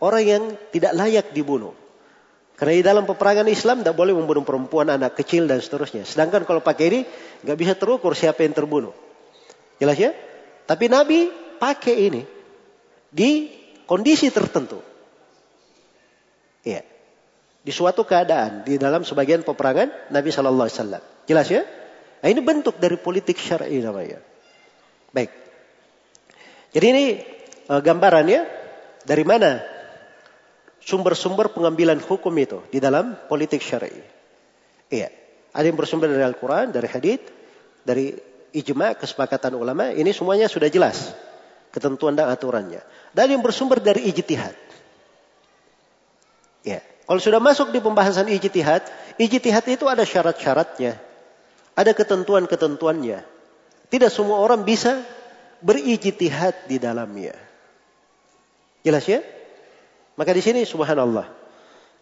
[0.02, 0.44] orang yang
[0.74, 1.74] tidak layak dibunuh.
[2.58, 6.10] Karena di dalam peperangan Islam tidak boleh membunuh perempuan, anak kecil dan seterusnya.
[6.10, 7.00] Sedangkan kalau pakai ini
[7.46, 8.98] nggak bisa terukur siapa yang terbunuh.
[9.78, 10.10] Jelas ya?
[10.66, 11.30] Tapi Nabi
[11.62, 12.22] pakai ini
[13.14, 13.54] di
[13.86, 14.82] kondisi tertentu.
[16.66, 16.82] Iya.
[17.62, 21.04] Di suatu keadaan di dalam sebagian peperangan Nabi Shallallahu Alaihi Wasallam.
[21.30, 21.62] Jelas ya?
[22.26, 24.18] Nah, ini bentuk dari politik syar'i namanya.
[25.14, 25.30] Baik.
[26.74, 27.06] Jadi ini
[27.70, 28.42] uh, gambarannya
[29.06, 29.77] dari mana
[30.88, 34.00] sumber-sumber pengambilan hukum itu di dalam politik syar'i.
[34.88, 35.12] Iya.
[35.52, 37.28] Ada yang bersumber dari Al-Quran, dari hadith,
[37.84, 38.16] dari
[38.56, 39.92] ijma, kesepakatan ulama.
[39.92, 41.12] Ini semuanya sudah jelas.
[41.76, 42.80] Ketentuan dan aturannya.
[43.12, 44.56] Dan yang bersumber dari ijtihad.
[46.64, 46.80] Ya.
[47.04, 48.88] Kalau sudah masuk di pembahasan ijtihad,
[49.20, 50.96] ijtihad itu ada syarat-syaratnya.
[51.76, 53.28] Ada ketentuan-ketentuannya.
[53.92, 55.04] Tidak semua orang bisa
[55.60, 57.36] berijtihad di dalamnya.
[58.88, 59.20] Jelas ya?
[60.18, 61.30] Maka di sini subhanallah.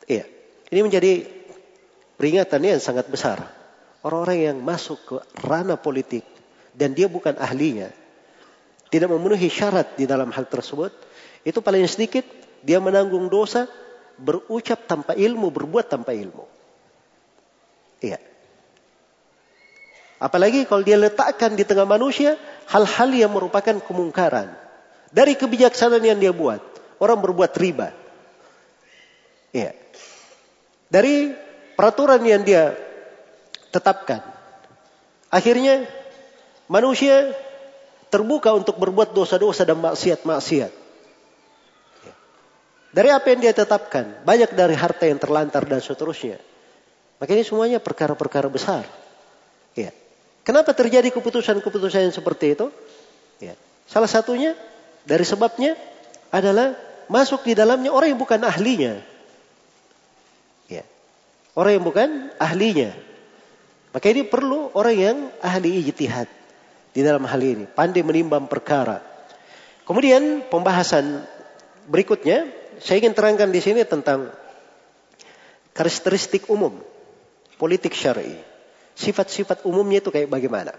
[0.08, 0.26] Iya.
[0.72, 1.28] Ini menjadi
[2.16, 3.44] peringatan yang sangat besar.
[4.02, 6.24] Orang-orang yang masuk ke ranah politik
[6.72, 7.90] dan dia bukan ahlinya,
[8.94, 10.94] tidak memenuhi syarat di dalam hal tersebut,
[11.44, 12.24] itu paling sedikit
[12.62, 13.66] dia menanggung dosa
[14.16, 16.46] berucap tanpa ilmu, berbuat tanpa ilmu.
[18.00, 18.22] Iya.
[20.22, 22.40] Apalagi kalau dia letakkan di tengah manusia
[22.72, 24.54] hal-hal yang merupakan kemungkaran.
[25.12, 26.60] Dari kebijaksanaan yang dia buat.
[27.00, 28.05] Orang berbuat riba.
[29.56, 29.72] Iya.
[30.92, 31.32] Dari
[31.80, 32.76] peraturan yang dia
[33.72, 34.20] tetapkan.
[35.32, 35.88] Akhirnya
[36.68, 37.32] manusia
[38.12, 40.84] terbuka untuk berbuat dosa-dosa dan maksiat-maksiat.
[42.96, 46.40] Dari apa yang dia tetapkan, banyak dari harta yang terlantar dan seterusnya.
[47.20, 48.88] Maka ini semuanya perkara-perkara besar.
[49.76, 49.92] Ya.
[50.48, 52.72] Kenapa terjadi keputusan-keputusan yang seperti itu?
[53.44, 53.60] Ya.
[53.92, 54.56] Salah satunya
[55.04, 55.76] dari sebabnya
[56.32, 56.80] adalah
[57.12, 59.15] masuk di dalamnya orang yang bukan ahlinya.
[61.56, 62.92] Orang yang bukan ahlinya.
[63.96, 66.28] Maka ini perlu orang yang ahli ijtihad
[66.92, 69.00] di dalam hal ini, pandai menimbang perkara.
[69.88, 71.24] Kemudian pembahasan
[71.88, 72.52] berikutnya,
[72.84, 74.36] saya ingin terangkan di sini tentang
[75.72, 76.76] karakteristik umum
[77.56, 78.36] politik syar'i.
[78.96, 80.76] Sifat-sifat umumnya itu kayak bagaimana?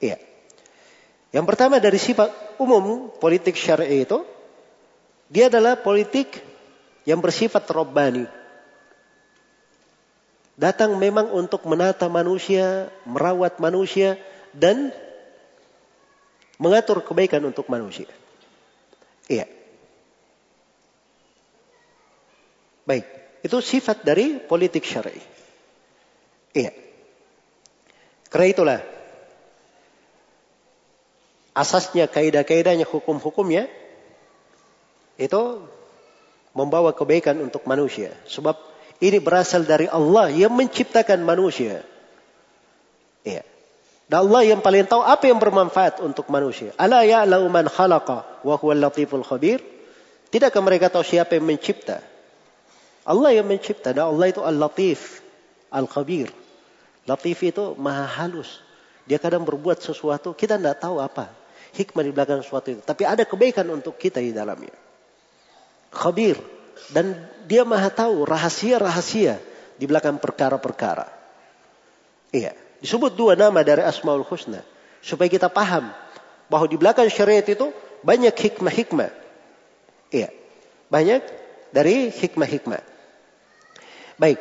[0.00, 0.20] Iya.
[1.32, 2.28] Yang pertama dari sifat
[2.60, 4.20] umum politik syar'i itu,
[5.32, 6.28] dia adalah politik
[7.08, 8.41] yang bersifat robbani
[10.62, 14.14] datang memang untuk menata manusia, merawat manusia,
[14.54, 14.94] dan
[16.62, 18.06] mengatur kebaikan untuk manusia.
[19.26, 19.50] Iya.
[22.86, 23.06] Baik,
[23.42, 25.18] itu sifat dari politik syar'i.
[26.54, 26.70] Iya.
[28.30, 28.80] Karena itulah
[31.58, 33.66] asasnya kaidah-kaidahnya hukum-hukumnya
[35.18, 35.42] itu
[36.54, 38.14] membawa kebaikan untuk manusia.
[38.30, 38.71] Sebab
[39.02, 41.82] ini berasal dari Allah yang menciptakan manusia.
[43.26, 43.42] Ya.
[44.06, 46.70] Dan Allah yang paling tahu apa yang bermanfaat untuk manusia.
[46.78, 49.58] Ala ya'lau man khalaqa wa huwa latiful khabir.
[50.30, 51.98] Tidakkah mereka tahu siapa yang mencipta?
[53.02, 53.90] Allah yang mencipta.
[53.90, 55.18] Dan Allah itu al-latif,
[55.74, 56.30] al-khabir.
[57.02, 58.62] Latif itu maha halus.
[59.02, 61.26] Dia kadang berbuat sesuatu, kita tidak tahu apa.
[61.74, 62.82] Hikmah di belakang sesuatu itu.
[62.86, 64.76] Tapi ada kebaikan untuk kita di dalamnya.
[65.90, 66.61] Khabir.
[66.90, 67.14] Dan
[67.46, 69.38] dia maha tahu rahasia-rahasia
[69.78, 71.06] di belakang perkara-perkara.
[72.32, 72.56] Iya.
[72.82, 74.64] Disebut dua nama dari Asmaul Husna.
[75.02, 75.94] Supaya kita paham
[76.50, 77.70] bahwa di belakang syariat itu
[78.02, 79.10] banyak hikmah-hikmah.
[80.10, 80.34] Iya.
[80.90, 81.22] Banyak
[81.70, 82.82] dari hikmah-hikmah.
[84.18, 84.38] Baik.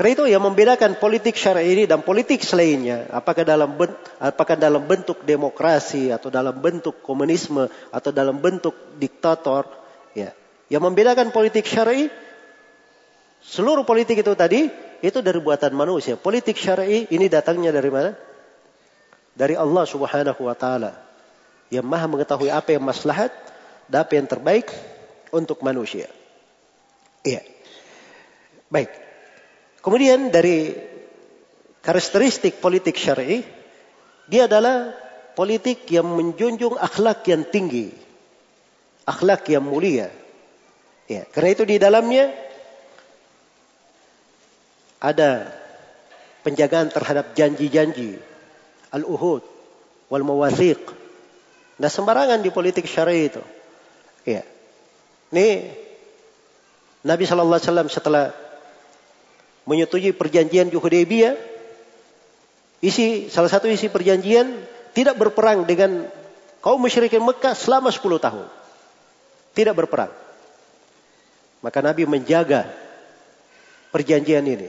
[0.00, 4.88] Karena itu yang membedakan politik syariat ini dan politik selainnya, apakah dalam bentuk, apakah dalam
[4.88, 9.68] bentuk demokrasi atau dalam bentuk komunisme atau dalam bentuk diktator,
[10.16, 10.32] ya.
[10.70, 12.06] Yang membedakan politik syar'i
[13.42, 14.70] seluruh politik itu tadi
[15.02, 16.14] itu dari buatan manusia.
[16.14, 18.14] Politik syar'i ini datangnya dari mana?
[19.34, 20.94] Dari Allah Subhanahu wa taala
[21.74, 23.34] yang Maha mengetahui apa yang maslahat
[23.90, 24.70] dan apa yang terbaik
[25.34, 26.06] untuk manusia.
[27.26, 27.42] Iya.
[28.70, 28.90] Baik.
[29.80, 30.76] Kemudian dari
[31.80, 33.42] karakteristik politik syar'i
[34.30, 34.94] dia adalah
[35.34, 37.90] politik yang menjunjung akhlak yang tinggi,
[39.08, 40.19] akhlak yang mulia.
[41.10, 42.30] Ya, karena itu di dalamnya
[45.02, 45.50] ada
[46.46, 48.14] penjagaan terhadap janji-janji,
[48.94, 49.42] al-uhud,
[50.06, 50.78] wal mawathiq.
[51.82, 53.42] Nah sembarangan di politik syar'i itu.
[54.22, 54.46] Ya.
[55.34, 55.74] Ini
[57.02, 58.30] Nabi Shallallahu Alaihi Wasallam setelah
[59.66, 61.34] menyetujui perjanjian Hudaybiyah,
[62.86, 64.62] isi salah satu isi perjanjian
[64.94, 66.06] tidak berperang dengan
[66.62, 68.46] kaum musyrikin Mekah selama 10 tahun.
[69.58, 70.29] Tidak berperang.
[71.60, 72.68] Maka Nabi menjaga
[73.92, 74.68] perjanjian ini.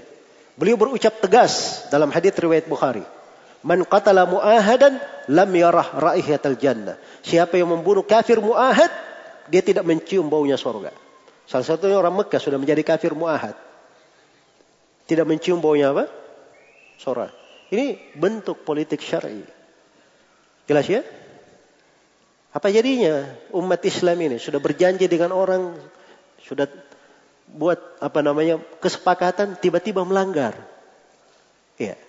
[0.60, 3.04] Beliau berucap tegas dalam hadis riwayat Bukhari.
[3.62, 5.00] Man qatala mu'ahadan
[5.32, 6.98] lam yarah raihatal jannah.
[7.22, 8.90] Siapa yang membunuh kafir mu'ahad,
[9.48, 10.92] dia tidak mencium baunya surga.
[11.46, 13.56] Salah satunya orang Mekah sudah menjadi kafir mu'ahad.
[15.06, 16.10] Tidak mencium baunya apa?
[17.00, 17.32] Surga.
[17.72, 19.44] Ini bentuk politik syar'i.
[20.68, 21.02] Jelas ya?
[22.52, 25.72] Apa jadinya umat Islam ini sudah berjanji dengan orang
[26.46, 26.68] sudah
[27.52, 30.56] buat apa namanya kesepakatan tiba-tiba melanggar.
[31.76, 32.00] Ya.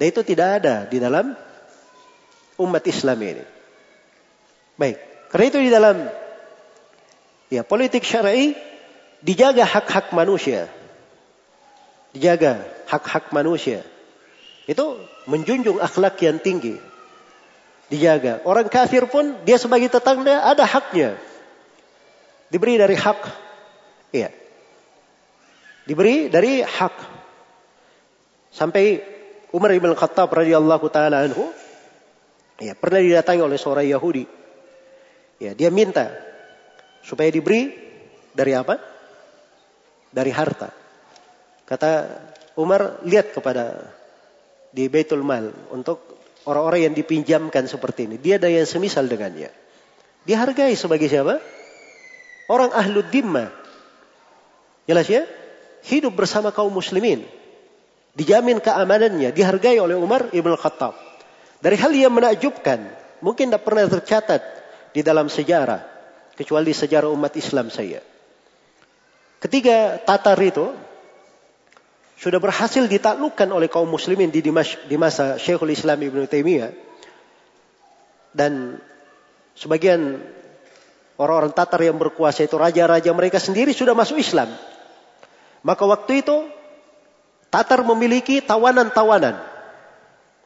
[0.00, 1.36] Dan itu tidak ada di dalam
[2.58, 3.44] umat Islam ini.
[4.80, 4.98] Baik.
[5.30, 5.96] Karena itu di dalam
[7.52, 8.56] ya politik syar'i
[9.22, 10.66] dijaga hak-hak manusia.
[12.16, 13.86] Dijaga hak-hak manusia.
[14.66, 14.98] Itu
[15.30, 16.80] menjunjung akhlak yang tinggi.
[17.92, 18.42] Dijaga.
[18.46, 21.18] Orang kafir pun dia sebagai tetangga ada haknya.
[22.50, 23.49] Diberi dari hak
[24.10, 24.30] Iya.
[25.86, 26.94] Diberi dari hak.
[28.50, 28.98] Sampai
[29.54, 31.50] Umar ibn Khattab radhiyallahu taala anhu
[32.58, 34.24] ya pernah didatangi oleh seorang Yahudi.
[35.40, 36.12] Ya, dia minta
[37.00, 37.72] supaya diberi
[38.36, 38.76] dari apa?
[40.12, 40.68] Dari harta.
[41.64, 41.90] Kata
[42.58, 43.94] Umar, lihat kepada
[44.70, 46.02] di Baitul Mal untuk
[46.44, 48.16] orang-orang yang dipinjamkan seperti ini.
[48.18, 49.48] Dia ada yang semisal dengannya.
[50.26, 51.40] Dihargai sebagai siapa?
[52.50, 53.48] Orang ahlu dimma.
[54.90, 55.22] Jelas ya?
[55.86, 57.22] Hidup bersama kaum muslimin.
[58.18, 60.98] Dijamin keamanannya, dihargai oleh Umar Ibn Khattab.
[61.62, 62.90] Dari hal yang menakjubkan,
[63.22, 64.42] mungkin tidak pernah tercatat
[64.90, 65.86] di dalam sejarah,
[66.34, 68.02] kecuali sejarah umat Islam saya.
[69.38, 70.74] Ketiga Tatar itu
[72.18, 76.74] sudah berhasil ditaklukkan oleh kaum muslimin di Dimash, di masa Syekhul Islam Ibn Taimiyah
[78.34, 78.82] dan
[79.54, 80.18] sebagian
[81.14, 84.50] orang-orang Tatar yang berkuasa itu raja-raja mereka sendiri sudah masuk Islam.
[85.60, 86.48] Maka waktu itu
[87.50, 89.42] Tatar memiliki tawanan-tawanan.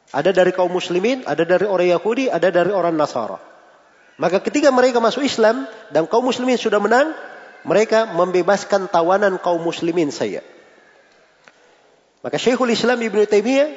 [0.09, 3.37] Ada dari kaum muslimin, ada dari orang Yahudi, ada dari orang Nasara.
[4.17, 7.13] Maka ketika mereka masuk Islam dan kaum muslimin sudah menang,
[7.61, 10.41] mereka membebaskan tawanan kaum muslimin saya.
[12.25, 13.69] Maka Syekhul Islam Ibn Taimiyah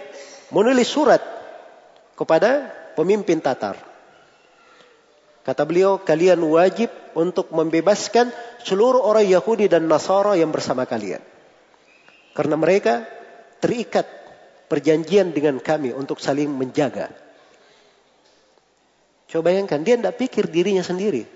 [0.48, 1.20] menulis surat
[2.16, 3.76] kepada pemimpin Tatar.
[5.44, 8.28] Kata beliau, kalian wajib untuk membebaskan
[8.62, 11.20] seluruh orang Yahudi dan Nasara yang bersama kalian.
[12.32, 13.02] Karena mereka
[13.58, 14.06] terikat
[14.70, 17.10] perjanjian dengan kami untuk saling menjaga.
[19.28, 21.28] Coba bayangkan, dia tidak pikir dirinya sendiri.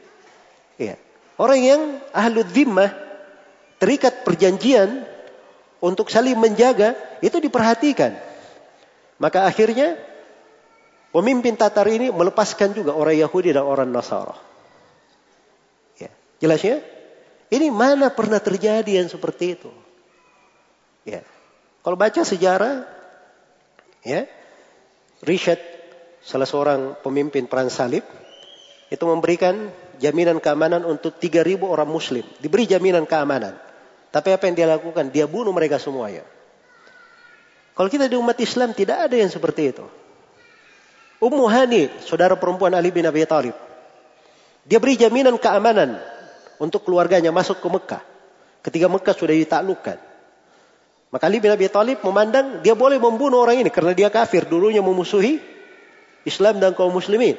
[0.81, 0.97] Ya.
[1.37, 1.81] Orang yang
[2.15, 2.93] ahlu dhimmah,
[3.77, 5.05] terikat perjanjian
[5.83, 8.17] untuk saling menjaga, itu diperhatikan.
[9.21, 10.01] Maka akhirnya,
[11.13, 14.39] pemimpin Tatar ini melepaskan juga orang Yahudi dan orang Nasara.
[16.01, 16.09] Ya.
[16.41, 16.81] Jelas ya?
[17.53, 19.69] Ini mana pernah terjadi yang seperti itu?
[21.05, 21.21] Ya.
[21.85, 22.89] Kalau baca sejarah,
[24.01, 24.25] ya,
[25.21, 25.61] Richard,
[26.25, 28.09] salah seorang pemimpin perang salib,
[28.89, 29.69] itu memberikan
[30.01, 32.25] jaminan keamanan untuk 3.000 orang muslim.
[32.41, 33.53] Diberi jaminan keamanan.
[34.09, 35.13] Tapi apa yang dia lakukan?
[35.13, 36.25] Dia bunuh mereka semuanya.
[37.77, 39.85] Kalau kita di umat Islam tidak ada yang seperti itu.
[41.21, 43.57] Ummu Hani, saudara perempuan Ali bin Abi Thalib.
[44.65, 46.01] Dia beri jaminan keamanan
[46.59, 48.03] untuk keluarganya masuk ke Mekah.
[48.63, 49.99] Ketika Mekah sudah ditaklukkan.
[51.13, 54.81] Maka Ali bin Abi Thalib memandang dia boleh membunuh orang ini karena dia kafir, dulunya
[54.81, 55.45] memusuhi
[56.25, 57.37] Islam dan kaum muslimin.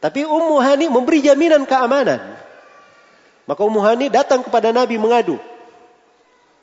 [0.00, 2.20] Tapi Ummu Hani memberi jaminan keamanan.
[3.44, 5.36] Maka Ummu Hani datang kepada Nabi mengadu.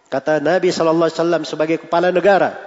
[0.10, 2.58] Kata Nabi sallallahu alaihi wasallam sebagai kepala negara,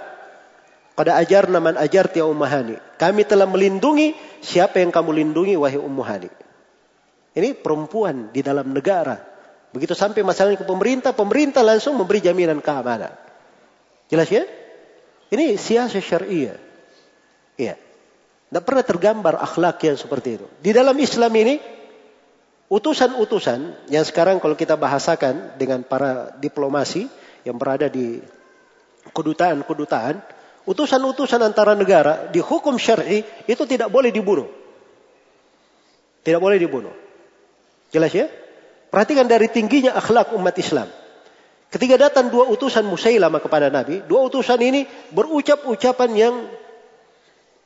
[0.95, 2.75] pada ajar naman ajar ya Ummu Hani.
[2.95, 6.31] Kami telah melindungi siapa yang kamu lindungi wahai Ummu Hani.
[7.35, 9.19] Ini perempuan di dalam negara.
[9.75, 13.11] Begitu sampai masalahnya ke pemerintah, pemerintah langsung memberi jaminan keamanan.
[14.07, 14.47] Jelas ya?
[15.27, 16.55] Ini siasat syariah.
[17.59, 17.75] Iya.
[17.75, 20.47] Tidak pernah tergambar akhlak yang seperti itu.
[20.63, 21.59] Di dalam Islam ini,
[22.71, 27.11] utusan-utusan yang sekarang kalau kita bahasakan dengan para diplomasi
[27.43, 28.23] yang berada di
[29.11, 30.23] kedutaan-kedutaan,
[30.63, 34.47] utusan-utusan antara negara di hukum syar'i itu tidak boleh dibunuh.
[36.23, 37.04] Tidak boleh dibunuh.
[37.95, 38.27] Jelas ya?
[38.91, 40.91] Perhatikan dari tingginya akhlak umat Islam.
[41.71, 44.83] Ketika datang dua utusan Musailamah kepada Nabi, dua utusan ini
[45.15, 46.35] berucap ucapan yang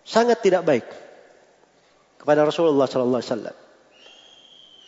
[0.06, 0.86] sangat tidak baik
[2.22, 3.56] kepada Rasulullah sallallahu alaihi wasallam.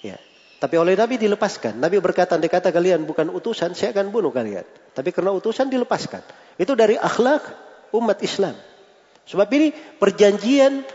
[0.06, 0.18] Ya.
[0.62, 1.82] Tapi oleh Nabi dilepaskan.
[1.82, 6.22] Nabi berkata, "Andai kata kalian bukan utusan, saya akan bunuh kalian." Tapi karena utusan dilepaskan.
[6.62, 7.42] Itu dari akhlak
[7.98, 8.54] umat Islam.
[9.26, 10.86] Sebab ini perjanjian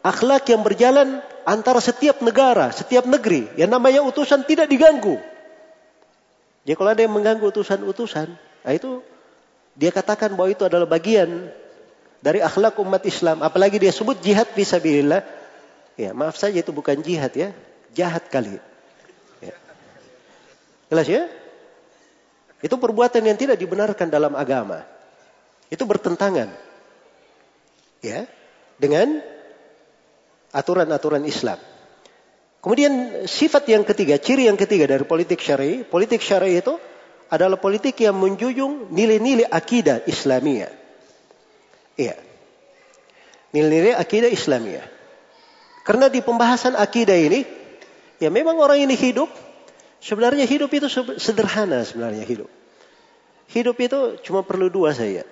[0.00, 1.20] akhlak yang berjalan
[1.50, 3.50] antara setiap negara, setiap negeri.
[3.58, 5.18] Yang namanya utusan tidak diganggu.
[6.62, 9.02] Jadi kalau ada yang mengganggu utusan-utusan, nah itu
[9.74, 11.50] dia katakan bahwa itu adalah bagian
[12.22, 13.42] dari akhlak umat Islam.
[13.42, 15.26] Apalagi dia sebut jihad fisabilillah.
[15.98, 17.50] Ya, maaf saja itu bukan jihad ya,
[17.92, 18.62] jahat kali.
[19.42, 19.56] Ya.
[20.88, 21.22] Jelas ya?
[22.60, 24.86] Itu perbuatan yang tidak dibenarkan dalam agama.
[25.72, 26.52] Itu bertentangan.
[28.00, 28.24] Ya,
[28.80, 29.20] dengan
[30.50, 31.58] aturan-aturan Islam.
[32.60, 36.76] Kemudian sifat yang ketiga, ciri yang ketiga dari politik syar'i, politik syar'i itu
[37.32, 40.72] adalah politik yang menjunjung nilai-nilai akidah Islamiyah.
[41.96, 42.16] Iya.
[43.56, 44.86] Nilai-nilai akidah Islamiyah.
[45.88, 47.48] Karena di pembahasan akidah ini,
[48.20, 49.32] ya memang orang ini hidup,
[50.04, 50.86] sebenarnya hidup itu
[51.16, 52.50] sederhana sebenarnya hidup.
[53.50, 55.24] Hidup itu cuma perlu dua saja.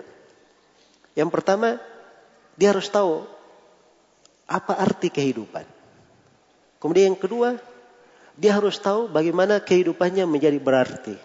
[1.12, 1.76] Yang pertama,
[2.56, 3.28] dia harus tahu
[4.48, 5.62] apa arti kehidupan.
[6.80, 7.60] Kemudian yang kedua,
[8.38, 11.16] dia harus tahu bagaimana kehidupannya menjadi berarti.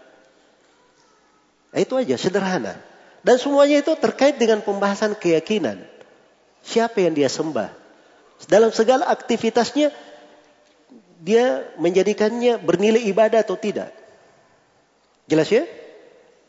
[1.73, 2.77] Nah, itu aja, sederhana.
[3.23, 5.79] Dan semuanya itu terkait dengan pembahasan keyakinan.
[6.67, 7.71] Siapa yang dia sembah?
[8.51, 9.95] Dalam segala aktivitasnya,
[11.23, 13.95] dia menjadikannya bernilai ibadah atau tidak.
[15.23, 15.63] Jelas ya?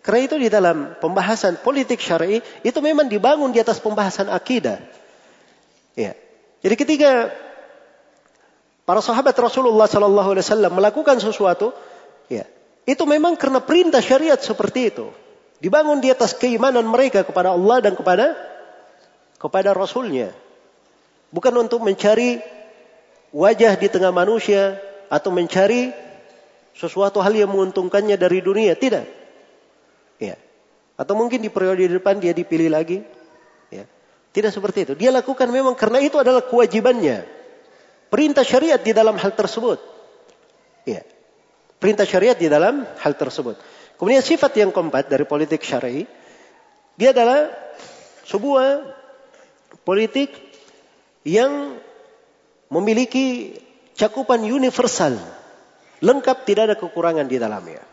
[0.02, 4.82] Karena itu di dalam pembahasan politik syar'i itu memang dibangun di atas pembahasan akidah.
[5.94, 6.18] Ya.
[6.64, 7.28] Jadi ketika
[8.88, 11.76] para sahabat Rasulullah Sallallahu Alaihi Wasallam melakukan sesuatu,
[12.32, 12.48] ya,
[12.88, 15.12] itu memang karena perintah syariat seperti itu.
[15.60, 18.32] Dibangun di atas keimanan mereka kepada Allah dan kepada
[19.36, 20.32] kepada Rasulnya.
[21.28, 22.40] Bukan untuk mencari
[23.28, 24.80] wajah di tengah manusia
[25.12, 25.92] atau mencari
[26.72, 28.72] sesuatu hal yang menguntungkannya dari dunia.
[28.72, 29.04] Tidak.
[30.16, 30.40] Ya.
[30.96, 33.04] Atau mungkin di periode depan dia dipilih lagi.
[34.34, 34.92] Tidak seperti itu.
[34.98, 37.22] Dia lakukan memang karena itu adalah kewajibannya.
[38.10, 39.78] Perintah syariat di dalam hal tersebut.
[40.82, 41.06] Ya.
[41.78, 43.54] Perintah syariat di dalam hal tersebut.
[43.94, 46.02] Kemudian sifat yang keempat dari politik syar'i,
[46.98, 47.46] dia adalah
[48.26, 48.82] sebuah
[49.86, 50.34] politik
[51.22, 51.78] yang
[52.74, 53.54] memiliki
[53.94, 55.14] cakupan universal,
[56.02, 57.86] lengkap tidak ada kekurangan di dalamnya.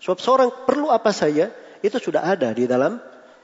[0.00, 1.52] Sebab seorang perlu apa saja
[1.84, 2.96] itu sudah ada di dalam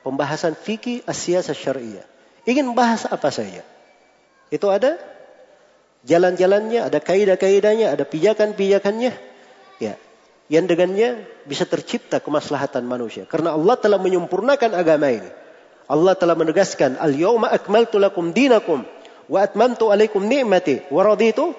[0.07, 2.07] pembahasan fikih asyasa syariah.
[2.47, 3.66] Ingin bahas apa saja.
[4.55, 5.03] Itu ada
[6.07, 9.11] jalan-jalannya, ada kaidah-kaidahnya, ada pijakan-pijakannya.
[9.83, 9.99] Ya,
[10.47, 13.27] yang dengannya bisa tercipta kemaslahatan manusia.
[13.27, 15.27] Karena Allah telah menyempurnakan agama ini.
[15.91, 18.87] Allah telah menegaskan, "Al-yawma akmaltu lakum dinakum
[19.27, 21.51] wa atmamtu alaikum ni'mati wa raditu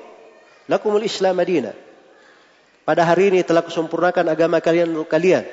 [0.71, 1.75] lakumul Islam madina."
[2.87, 5.43] Pada hari ini telah kusempurnakan agama kalian kalian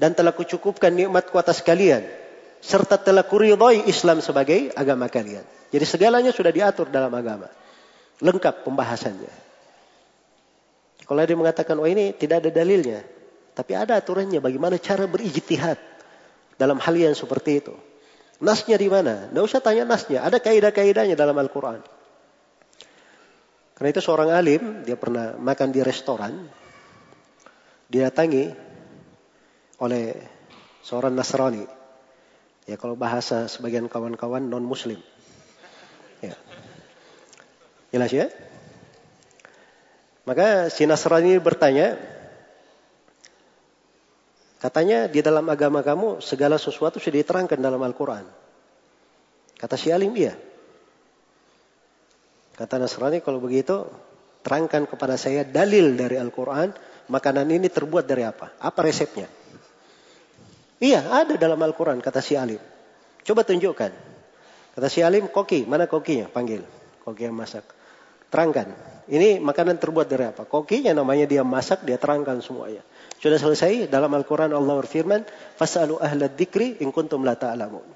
[0.00, 2.21] dan telah kucukupkan nikmatku atas kalian
[2.62, 5.42] serta telah kuridhai Islam sebagai agama kalian.
[5.74, 7.50] Jadi segalanya sudah diatur dalam agama.
[8.22, 9.34] Lengkap pembahasannya.
[11.02, 13.02] Kalau ada yang mengatakan, oh ini tidak ada dalilnya.
[13.52, 15.76] Tapi ada aturannya bagaimana cara berijtihad
[16.54, 17.74] dalam hal yang seperti itu.
[18.38, 19.28] Nasnya di mana?
[19.28, 20.22] Tidak usah tanya nasnya.
[20.22, 21.82] Ada kaidah-kaidahnya dalam Al-Quran.
[23.74, 26.46] Karena itu seorang alim, dia pernah makan di restoran.
[27.90, 28.44] Didatangi
[29.82, 30.14] oleh
[30.86, 31.81] seorang Nasrani.
[32.66, 35.02] Ya kalau bahasa sebagian kawan-kawan non-muslim.
[36.22, 36.38] Ya.
[37.90, 38.26] Jelas ya?
[40.22, 41.98] Maka si Nasrani bertanya,
[44.62, 48.22] katanya di dalam agama kamu segala sesuatu sudah diterangkan dalam Al-Quran.
[49.58, 50.38] Kata si alim, iya.
[52.54, 53.82] Kata Nasrani, kalau begitu
[54.46, 56.70] terangkan kepada saya dalil dari Al-Quran,
[57.10, 58.54] makanan ini terbuat dari apa?
[58.62, 59.26] Apa resepnya?
[60.82, 62.58] Iya, ada dalam Al-Quran, kata si alim.
[63.22, 63.92] Coba tunjukkan.
[64.74, 66.26] Kata si alim, koki, mana kokinya?
[66.26, 66.66] Panggil.
[67.06, 67.62] Koki yang masak.
[68.34, 68.74] Terangkan.
[69.06, 70.42] Ini makanan terbuat dari apa?
[70.42, 72.82] Kokinya namanya dia masak, dia terangkan semuanya.
[73.22, 75.22] Sudah selesai dalam Al-Quran Allah berfirman,
[75.54, 77.86] Fas'alu ahla dzikri in kuntum la ta'lamun.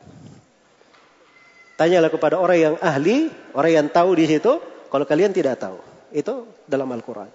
[1.74, 5.82] Tanyalah kepada orang yang ahli, orang yang tahu di situ, kalau kalian tidak tahu.
[6.14, 7.26] Itu dalam Al-Quran.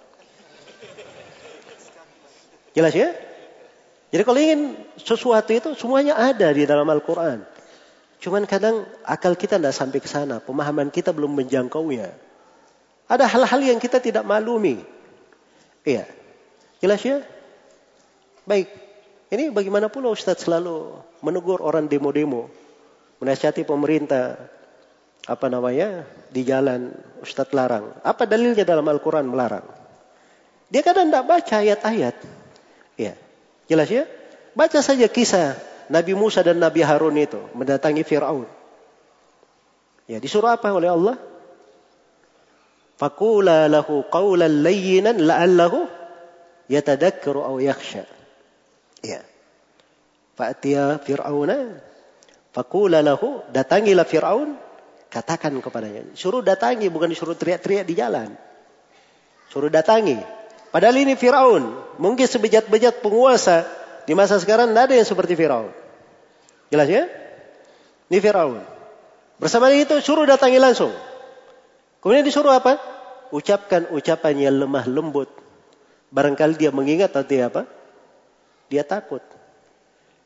[2.72, 3.12] Jelas ya?
[4.12, 7.48] Jadi kalau ingin sesuatu itu semuanya ada di dalam Al-Quran.
[8.20, 12.12] Cuman kadang akal kita tidak sampai ke sana, pemahaman kita belum menjangkaunya.
[13.08, 14.84] Ada hal-hal yang kita tidak malumi.
[15.82, 16.06] Iya.
[16.78, 17.24] Jelas ya?
[18.44, 18.68] Baik.
[19.32, 20.92] Ini bagaimana pula Ustaz selalu
[21.24, 22.52] menegur orang demo-demo.
[23.18, 24.36] Menasihati pemerintah.
[25.24, 26.04] Apa namanya?
[26.28, 26.92] Di jalan
[27.24, 27.96] Ustaz larang.
[28.04, 29.64] Apa dalilnya dalam Al-Quran melarang?
[30.68, 32.16] Dia kadang tidak baca ayat-ayat.
[33.00, 33.14] Iya.
[33.70, 34.04] Jelas ya?
[34.52, 35.56] Baca saja kisah
[35.88, 38.48] Nabi Musa dan Nabi Harun itu mendatangi Fir'aun.
[40.10, 41.16] Ya, disuruh apa oleh Allah?
[43.00, 45.88] Fakula lahu qawlan layyinan la'allahu
[46.70, 48.06] yatadakkaru aw yakhsha.
[49.02, 49.26] Ya.
[50.38, 51.76] Fa'tiya Fir'auna
[52.52, 54.54] fakula lahu datangilah Fir'aun
[55.12, 56.08] katakan kepadanya.
[56.16, 58.32] Suruh datangi bukan disuruh teriak-teriak di jalan.
[59.52, 60.16] Suruh datangi.
[60.72, 61.76] Padahal ini Fir'aun.
[62.00, 63.68] Mungkin sebejat-bejat penguasa
[64.08, 65.70] di masa sekarang tidak ada yang seperti Fir'aun.
[66.72, 67.04] Jelas ya?
[68.08, 68.64] Ini Fir'aun.
[69.36, 70.90] Bersama itu suruh datangi langsung.
[72.00, 72.80] Kemudian disuruh apa?
[73.30, 75.28] Ucapkan ucapan yang lemah lembut.
[76.08, 77.68] Barangkali dia mengingat atau dia apa?
[78.72, 79.20] Dia takut.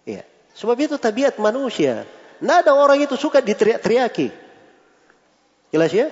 [0.06, 0.23] Ya.
[0.55, 2.06] Sebab itu tabiat manusia.
[2.39, 4.31] Tidak ada orang itu suka diteriak-teriaki.
[5.74, 6.09] Jelas ya?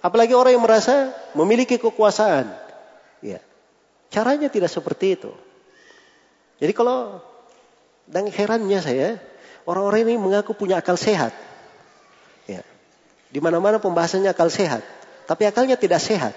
[0.00, 2.50] Apalagi orang yang merasa memiliki kekuasaan.
[3.20, 3.38] Ya.
[4.10, 5.30] Caranya tidak seperti itu.
[6.58, 7.22] Jadi kalau
[8.10, 9.08] dan herannya saya,
[9.64, 11.30] orang-orang ini mengaku punya akal sehat.
[12.50, 12.66] Ya.
[13.30, 14.82] Di mana-mana pembahasannya akal sehat.
[15.30, 16.34] Tapi akalnya tidak sehat.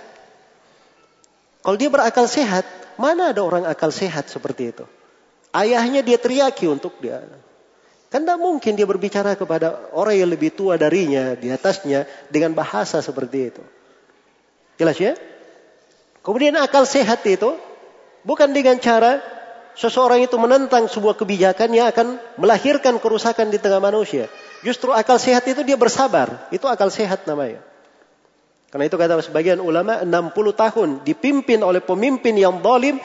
[1.66, 2.62] Kalau dia berakal sehat,
[3.02, 4.86] mana ada orang akal sehat seperti itu?
[5.50, 7.26] Ayahnya dia teriaki untuk dia.
[8.14, 13.02] Kan tidak mungkin dia berbicara kepada orang yang lebih tua darinya, di atasnya, dengan bahasa
[13.02, 13.64] seperti itu.
[14.78, 15.18] Jelas ya?
[16.24, 17.60] Kemudian akal sehat itu
[18.24, 19.20] bukan dengan cara
[19.76, 24.32] seseorang itu menentang sebuah kebijakan yang akan melahirkan kerusakan di tengah manusia.
[24.64, 26.48] Justru akal sehat itu dia bersabar.
[26.48, 27.60] Itu akal sehat namanya.
[28.72, 32.98] Karena itu kata sebagian ulama 60 tahun dipimpin oleh pemimpin yang zalim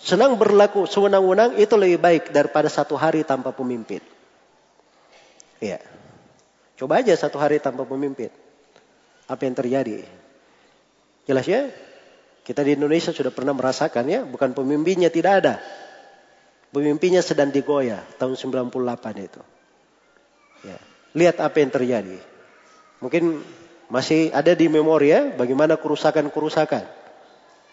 [0.00, 4.00] senang berlaku sewenang-wenang itu lebih baik daripada satu hari tanpa pemimpin.
[5.58, 5.82] Iya.
[6.78, 8.30] Coba aja satu hari tanpa pemimpin.
[9.26, 10.06] Apa yang terjadi?
[11.26, 11.68] Jelas ya?
[12.48, 15.60] Kita di Indonesia sudah pernah merasakan ya, bukan pemimpinnya tidak ada.
[16.72, 18.72] Pemimpinnya sedang digoyah tahun 98
[19.20, 19.40] itu.
[20.64, 20.80] Ya.
[21.12, 22.16] Lihat apa yang terjadi.
[23.04, 23.44] Mungkin
[23.92, 26.88] masih ada di memori ya, bagaimana kerusakan-kerusakan.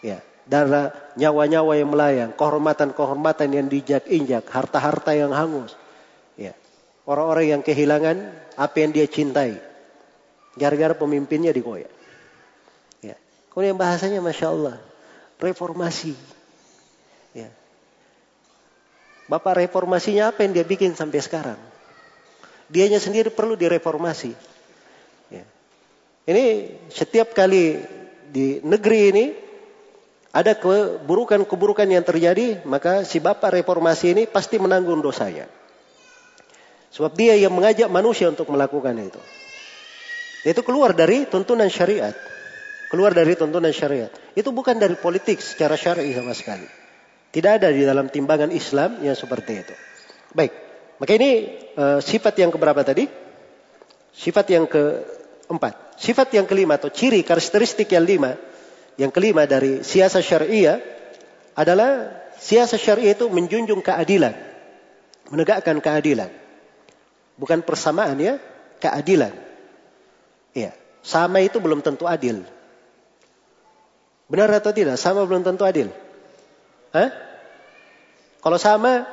[0.04, 5.72] Ya, darah nyawa-nyawa yang melayang, kehormatan-kehormatan yang dijak-injak, harta-harta yang hangus.
[7.06, 9.62] Orang-orang yang kehilangan apa yang dia cintai.
[10.58, 11.86] Gara-gara pemimpinnya digoyah.
[13.56, 14.76] Kemudian bahasanya Masya Allah.
[15.40, 16.12] Reformasi.
[17.32, 17.48] Ya.
[19.32, 21.56] Bapak reformasinya apa yang dia bikin sampai sekarang?
[22.68, 24.36] Dianya sendiri perlu direformasi.
[25.32, 25.48] Ya.
[26.28, 26.44] Ini
[26.92, 27.80] setiap kali
[28.28, 29.24] di negeri ini
[30.36, 35.48] ada keburukan-keburukan yang terjadi, maka si bapak reformasi ini pasti menanggung dosanya.
[36.92, 39.22] Sebab dia yang mengajak manusia untuk melakukan itu.
[40.44, 42.35] Itu keluar dari tuntunan syariat.
[42.86, 44.10] Keluar dari tuntunan syariat.
[44.38, 46.66] Itu bukan dari politik secara syar'i sama sekali.
[47.34, 49.74] Tidak ada di dalam timbangan Islam yang seperti itu.
[50.32, 50.52] Baik.
[50.96, 51.30] Maka ini
[51.76, 53.10] uh, sifat yang keberapa tadi?
[54.14, 55.98] Sifat yang keempat.
[56.00, 58.38] Sifat yang kelima atau ciri karakteristik yang lima.
[58.96, 60.80] Yang kelima dari siasa syariah
[61.52, 64.32] adalah siasa syariah itu menjunjung keadilan.
[65.28, 66.32] Menegakkan keadilan.
[67.36, 68.40] Bukan persamaan ya,
[68.80, 69.36] keadilan.
[70.56, 70.72] Iya,
[71.04, 72.55] sama itu belum tentu adil.
[74.26, 74.98] Benar atau tidak?
[74.98, 75.90] Sama belum tentu adil.
[76.90, 77.10] Hah?
[78.42, 79.06] Kalau sama,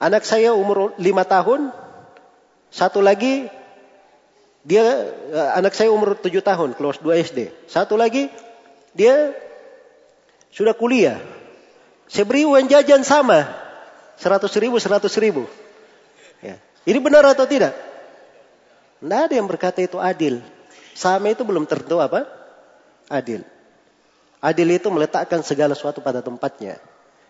[0.00, 1.72] anak saya umur lima tahun,
[2.72, 3.48] satu lagi
[4.60, 4.84] dia
[5.32, 7.38] eh, anak saya umur tujuh tahun, kelas 2 SD.
[7.68, 8.28] Satu lagi
[8.92, 9.32] dia
[10.52, 11.20] sudah kuliah.
[12.10, 13.48] Saya beri uang jajan sama,
[14.18, 15.46] seratus ribu, seratus ribu.
[16.42, 16.58] Ya.
[16.84, 17.72] Ini benar atau tidak?
[19.00, 20.44] Tidak ada yang berkata itu adil.
[20.92, 22.26] Sama itu belum tentu apa?
[23.08, 23.46] Adil.
[24.40, 26.80] Adil itu meletakkan segala sesuatu pada tempatnya.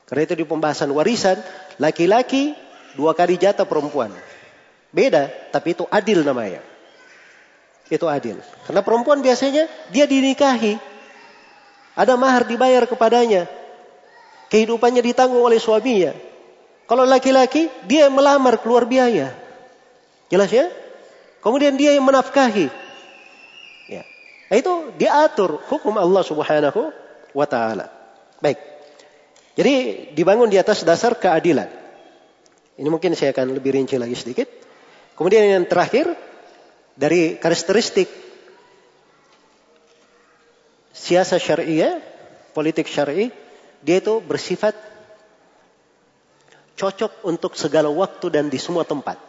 [0.07, 1.39] Karena itu di pembahasan warisan,
[1.83, 2.55] laki-laki
[2.95, 4.15] dua kali jatah perempuan.
[4.91, 6.63] Beda, tapi itu adil namanya.
[7.91, 8.39] Itu adil.
[8.67, 10.79] Karena perempuan biasanya dia dinikahi.
[11.99, 13.51] Ada mahar dibayar kepadanya.
[14.51, 16.15] Kehidupannya ditanggung oleh suaminya.
[16.87, 19.31] Kalau laki-laki, dia yang melamar keluar biaya.
[20.27, 20.71] Jelas ya?
[21.43, 22.71] Kemudian dia yang menafkahi.
[24.51, 24.53] Ya.
[24.53, 26.91] Nah, itu diatur hukum Allah Subhanahu
[27.31, 27.87] wa taala.
[28.43, 28.59] Baik.
[29.55, 29.75] Jadi
[30.19, 31.71] dibangun di atas dasar keadilan.
[32.75, 34.51] Ini mungkin saya akan lebih rinci lagi sedikit.
[35.15, 36.11] Kemudian yang terakhir
[36.99, 38.11] dari karakteristik
[40.91, 42.03] siasa syariah,
[42.51, 43.31] politik syar'i,
[43.85, 44.75] dia itu bersifat
[46.75, 49.21] cocok untuk segala waktu dan di semua tempat.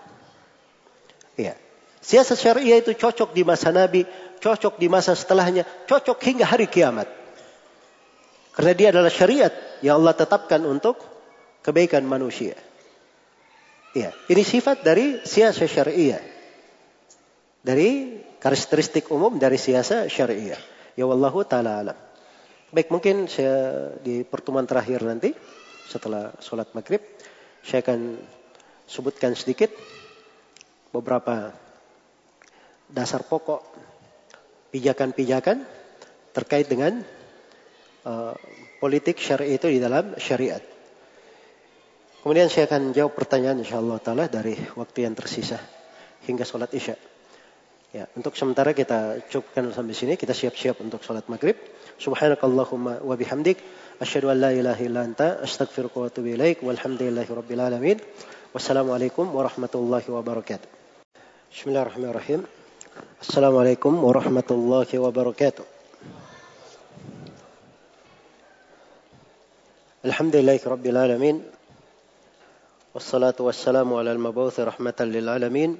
[1.35, 1.59] Iya.
[2.01, 4.03] Siasat syariah itu cocok di masa Nabi,
[4.41, 7.05] cocok di masa setelahnya, cocok hingga hari kiamat.
[8.57, 9.53] Karena dia adalah syariat
[9.85, 10.97] yang Allah tetapkan untuk
[11.61, 12.57] kebaikan manusia.
[13.93, 16.23] Iya, ini sifat dari siasat syariah.
[17.61, 20.57] Dari karakteristik umum dari siasat syariah.
[20.97, 21.97] Ya wallahu taala alam.
[22.73, 25.35] Baik, mungkin saya di pertemuan terakhir nanti
[25.85, 27.03] setelah sholat maghrib
[27.61, 28.15] saya akan
[28.87, 29.69] sebutkan sedikit
[30.95, 31.51] beberapa
[32.91, 33.63] dasar pokok
[34.75, 35.63] pijakan-pijakan
[36.31, 37.03] terkait dengan
[38.07, 38.35] uh,
[38.79, 40.63] politik syariah itu di dalam syariat.
[42.21, 45.57] Kemudian saya akan jawab pertanyaan insyaallah taala dari waktu yang tersisa
[46.29, 46.93] hingga sholat isya.
[47.91, 50.13] Ya, untuk sementara kita cukupkan sampai sini.
[50.15, 51.59] Kita siap-siap untuk sholat maghrib.
[51.99, 53.59] Subhanakallahumma wa bihamdik.
[53.99, 56.07] Asyhadu an la ilaha illa anta astaghfiruka wa.
[56.71, 57.97] Walhamdulillahi rabbil alamin.
[58.55, 60.69] Wassalamualaikum warahmatullahi wabarakatuh.
[61.51, 62.60] Bismillahirrahmanirrahim.
[62.99, 65.63] السلام عليكم ورحمة الله وبركاته.
[70.03, 71.37] الحمد لله رب العالمين
[72.91, 75.71] والصلاة والسلام على المبعوث رحمة للعالمين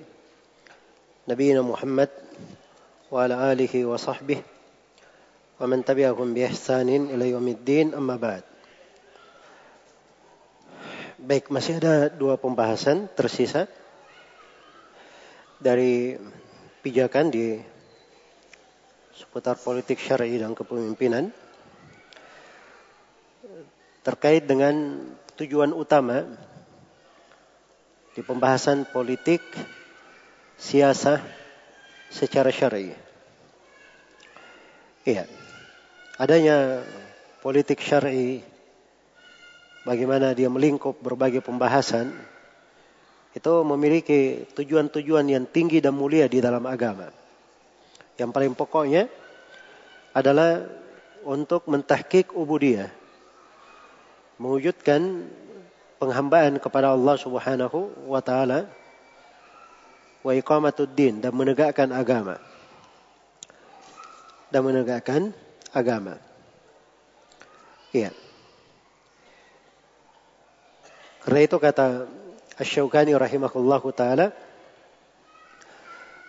[1.27, 2.09] نبينا محمد
[3.11, 4.39] وعلى آله وصحبه
[5.59, 8.43] ومن تبعهم بإحسان إلى يوم الدين أما بعد.
[11.21, 13.67] Baik, masih ada dua pembahasan tersisa
[15.61, 16.17] dari
[16.81, 17.61] pijakan di
[19.13, 21.29] seputar politik syar'i dan kepemimpinan
[24.01, 24.97] terkait dengan
[25.37, 26.25] tujuan utama
[28.17, 29.45] di pembahasan politik
[30.57, 31.21] siasah
[32.09, 32.91] secara syar'i.
[35.05, 35.25] Iya.
[36.17, 36.85] Adanya
[37.41, 38.41] politik syar'i
[39.85, 42.13] bagaimana dia melingkup berbagai pembahasan
[43.31, 47.07] itu memiliki tujuan-tujuan yang tinggi dan mulia di dalam agama.
[48.19, 49.07] Yang paling pokoknya
[50.11, 50.67] adalah
[51.23, 52.91] untuk mentahkik ubudiyah.
[54.35, 55.31] Mewujudkan
[56.01, 58.67] penghambaan kepada Allah Subhanahu wa taala
[60.25, 62.35] wa iqamatuddin dan menegakkan agama.
[64.51, 65.31] Dan menegakkan
[65.71, 66.19] agama.
[67.95, 68.11] Iya.
[71.21, 72.09] Karena itu kata
[72.61, 74.29] Asy-Syaukani rahimahullahu taala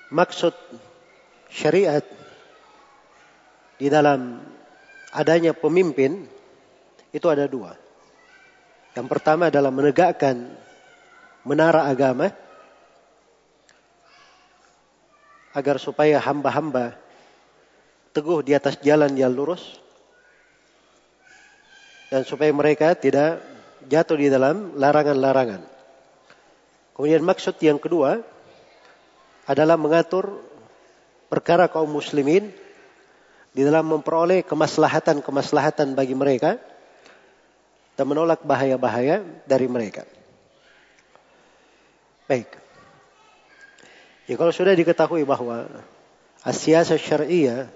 [0.08, 0.56] maksud
[1.52, 2.00] syariat
[3.76, 4.40] di dalam
[5.12, 6.24] adanya pemimpin
[7.12, 7.76] itu ada dua.
[8.96, 10.56] Yang pertama adalah menegakkan
[11.44, 12.32] menara agama
[15.52, 16.96] agar supaya hamba-hamba
[18.16, 19.80] teguh di atas jalan yang lurus
[22.08, 23.44] dan supaya mereka tidak
[23.84, 25.81] jatuh di dalam larangan-larangan.
[26.92, 28.20] Kemudian maksud yang kedua
[29.48, 30.40] adalah mengatur
[31.32, 32.52] perkara kaum muslimin
[33.52, 36.60] di dalam memperoleh kemaslahatan-kemaslahatan bagi mereka
[37.96, 40.04] dan menolak bahaya-bahaya dari mereka.
[42.28, 42.48] Baik.
[44.28, 45.68] Ya kalau sudah diketahui bahwa
[46.44, 47.68] asyasa syariah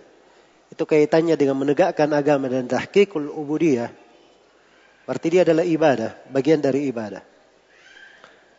[0.72, 3.92] itu kaitannya dengan menegakkan agama dan tahqiqul ubudiyah
[5.06, 7.22] Berarti dia adalah ibadah, bagian dari ibadah.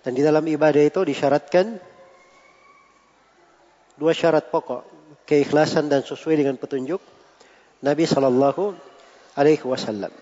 [0.06, 1.78] Dan di dalam ibadah itu disyaratkan
[3.98, 4.86] dua syarat pokok,
[5.26, 7.02] keikhlasan dan sesuai dengan petunjuk
[7.82, 8.78] Nabi Shallallahu
[9.38, 10.14] Alaihi Wasallam.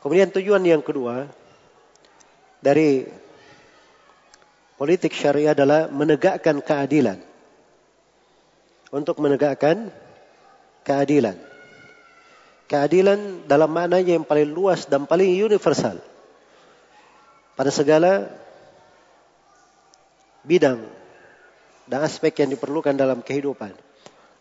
[0.00, 1.28] Kemudian tujuan yang kedua
[2.60, 3.04] dari
[4.80, 7.20] politik syariah adalah menegakkan keadilan.
[8.90, 9.92] Untuk menegakkan
[10.82, 11.38] keadilan.
[12.66, 16.00] Keadilan dalam maknanya yang paling luas dan paling universal.
[17.60, 18.24] Pada segala
[20.48, 20.80] bidang
[21.84, 23.76] dan aspek yang diperlukan dalam kehidupan.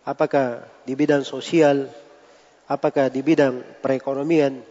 [0.07, 1.91] Apakah di bidang sosial,
[2.63, 4.63] apakah di bidang perekonomian,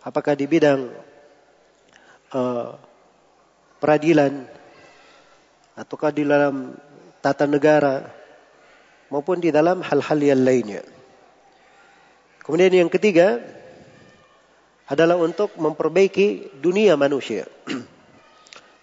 [0.00, 0.96] apakah di bidang
[2.32, 2.80] uh,
[3.76, 4.48] peradilan,
[5.76, 6.72] ataukah di dalam
[7.20, 8.00] tata negara,
[9.12, 10.88] maupun di dalam hal-hal yang lainnya.
[12.40, 13.59] Kemudian yang ketiga
[14.90, 17.46] adalah untuk memperbaiki dunia manusia.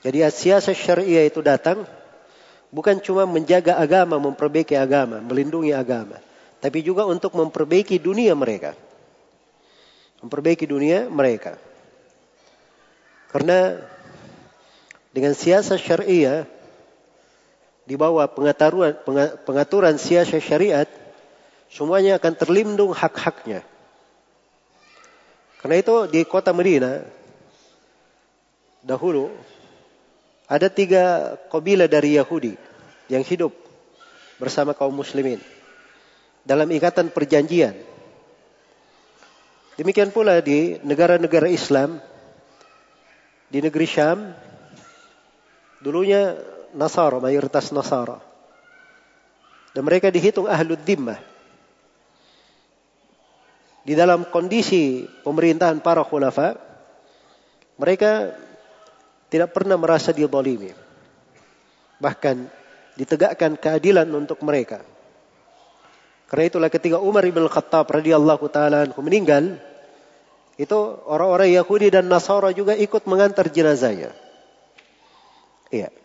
[0.08, 1.84] Jadi siasat syariah itu datang
[2.72, 6.16] bukan cuma menjaga agama, memperbaiki agama, melindungi agama,
[6.64, 8.72] tapi juga untuk memperbaiki dunia mereka.
[10.24, 11.60] Memperbaiki dunia mereka.
[13.28, 13.76] Karena
[15.12, 16.48] dengan siasat syariah
[17.84, 18.96] di bawah pengaturan
[19.44, 20.88] pengaturan siasat syariat
[21.68, 23.64] semuanya akan terlindung hak-haknya.
[25.68, 27.04] Karena itu di kota Medina
[28.80, 29.28] dahulu
[30.48, 32.56] ada tiga kabilah dari Yahudi
[33.12, 33.52] yang hidup
[34.40, 35.44] bersama kaum muslimin
[36.48, 37.76] dalam ikatan perjanjian.
[39.76, 42.00] Demikian pula di negara-negara Islam
[43.52, 44.32] di negeri Syam
[45.84, 46.32] dulunya
[46.80, 48.24] Nasara, mayoritas Nasara.
[49.76, 51.20] Dan mereka dihitung ahlud dimmah
[53.88, 56.60] di dalam kondisi pemerintahan para khulafa,
[57.80, 58.36] mereka
[59.32, 60.76] tidak pernah merasa dizalimi.
[61.96, 62.36] Bahkan
[63.00, 64.84] ditegakkan keadilan untuk mereka.
[66.28, 69.56] Karena itulah ketika Umar ibn Khattab radhiyallahu taala meninggal,
[70.60, 70.78] itu
[71.08, 74.12] orang-orang Yahudi dan Nasara juga ikut mengantar jenazahnya.
[75.72, 75.96] Iya.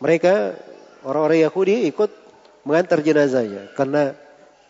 [0.00, 0.56] Mereka
[1.04, 2.08] orang-orang Yahudi ikut
[2.64, 4.16] mengantar jenazahnya karena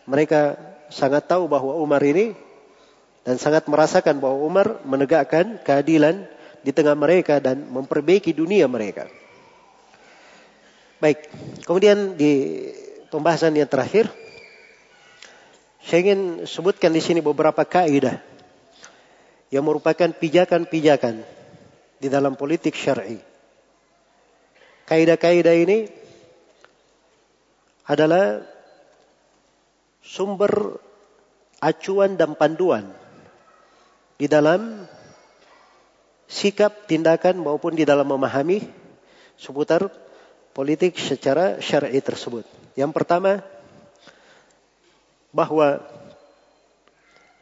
[0.07, 0.55] mereka
[0.87, 2.31] sangat tahu bahwa Umar ini
[3.27, 6.23] dan sangat merasakan bahwa Umar menegakkan keadilan
[6.63, 9.11] di tengah mereka dan memperbaiki dunia mereka.
[10.97, 11.27] Baik,
[11.67, 12.63] kemudian di
[13.11, 14.09] pembahasan yang terakhir,
[15.83, 18.17] saya ingin sebutkan di sini beberapa kaidah
[19.53, 21.21] yang merupakan pijakan-pijakan
[21.99, 23.19] di dalam politik syar'i.
[24.87, 25.87] Kaidah-kaidah ini
[27.87, 28.43] adalah
[30.07, 30.79] sumber
[31.59, 32.87] acuan dan panduan
[34.15, 34.87] di dalam
[36.31, 38.63] sikap, tindakan maupun di dalam memahami
[39.35, 39.91] seputar
[40.55, 42.47] politik secara syar'i tersebut.
[42.73, 43.43] Yang pertama
[45.35, 45.83] bahwa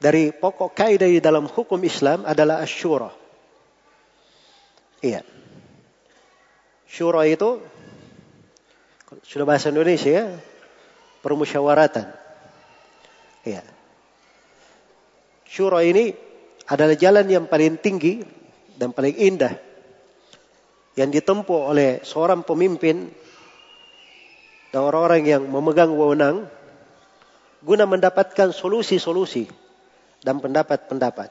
[0.01, 3.13] dari pokok kaidah di dalam hukum Islam adalah asyura.
[4.99, 5.23] Iya.
[6.85, 7.63] Syura itu
[9.23, 10.25] sudah bahasa Indonesia ya,
[11.23, 12.24] permusyawaratan.
[13.45, 13.61] Iya.
[15.45, 16.11] Syura ini
[16.65, 18.26] adalah jalan yang paling tinggi
[18.76, 19.53] dan paling indah
[20.97, 23.07] yang ditempuh oleh seorang pemimpin
[24.73, 26.49] dan orang-orang yang memegang wewenang
[27.61, 29.47] guna mendapatkan solusi-solusi
[30.26, 31.30] dan pendapat-pendapat.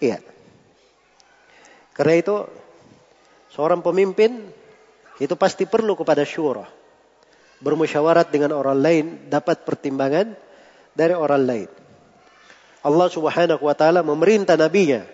[0.00, 0.20] Iya.
[1.92, 2.36] Karena itu
[3.52, 4.52] seorang pemimpin
[5.20, 6.68] itu pasti perlu kepada syura.
[7.56, 10.36] Bermusyawarat dengan orang lain dapat pertimbangan
[10.96, 11.70] dari orang lain.
[12.80, 15.04] Allah Subhanahu wa taala memerintah nabinya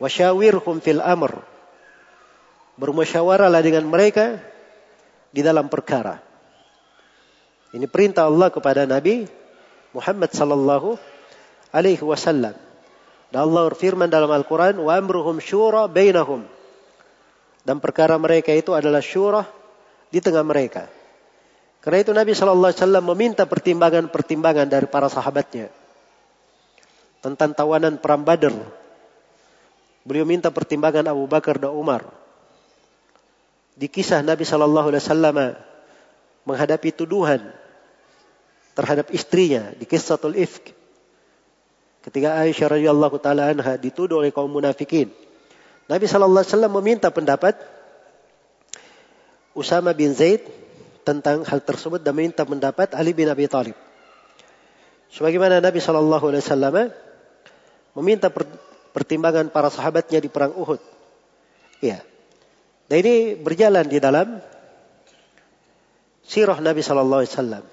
[0.00, 1.44] wasyawirhum fil amr.
[2.80, 4.40] Bermusyawarahlah dengan mereka
[5.32, 6.20] di dalam perkara.
[7.72, 9.28] Ini perintah Allah kepada Nabi
[9.92, 10.96] Muhammad sallallahu
[11.72, 12.56] alaihi wasallam.
[13.32, 16.44] Dan Allah berfirman dalam Al-Quran wa amruhum syura bainahum.
[17.64, 19.42] Dan perkara mereka itu adalah syura
[20.12, 20.86] di tengah mereka
[21.86, 25.70] karena itu Nabi sallallahu alaihi wasallam meminta pertimbangan-pertimbangan dari para sahabatnya
[27.22, 28.54] tentang tawanan perang Badr.
[30.06, 32.06] Beliau minta pertimbangan Abu Bakar dan Umar.
[33.78, 35.36] Di kisah Nabi Shallallahu Alaihi Wasallam
[36.46, 37.42] menghadapi tuduhan
[38.78, 40.70] terhadap istrinya di kisah Ifk.
[42.06, 45.10] Ketika Aisyah radhiyallahu taala anha dituduh oleh kaum munafikin.
[45.90, 47.58] Nabi Shallallahu Alaihi Wasallam meminta pendapat
[49.58, 50.46] Usama bin Zaid
[51.06, 53.78] tentang hal tersebut dan meminta pendapat Ali bin Abi Thalib.
[55.14, 56.74] Sebagaimana Nabi Shallallahu Alaihi Wasallam
[57.94, 58.26] meminta
[58.90, 60.82] pertimbangan para sahabatnya di perang Uhud.
[61.78, 62.02] Ya.
[62.90, 64.42] Dan ini berjalan di dalam
[66.26, 67.64] sirah Nabi Sallallahu Alaihi Wasallam.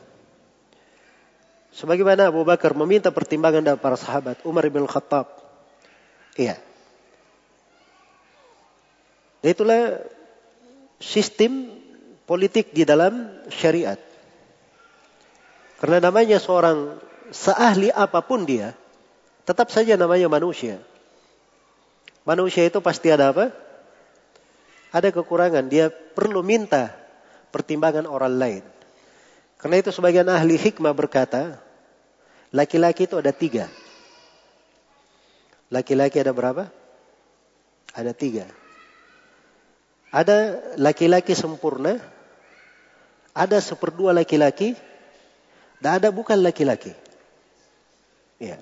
[1.73, 5.25] Sebagaimana Abu Bakar meminta pertimbangan dari para sahabat, Umar bin Khattab.
[6.37, 6.61] Iya.
[9.41, 10.05] Itulah
[11.01, 11.82] sistem
[12.23, 13.99] politik di dalam syariat.
[15.79, 16.95] Karena namanya seorang
[17.31, 18.71] seahli apa pun dia,
[19.43, 20.79] Tetap saja namanya manusia.
[22.23, 23.51] Manusia itu pasti ada apa?
[24.95, 25.67] Ada kekurangan.
[25.67, 26.95] Dia perlu minta
[27.51, 28.63] pertimbangan orang lain.
[29.59, 31.59] Karena itu sebagian ahli hikmah berkata,
[32.55, 33.67] laki-laki itu ada tiga.
[35.67, 36.71] Laki-laki ada berapa?
[37.91, 38.47] Ada tiga.
[40.13, 41.99] Ada laki-laki sempurna,
[43.33, 44.77] ada seperdua laki-laki,
[45.81, 46.93] dan ada bukan laki-laki.
[48.37, 48.61] Ya.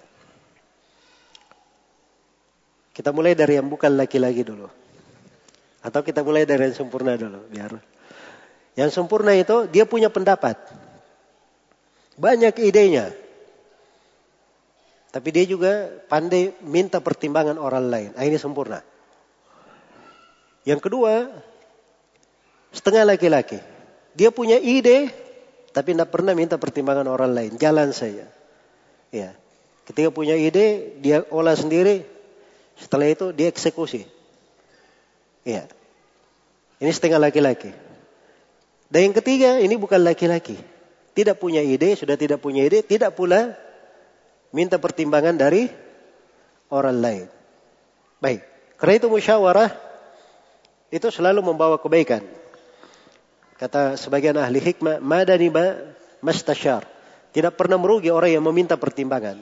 [2.92, 4.68] Kita mulai dari yang bukan laki-laki dulu.
[5.84, 7.46] Atau kita mulai dari yang sempurna dulu.
[7.48, 7.78] Biar.
[8.76, 10.56] Yang sempurna itu dia punya pendapat.
[12.16, 13.12] Banyak idenya.
[15.12, 18.10] Tapi dia juga pandai minta pertimbangan orang lain.
[18.16, 18.80] Nah, ini sempurna.
[20.64, 21.28] Yang kedua,
[22.72, 23.71] setengah laki-laki.
[24.18, 25.12] Dia punya ide,
[25.72, 27.52] tapi tidak pernah minta pertimbangan orang lain.
[27.56, 28.28] Jalan saja.
[29.12, 29.36] Ya.
[29.88, 32.04] Ketika punya ide, dia olah sendiri,
[32.80, 34.08] setelah itu dia eksekusi.
[35.48, 35.68] Iya.
[36.82, 37.72] Ini setengah laki-laki.
[38.92, 40.60] Dan yang ketiga ini bukan laki-laki.
[41.12, 43.56] Tidak punya ide, sudah tidak punya ide, tidak pula
[44.52, 45.72] minta pertimbangan dari
[46.72, 47.26] orang lain.
[48.20, 48.44] Baik.
[48.80, 49.72] Karena itu musyawarah
[50.92, 52.24] itu selalu membawa kebaikan.
[53.62, 55.78] Kata sebagian ahli hikmah, madani ma
[56.26, 56.82] mastasyar.
[57.30, 59.38] Tidak pernah merugi orang yang meminta pertimbangan.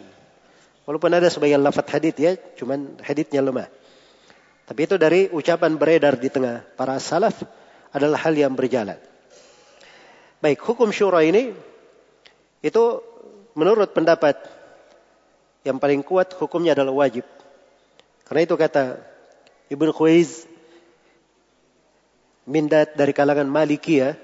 [0.84, 3.72] Walaupun ada sebagian lafat hadit ya, cuman haditnya lemah.
[4.68, 7.48] Tapi itu dari ucapan beredar di tengah para salaf
[7.96, 9.00] adalah hal yang berjalan.
[10.44, 11.56] Baik, hukum syura ini
[12.60, 12.84] itu
[13.56, 14.36] menurut pendapat
[15.64, 17.24] yang paling kuat hukumnya adalah wajib.
[18.28, 19.00] Karena itu kata
[19.72, 20.49] Ibnu Khuiz
[22.50, 24.18] mindat dari kalangan Malikiyah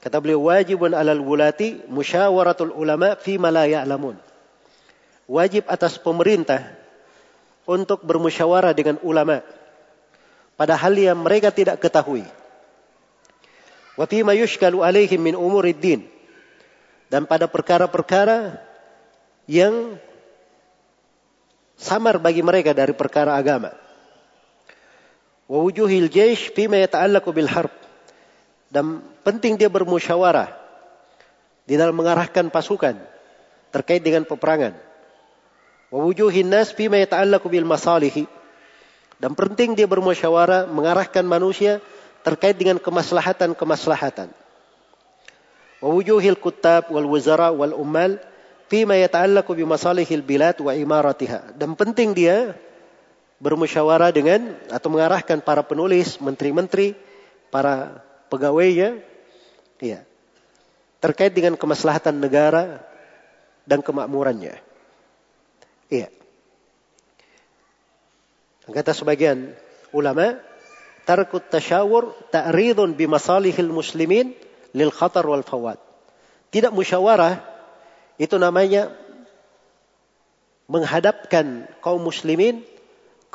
[0.00, 4.16] kata beliau wajibun alal wulati musyawaratul ulama fi ma la ya'lamun
[5.28, 6.72] wajib atas pemerintah
[7.64, 9.40] untuk bermusyawarah dengan ulama
[10.54, 12.24] pada hal yang mereka tidak ketahui.
[13.94, 16.04] Wa fima yushkalu alaihim min umuriddin
[17.08, 18.58] dan pada perkara-perkara
[19.46, 19.96] yang
[21.78, 23.83] samar bagi mereka dari perkara agama.
[25.44, 27.72] Wujuhil jaysh fima yata'allaqu bil harb
[28.72, 30.50] dan penting dia bermusyawarah
[31.68, 32.96] di dalam mengarahkan pasukan
[33.68, 34.72] terkait dengan peperangan
[35.94, 38.26] wujuhin nas fima yata'allaqu bil masalihi.
[39.22, 41.78] Dan penting dia bermusyawarah mengarahkan manusia
[42.26, 44.28] terkait dengan kemaslahatan-kemaslahatan.
[45.78, 48.18] Wujuhil kuttab wal wuzara wal ummal
[48.66, 51.54] fima yata'allaqu bi masalihil bilad wa imaratiha.
[51.54, 52.58] Dan penting dia
[53.44, 56.96] bermusyawarah dengan atau mengarahkan para penulis, menteri-menteri,
[57.52, 58.00] para
[58.32, 59.04] pegawainya
[59.84, 60.00] ya,
[61.04, 62.80] terkait dengan kemaslahatan negara
[63.68, 64.56] dan kemakmurannya.
[65.92, 66.08] Iya.
[68.64, 69.52] Kata sebagian
[69.92, 70.40] ulama,
[71.04, 74.32] tarkut tasyawur ta'ridun bi muslimin
[74.72, 75.76] lil khatar wal fawad.
[76.48, 77.44] Tidak musyawarah
[78.16, 78.88] itu namanya
[80.64, 82.64] menghadapkan kaum muslimin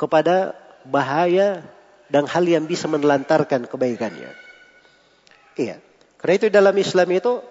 [0.00, 0.56] kepada
[0.88, 1.60] bahaya
[2.08, 4.32] dan hal yang bisa menelantarkan kebaikannya.
[5.60, 5.76] Iya.
[6.16, 7.44] Karena itu dalam Islam itu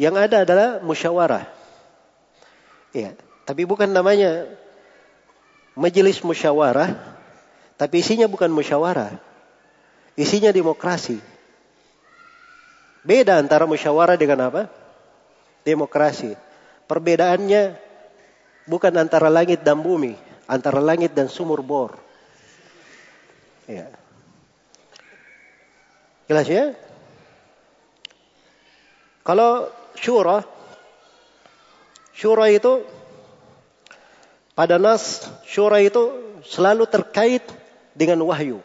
[0.00, 1.44] yang ada adalah musyawarah.
[2.96, 3.12] Iya.
[3.44, 4.48] Tapi bukan namanya
[5.76, 6.96] majelis musyawarah,
[7.76, 9.20] tapi isinya bukan musyawarah.
[10.16, 11.20] Isinya demokrasi.
[13.04, 14.72] Beda antara musyawarah dengan apa?
[15.68, 16.32] Demokrasi.
[16.88, 17.76] Perbedaannya
[18.66, 20.18] bukan antara langit dan bumi,
[20.48, 22.00] antara langit dan sumur bor.
[23.68, 23.92] Ya.
[26.24, 26.72] Jelas ya?
[29.28, 30.40] Kalau syura,
[32.16, 32.80] syura itu
[34.56, 36.16] pada nas syura itu
[36.48, 37.44] selalu terkait
[37.92, 38.64] dengan wahyu.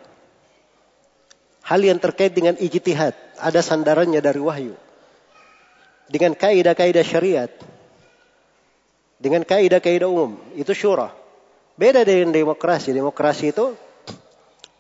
[1.64, 4.76] Hal yang terkait dengan ijtihad, ada sandarannya dari wahyu.
[6.12, 7.52] Dengan kaidah-kaidah syariat.
[9.20, 11.23] Dengan kaidah-kaidah umum, itu syura.
[11.74, 12.94] Beda dengan demokrasi.
[12.94, 13.74] Demokrasi itu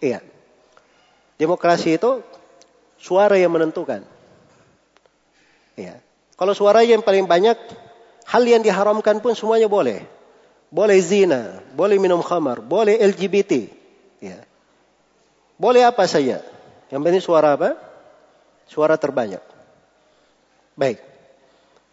[0.01, 0.21] iya.
[1.37, 2.21] Demokrasi itu
[3.01, 4.05] suara yang menentukan.
[5.73, 5.97] Iya.
[6.37, 7.57] Kalau suara yang paling banyak,
[8.29, 10.05] hal yang diharamkan pun semuanya boleh
[10.73, 13.69] boleh zina, boleh minum khamar, boleh LGBT.
[14.17, 14.41] Ya.
[15.53, 16.41] Boleh apa saja.
[16.89, 17.77] Yang penting suara apa?
[18.65, 19.45] Suara terbanyak.
[20.73, 20.97] Baik.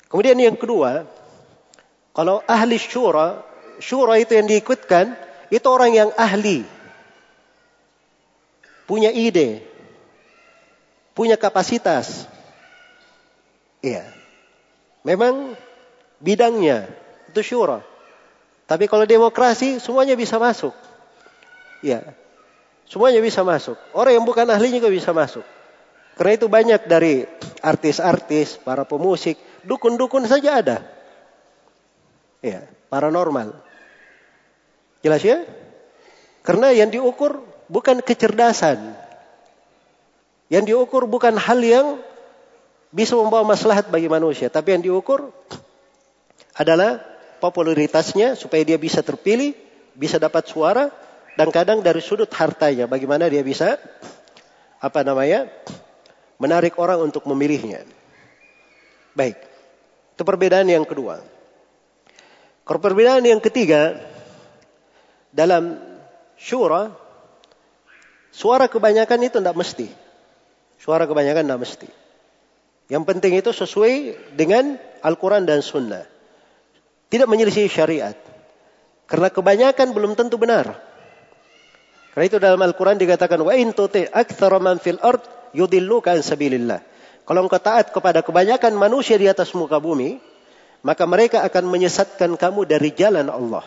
[0.08, 1.04] Kemudian yang kedua,
[2.16, 3.44] kalau ahli syura,
[3.80, 5.16] syura itu yang diikutkan,
[5.50, 6.62] itu orang yang ahli.
[8.86, 9.64] Punya ide.
[11.16, 12.28] Punya kapasitas.
[13.82, 14.06] Iya.
[15.02, 15.56] Memang
[16.20, 16.86] bidangnya
[17.32, 17.80] itu syura.
[18.68, 20.76] Tapi kalau demokrasi semuanya bisa masuk.
[21.82, 22.14] Ya.
[22.86, 23.78] Semuanya bisa masuk.
[23.96, 25.42] Orang yang bukan ahli juga bisa masuk.
[26.14, 27.24] Karena itu banyak dari
[27.64, 30.78] artis-artis, para pemusik, dukun-dukun saja ada.
[32.44, 33.69] Ya, paranormal.
[35.00, 35.44] Jelas ya?
[36.44, 38.96] Karena yang diukur bukan kecerdasan.
[40.50, 41.86] Yang diukur bukan hal yang
[42.90, 44.50] bisa membawa maslahat bagi manusia.
[44.50, 45.30] Tapi yang diukur
[46.58, 47.00] adalah
[47.38, 49.56] popularitasnya supaya dia bisa terpilih,
[49.96, 50.90] bisa dapat suara
[51.38, 53.78] dan kadang dari sudut hartanya bagaimana dia bisa
[54.82, 55.48] apa namanya?
[56.40, 57.84] menarik orang untuk memilihnya.
[59.12, 59.36] Baik.
[60.16, 61.20] Itu perbedaan yang kedua.
[62.64, 64.00] Perbedaan yang ketiga
[65.30, 65.78] dalam
[66.34, 66.90] syura
[68.30, 69.88] suara kebanyakan itu tidak mesti.
[70.80, 71.88] Suara kebanyakan tidak mesti.
[72.90, 73.94] Yang penting itu sesuai
[74.34, 74.74] dengan
[75.04, 76.02] Al-Quran dan Sunnah.
[77.10, 78.18] Tidak menyelisih syariat.
[79.06, 80.78] Karena kebanyakan belum tentu benar.
[82.10, 83.70] Karena itu dalam Al-Quran dikatakan, Wa in
[84.10, 85.22] akthara man fil ard
[85.54, 86.82] yudilluka sabilillah.
[87.22, 90.18] Kalau engkau taat kepada kebanyakan manusia di atas muka bumi,
[90.82, 93.62] maka mereka akan menyesatkan kamu dari jalan Allah.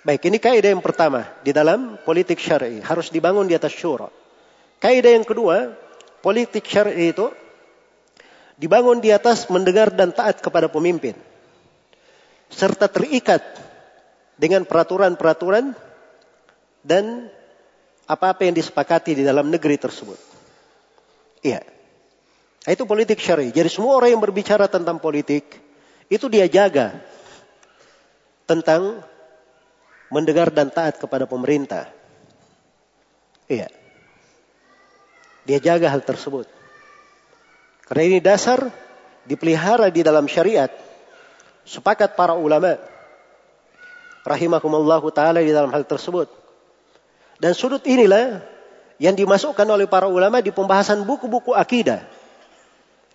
[0.00, 4.08] Baik, ini kaidah yang pertama di dalam politik syar'i harus dibangun di atas syura.
[4.80, 5.76] Kaidah yang kedua,
[6.24, 7.28] politik syar'i itu
[8.56, 11.12] dibangun di atas mendengar dan taat kepada pemimpin
[12.50, 13.40] serta terikat
[14.40, 15.76] dengan peraturan-peraturan
[16.82, 17.30] dan
[18.10, 20.18] apa-apa yang disepakati di dalam negeri tersebut.
[21.46, 21.62] Iya.
[22.68, 23.48] Itu politik syari.
[23.54, 25.56] Jadi semua orang yang berbicara tentang politik
[26.10, 27.00] itu dia jaga
[28.44, 29.00] tentang
[30.10, 31.88] mendengar dan taat kepada pemerintah.
[33.46, 33.70] Iya.
[35.46, 36.46] Dia jaga hal tersebut.
[37.88, 38.70] Karena ini dasar
[39.26, 40.70] dipelihara di dalam syariat
[41.70, 42.80] Sepakat para ulama
[44.24, 46.26] rahimakumullah taala di dalam hal tersebut.
[47.38, 48.42] Dan sudut inilah
[49.00, 52.04] yang dimasukkan oleh para ulama di pembahasan buku-buku akidah.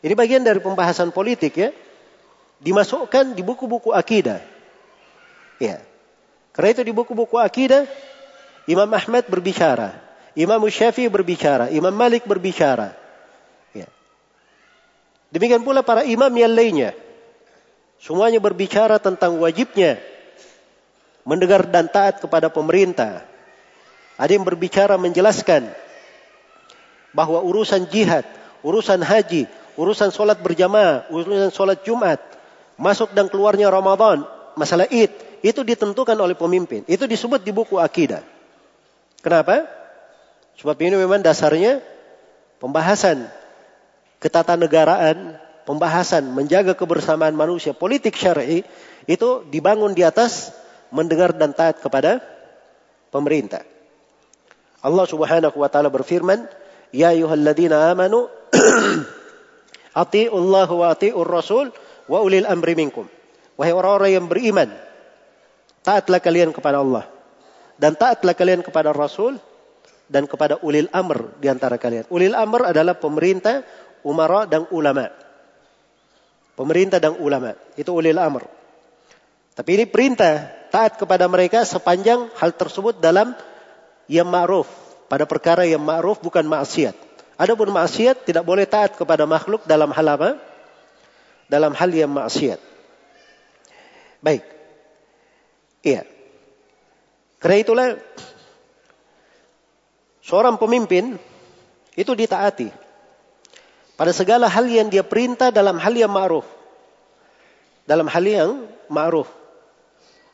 [0.02, 1.70] Ini bagian dari pembahasan politik ya.
[2.62, 4.42] Dimasukkan di buku-buku akidah.
[5.60, 5.82] Ya.
[6.56, 7.84] Karena itu di buku-buku akidah
[8.66, 10.00] Imam Ahmad berbicara,
[10.34, 12.96] Imam Syafi'i berbicara, Imam Malik berbicara.
[13.76, 13.92] Ya.
[15.30, 16.96] Demikian pula para imam yang lainnya.
[18.00, 20.00] Semuanya berbicara tentang wajibnya
[21.28, 23.26] mendengar dan taat kepada pemerintah.
[24.16, 25.68] Ada yang berbicara menjelaskan
[27.12, 28.24] bahwa urusan jihad,
[28.64, 32.24] urusan haji, urusan solat berjamaah, urusan solat Jumat,
[32.80, 34.24] masuk dan keluarnya Ramadan,
[34.56, 35.12] masalah id,
[35.46, 36.82] itu ditentukan oleh pemimpin.
[36.90, 38.26] Itu disebut di buku akidah.
[39.22, 39.70] Kenapa?
[40.58, 41.86] Sebab ini memang dasarnya
[42.58, 43.30] pembahasan
[44.18, 45.38] ketatanegaraan,
[45.70, 48.66] pembahasan menjaga kebersamaan manusia, politik syar'i
[49.06, 50.50] itu dibangun di atas
[50.90, 52.26] mendengar dan taat kepada
[53.14, 53.62] pemerintah.
[54.82, 56.50] Allah Subhanahu wa taala berfirman,
[56.90, 58.34] "Ya ayyuhalladzina amanu
[59.94, 61.70] Allah wa ati'ur rasul
[62.10, 63.06] wa ulil amri minkum."
[63.56, 64.68] Wahai orang-orang yang beriman,
[65.86, 67.06] taatlah kalian kepada Allah
[67.78, 69.38] dan taatlah kalian kepada Rasul
[70.10, 72.10] dan kepada ulil amr di antara kalian.
[72.10, 73.66] Ulil amr adalah pemerintah,
[74.06, 75.10] umara dan ulama.
[76.56, 78.48] Pemerintah dan ulama itu ulil amr.
[79.56, 83.36] Tapi ini perintah taat kepada mereka sepanjang hal tersebut dalam
[84.08, 84.68] yang ma'ruf.
[85.06, 86.96] Pada perkara yang ma'ruf bukan maksiat.
[87.36, 90.30] Adapun maksiat tidak boleh taat kepada makhluk dalam hal apa?
[91.52, 92.60] Dalam hal yang maksiat.
[94.24, 94.55] Baik.
[95.86, 96.02] Iya.
[97.38, 97.88] Karena itulah
[100.26, 101.22] seorang pemimpin
[101.94, 102.74] itu ditaati
[103.94, 106.44] pada segala hal yang dia perintah dalam hal yang ma'ruf.
[107.86, 108.50] Dalam hal yang
[108.90, 109.30] ma'ruf.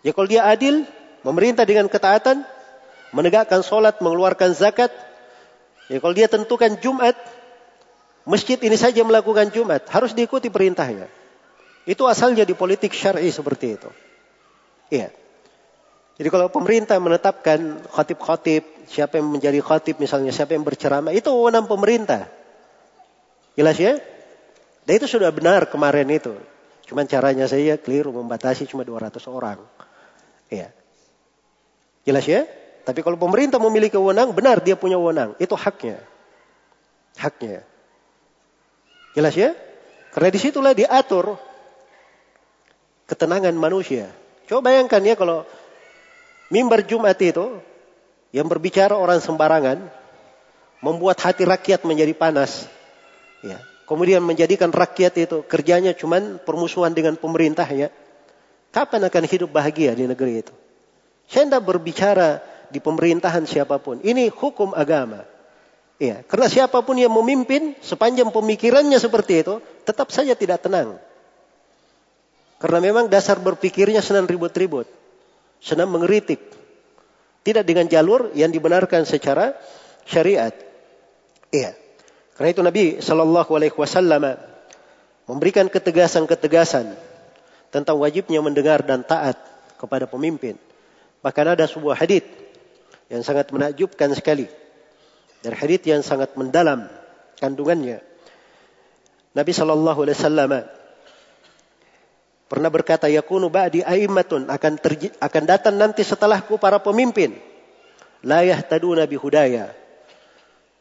[0.07, 0.88] Ya kalau dia adil,
[1.22, 2.48] memerintah dengan ketaatan,
[3.11, 4.90] menegakkan solat, mengeluarkan zakat.
[5.91, 7.14] Ya kalau dia tentukan Jumat,
[8.23, 11.11] masjid ini saja melakukan Jumat, harus diikuti perintahnya.
[11.84, 13.90] Itu asalnya di politik syar'i seperti itu.
[14.90, 15.20] Iya.
[16.20, 21.66] Jadi kalau pemerintah menetapkan khatib-khatib, siapa yang menjadi khatib misalnya, siapa yang berceramah, itu wewenang
[21.66, 22.28] pemerintah.
[23.56, 23.98] Jelas ya?
[24.86, 26.36] Dan itu sudah benar kemarin itu.
[26.88, 29.60] Cuman caranya saya keliru membatasi cuma 200 orang.
[30.52, 30.76] Iya.
[32.04, 32.44] Jelas ya?
[32.82, 35.38] Tapi kalau pemerintah memiliki wewenang, benar dia punya wewenang.
[35.40, 36.02] Itu haknya.
[37.16, 37.64] Haknya.
[39.16, 39.56] Jelas ya?
[40.12, 41.40] Karena di situlah diatur
[43.08, 44.12] ketenangan manusia.
[44.48, 45.48] Coba bayangkan ya kalau
[46.52, 47.64] mimbar Jumat itu
[48.36, 49.80] yang berbicara orang sembarangan
[50.84, 52.68] membuat hati rakyat menjadi panas.
[53.41, 53.57] Ya.
[53.88, 57.91] Kemudian menjadikan rakyat itu kerjanya cuman permusuhan dengan pemerintah ya.
[58.72, 60.53] Kapan akan hidup bahagia di negeri itu?
[61.28, 62.40] Saya tidak berbicara
[62.72, 63.99] di pemerintahan siapa pun.
[63.99, 65.28] Ini hukum agama.
[65.99, 70.98] Ya, karena siapa pun yang memimpin sepanjang pemikirannya seperti itu, tetap saja tidak tenang.
[72.57, 74.90] Karena memang dasar berpikirnya senang ribut-ribut,
[75.62, 76.42] senang mengeritik.
[77.42, 79.58] Tidak dengan jalur yang dibenarkan secara
[80.06, 80.54] syariat.
[81.54, 81.74] Iya.
[82.38, 84.38] Karena itu Nabi Shallallahu Alaihi Wasallam
[85.30, 86.94] memberikan ketegasan-ketegasan
[87.72, 89.38] tentang wajibnya mendengar dan taat
[89.78, 90.58] kepada pemimpin.
[91.22, 92.26] Bahkan ada sebuah hadis
[93.10, 94.50] yang sangat menakjubkan sekali.
[95.42, 96.86] Dan hadis yang sangat mendalam
[97.42, 98.06] kandungannya.
[99.34, 100.52] Nabi sallallahu alaihi wasallam
[102.52, 107.40] pernah berkata yakunu ba'di aimmatun akan terj akan datang nanti setelahku para pemimpin
[108.28, 109.72] la yahtaduna bihudaya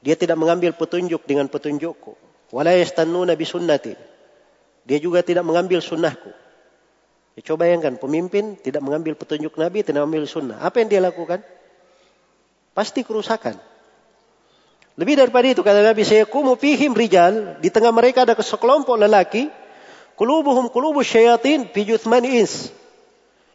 [0.02, 2.18] dia tidak mengambil petunjuk dengan petunjukku
[2.51, 3.94] wala yastannuna bi sunnati
[4.82, 6.34] dia juga tidak mengambil sunnahku
[7.38, 10.59] Ya, coba bayangkan pemimpin tidak mengambil petunjuk Nabi, tidak mengambil sunnah.
[10.60, 11.40] Apa yang dia lakukan?
[12.74, 13.56] Pasti kerusakan.
[14.98, 17.56] Lebih daripada itu kata Nabi, saya kumu fihim rijal.
[17.62, 19.48] Di tengah mereka ada sekelompok lelaki.
[20.20, 21.88] Kulubuhum kulubu syayatin fi
[22.28, 22.68] ins.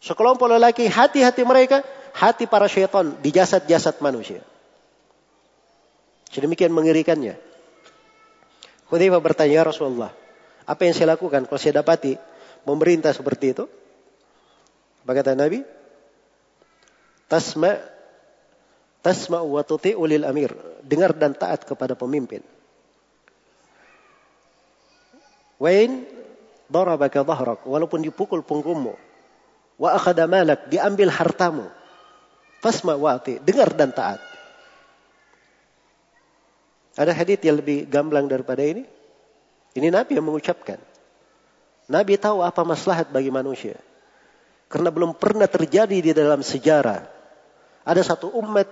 [0.01, 4.41] Sekelompok lelaki, hati-hati mereka, hati para syaitan di jasad-jasad manusia.
[6.33, 7.37] Sedemikian mengerikannya.
[8.89, 10.09] Khudaifah bertanya, ya Rasulullah,
[10.65, 12.17] apa yang saya lakukan kalau saya dapati
[12.65, 13.69] memerintah seperti itu?
[15.05, 15.61] Apa kata Nabi?
[17.29, 17.77] Tasma
[19.05, 19.61] tasma wa
[20.01, 20.49] ulil amir.
[20.81, 22.41] Dengar dan taat kepada pemimpin.
[25.61, 26.14] Wain
[26.71, 28.93] darabaka dhahrak walaupun dipukul punggungmu
[29.75, 31.67] wa akhadha malak diambil hartamu
[32.63, 34.21] fasma wa ati dengar dan taat
[36.95, 38.87] ada hadis yang lebih gamblang daripada ini
[39.75, 40.79] ini Nabi yang mengucapkan
[41.85, 43.77] Nabi tahu apa maslahat bagi manusia.
[44.65, 47.05] Karena belum pernah terjadi di dalam sejarah.
[47.85, 48.65] Ada satu umat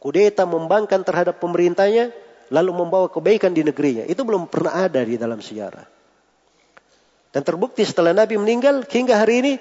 [0.00, 2.10] kudeta membangkan terhadap pemerintahnya
[2.48, 4.08] lalu membawa kebaikan di negerinya.
[4.08, 5.84] Itu belum pernah ada di dalam sejarah.
[7.32, 9.52] Dan terbukti setelah Nabi meninggal hingga hari ini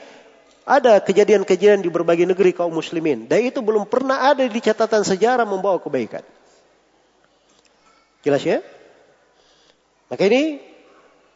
[0.68, 3.26] ada kejadian-kejadian di berbagai negeri kaum muslimin.
[3.26, 6.22] Dan itu belum pernah ada di catatan sejarah membawa kebaikan.
[8.22, 8.60] Jelas ya?
[10.12, 10.60] Maka ini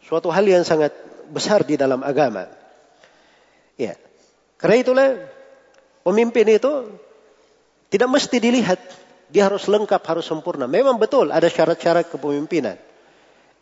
[0.04, 0.92] suatu hal yang sangat
[1.32, 2.52] besar di dalam agama.
[3.80, 3.96] Ya.
[4.60, 5.08] Karena itulah
[6.06, 6.74] Pemimpin itu
[7.90, 8.78] tidak mesti dilihat.
[9.34, 10.70] Dia harus lengkap, harus sempurna.
[10.70, 12.78] Memang betul ada syarat-syarat kepemimpinan.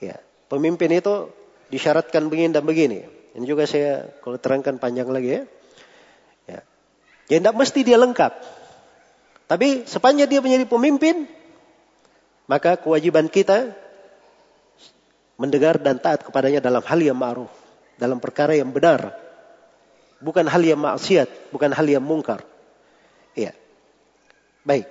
[0.04, 0.20] Ya,
[0.52, 1.32] pemimpin itu
[1.74, 3.02] disyaratkan begini dan begini.
[3.34, 5.42] Ini juga saya kalau terangkan panjang lagi ya.
[6.46, 6.60] Ya,
[7.34, 8.30] ya tidak mesti dia lengkap.
[9.50, 11.26] Tapi sepanjang dia menjadi pemimpin,
[12.46, 13.74] maka kewajiban kita
[15.42, 17.50] mendengar dan taat kepadanya dalam hal yang ma'ruf,
[17.98, 19.18] dalam perkara yang benar.
[20.24, 22.46] Bukan hal yang maksiat, bukan hal yang mungkar.
[23.36, 23.52] Iya.
[24.64, 24.88] Baik.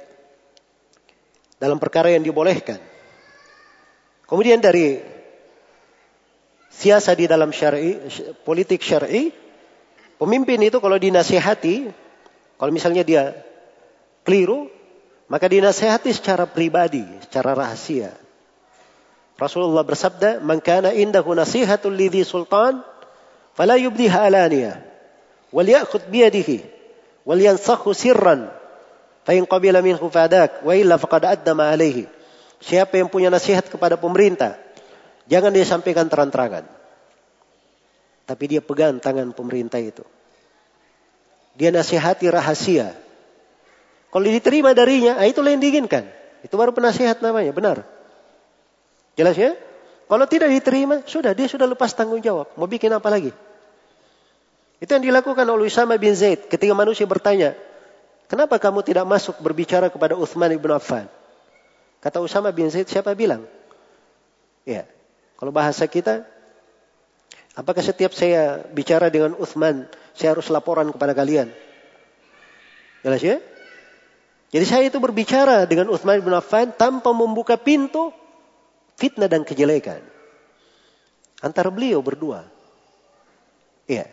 [1.57, 2.77] Dalam perkara yang dibolehkan.
[4.29, 5.01] Kemudian dari
[6.73, 8.01] siasa di dalam syar'i,
[8.43, 9.29] politik syar'i,
[10.17, 11.93] pemimpin itu kalau dinasihati,
[12.57, 13.37] kalau misalnya dia
[14.25, 14.73] keliru,
[15.29, 18.17] maka dinasihati secara pribadi, secara rahasia.
[19.37, 22.81] Rasulullah bersabda, "Man kana indahu nasihatul lidhi sultan,
[23.53, 24.81] fala yubdiha alaniya,
[25.51, 26.23] wal ya'khudh bi
[27.27, 28.49] wal yansakhu sirran,
[29.27, 32.07] fa in qabila minhu fadak, wa illa faqad addama alaihi."
[32.63, 34.55] Siapa yang punya nasihat kepada pemerintah,
[35.27, 36.65] jangan dia sampaikan terang-terangan.
[38.27, 40.07] Tapi dia pegang tangan pemerintah itu.
[41.59, 42.97] Dia nasihati rahasia.
[44.13, 46.05] Kalau diterima darinya, ah, itulah yang diinginkan.
[46.45, 47.85] Itu baru penasihat namanya, benar.
[49.17, 49.57] Jelas ya?
[50.09, 52.53] Kalau tidak diterima, sudah dia sudah lepas tanggung jawab.
[52.57, 53.33] Mau bikin apa lagi?
[54.83, 57.55] Itu yang dilakukan oleh Usama bin Zaid ketika manusia bertanya,
[58.27, 61.07] "Kenapa kamu tidak masuk berbicara kepada Uthman ibn Affan?"
[62.03, 63.47] Kata Usama bin Zaid, siapa bilang?
[64.67, 64.85] Ya,
[65.37, 66.25] kalau bahasa kita,
[67.59, 71.51] apakah setiap saya bicara dengan Uthman, saya harus laporan kepada kalian?
[73.03, 73.37] Jelas ya?
[74.53, 78.13] Jadi saya itu berbicara dengan Uthman bin Affan tanpa membuka pintu
[79.01, 80.05] fitnah dan kejelekan.
[81.41, 82.47] Antara beliau berdua.
[83.91, 84.07] Iya.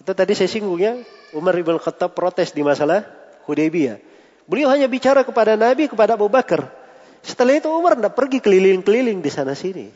[0.00, 1.04] Itu tadi saya singgungnya
[1.36, 3.06] Umar bin Khattab protes di masalah
[3.46, 4.00] Hudaybiyah.
[4.44, 6.68] Beliau hanya bicara kepada Nabi, kepada Abu Bakar.
[7.24, 9.88] Setelah itu Umar tidak pergi keliling-keliling di sana sini.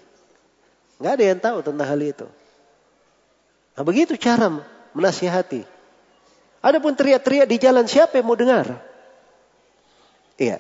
[0.97, 2.27] Nggak ada yang tahu tentang hal itu.
[3.77, 4.49] Nah begitu cara
[4.97, 5.63] menasihati.
[6.65, 8.81] Adapun teriak-teriak di jalan siapa yang mau dengar?
[10.41, 10.59] Iya.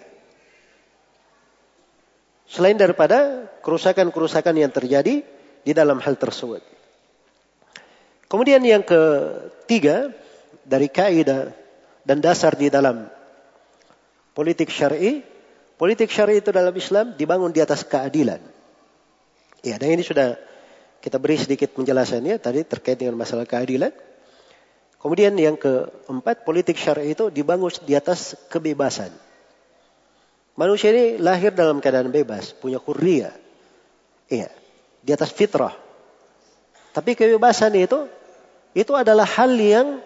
[2.46, 5.26] Selain daripada kerusakan-kerusakan yang terjadi
[5.64, 6.62] di dalam hal tersebut.
[8.28, 10.12] Kemudian yang ketiga
[10.62, 11.50] dari kaidah
[12.04, 13.08] dan dasar di dalam
[14.36, 15.24] politik syar'i,
[15.78, 18.42] politik syar'i itu dalam Islam dibangun di atas keadilan.
[19.62, 20.34] Ya, dan ini sudah
[20.98, 23.94] kita beri sedikit penjelasannya tadi terkait dengan masalah keadilan.
[24.98, 29.14] Kemudian yang keempat, politik syar'i itu dibangun di atas kebebasan.
[30.58, 33.30] Manusia ini lahir dalam keadaan bebas, punya hurriya.
[34.26, 34.50] Iya,
[34.98, 35.70] di atas fitrah.
[36.90, 38.10] Tapi kebebasan itu
[38.74, 40.02] itu adalah hal yang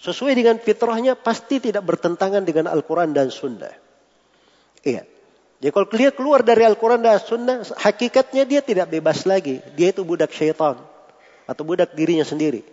[0.00, 3.81] sesuai dengan fitrahnya pasti tidak bertentangan dengan Al-Quran dan Sunnah.
[4.82, 5.06] Iya.
[5.62, 9.62] Jadi kalau dia keluar dari Al-Quran dan Sunnah, hakikatnya dia tidak bebas lagi.
[9.78, 10.74] Dia itu budak syaitan.
[11.46, 12.66] Atau budak dirinya sendiri.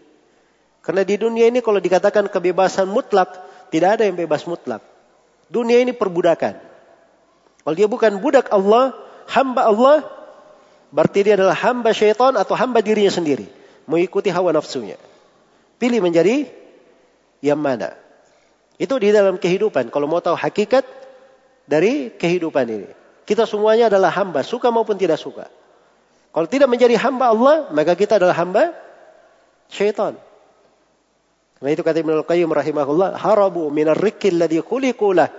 [0.81, 3.29] Karena di dunia ini kalau dikatakan kebebasan mutlak,
[3.69, 4.81] tidak ada yang bebas mutlak.
[5.45, 6.57] Dunia ini perbudakan.
[7.61, 8.97] Kalau dia bukan budak Allah,
[9.29, 9.97] hamba Allah,
[10.89, 13.45] berarti dia adalah hamba syaitan atau hamba dirinya sendiri.
[13.85, 14.97] Mengikuti hawa nafsunya.
[15.77, 16.49] Pilih menjadi
[17.45, 17.93] yang mana.
[18.81, 19.93] Itu di dalam kehidupan.
[19.93, 20.98] Kalau mau tahu hakikat
[21.69, 22.89] dari kehidupan ini.
[23.29, 25.45] Kita semuanya adalah hamba, suka maupun tidak suka.
[26.33, 28.73] Kalau tidak menjadi hamba Allah, maka kita adalah hamba
[29.69, 30.17] syaitan.
[31.61, 35.29] Karena itu kata Ibnu Al-Qayyim rahimahullah, harabu minar rikil ladhi khuliqu lah.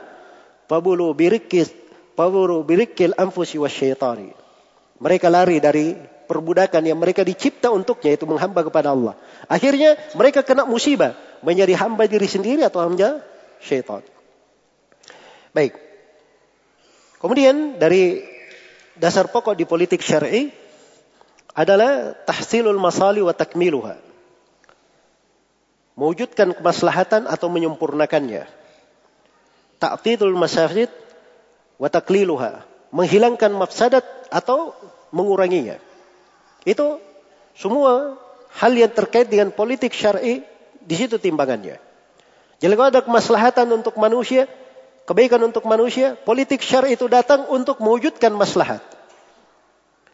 [0.70, 1.74] Fabulu birikis,
[2.14, 4.30] fabulu birikil anfusi syaitani.
[5.02, 5.98] Mereka lari dari
[6.30, 9.18] perbudakan yang mereka dicipta untuknya itu menghamba kepada Allah.
[9.50, 13.18] Akhirnya mereka kena musibah menjadi hamba diri sendiri atau hamba
[13.58, 14.06] syaitan.
[15.50, 15.89] Baik.
[17.20, 18.24] Kemudian dari
[18.96, 20.48] dasar pokok di politik syar'i
[21.52, 24.10] adalah tahsilul masali wa takmiluha
[26.00, 28.48] mewujudkan kemaslahatan atau menyempurnakannya.
[29.76, 30.88] Ta'tidul masajid
[31.76, 34.72] wa takliluha, menghilangkan mafsadat atau
[35.12, 35.76] menguranginya.
[36.64, 37.04] Itu
[37.52, 38.16] semua
[38.56, 40.40] hal yang terkait dengan politik syar'i
[40.80, 41.76] di situ timbangannya.
[42.60, 44.44] Jadi kalau ada kemaslahatan untuk manusia,
[45.10, 48.78] kebaikan untuk manusia, politik syar'i itu datang untuk mewujudkan maslahat.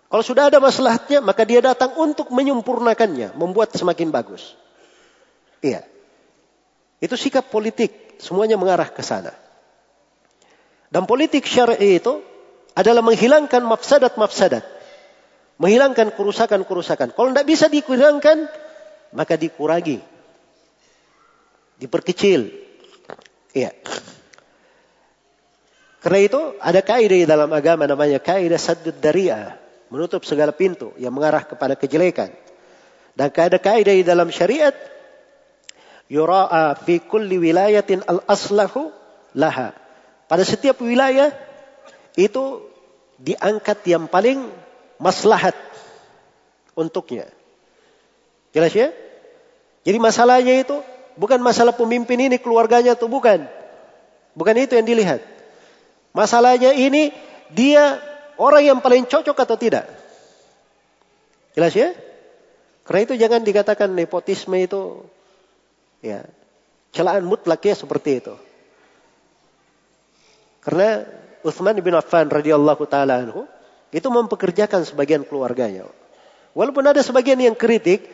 [0.09, 4.57] Kalau sudah ada maslahatnya, maka dia datang untuk menyempurnakannya, membuat semakin bagus.
[5.61, 5.85] Iya.
[6.97, 9.37] Itu sikap politik, semuanya mengarah ke sana.
[10.89, 12.25] Dan politik syar'i itu
[12.73, 14.65] adalah menghilangkan mafsadat-mafsadat.
[15.61, 17.13] Menghilangkan kerusakan-kerusakan.
[17.13, 18.49] Kalau tidak bisa dihilangkan,
[19.13, 20.01] maka dikurangi.
[21.77, 22.49] Diperkecil.
[23.53, 23.77] Iya.
[26.07, 29.59] Karena itu ada kaidah dalam agama namanya kaidah saddud dari'ah.
[29.91, 32.31] Menutup segala pintu yang mengarah kepada kejelekan.
[33.19, 34.71] Dan ada kaidah dalam syariat
[36.07, 38.95] yura'a fi kulli wilayatin al-aslahu
[39.35, 39.75] laha.
[40.31, 41.35] Pada setiap wilayah
[42.15, 42.63] itu
[43.19, 44.47] diangkat yang paling
[45.03, 45.59] maslahat
[46.79, 47.27] untuknya.
[48.55, 48.95] Jelas ya?
[49.83, 50.79] Jadi masalahnya itu
[51.19, 53.43] bukan masalah pemimpin ini keluarganya atau bukan.
[54.39, 55.35] Bukan itu yang dilihat.
[56.17, 57.13] Masalahnya ini
[57.53, 58.01] dia
[58.41, 59.85] orang yang paling cocok atau tidak.
[61.53, 61.93] Jelas ya?
[62.89, 65.05] Karena itu jangan dikatakan nepotisme itu
[66.01, 66.25] ya
[66.97, 68.33] celaan mutlak ya seperti itu.
[70.65, 71.05] Karena
[71.45, 73.45] Utsman bin Affan radhiyallahu taala anhu
[73.93, 75.85] itu mempekerjakan sebagian keluarganya.
[76.57, 78.09] Walaupun ada sebagian yang kritik,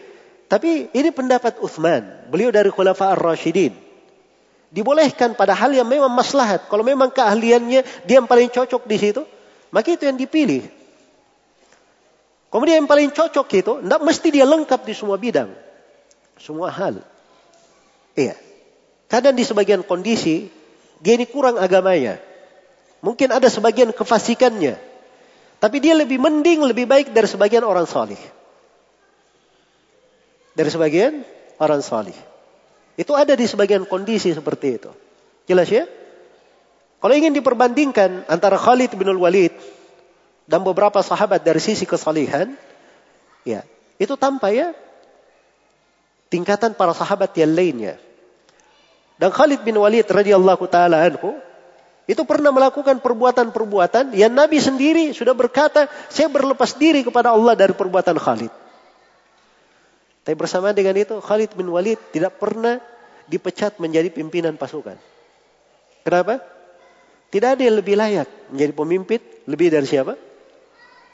[0.50, 2.26] tapi ini pendapat Uthman.
[2.28, 3.91] Beliau dari Khulafa ar-Rashidin.
[4.72, 6.64] Dibolehkan pada hal yang memang maslahat.
[6.72, 9.22] Kalau memang keahliannya dia yang paling cocok di situ,
[9.68, 10.64] maka itu yang dipilih.
[12.48, 15.52] Kemudian yang paling cocok itu, tidak mesti dia lengkap di semua bidang.
[16.40, 17.04] Semua hal.
[18.16, 18.36] Iya.
[19.08, 20.48] Kadang di sebagian kondisi,
[21.04, 22.16] dia ini kurang agamanya.
[23.04, 24.80] Mungkin ada sebagian kefasikannya.
[25.60, 28.18] Tapi dia lebih mending, lebih baik dari sebagian orang salih
[30.52, 31.24] dari sebagian
[31.56, 32.16] orang salih.
[33.02, 34.90] Itu ada di sebagian kondisi seperti itu.
[35.50, 35.90] Jelas ya?
[37.02, 39.50] Kalau ingin diperbandingkan antara Khalid bin Walid
[40.46, 42.54] dan beberapa sahabat dari sisi kesalihan,
[43.42, 43.66] ya,
[43.98, 44.70] itu tanpa ya
[46.30, 47.98] tingkatan para sahabat yang lainnya.
[49.18, 51.42] Dan Khalid bin Walid radhiyallahu taala anhu
[52.06, 57.74] itu pernah melakukan perbuatan-perbuatan yang Nabi sendiri sudah berkata, saya berlepas diri kepada Allah dari
[57.74, 58.52] perbuatan Khalid.
[60.22, 62.78] Tapi bersama dengan itu Khalid bin Walid tidak pernah
[63.32, 65.00] dipecat menjadi pimpinan pasukan.
[66.04, 66.44] Kenapa?
[67.32, 70.20] Tidak ada yang lebih layak menjadi pemimpin lebih dari siapa?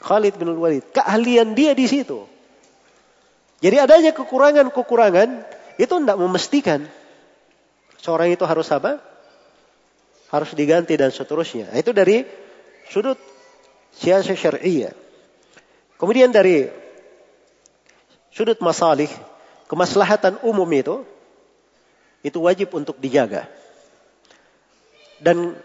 [0.03, 0.91] Khalid bin Walid.
[0.91, 2.27] Keahlian dia di situ.
[3.63, 5.29] Jadi adanya kekurangan-kekurangan
[5.79, 6.83] itu tidak memastikan
[7.99, 8.99] seorang itu harus apa?
[10.27, 11.71] Harus diganti dan seterusnya.
[11.75, 12.23] Itu dari
[12.91, 13.19] sudut
[13.95, 14.95] siasat syariah.
[15.99, 16.67] Kemudian dari
[18.31, 19.11] sudut masalih,
[19.67, 21.03] kemaslahatan umum itu,
[22.25, 23.47] itu wajib untuk dijaga.
[25.19, 25.55] Dan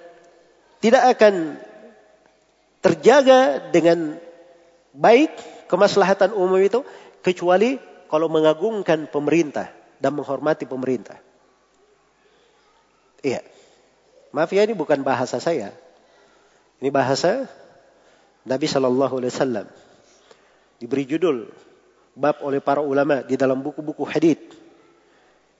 [0.82, 1.58] tidak akan
[2.84, 4.18] terjaga dengan
[4.92, 5.32] baik
[5.66, 6.84] kemaslahatan umum itu
[7.24, 11.18] kecuali kalau mengagungkan pemerintah dan menghormati pemerintah.
[13.24, 13.40] Iya.
[14.34, 15.72] Maaf ya ini bukan bahasa saya.
[16.82, 17.48] Ini bahasa
[18.44, 19.66] Nabi Shallallahu Alaihi Wasallam.
[20.76, 21.48] Diberi judul
[22.12, 24.38] bab oleh para ulama di dalam buku-buku hadis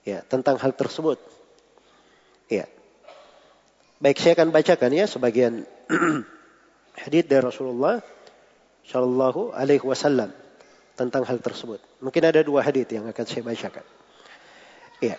[0.05, 1.17] ya tentang hal tersebut.
[2.47, 2.69] Ya.
[3.97, 5.65] Baik saya akan bacakan ya sebagian
[7.03, 7.99] hadis dari Rasulullah
[8.85, 10.29] Shallallahu Alaihi Wasallam
[10.93, 11.81] tentang hal tersebut.
[11.99, 13.85] Mungkin ada dua hadis yang akan saya bacakan.
[15.01, 15.17] Ya.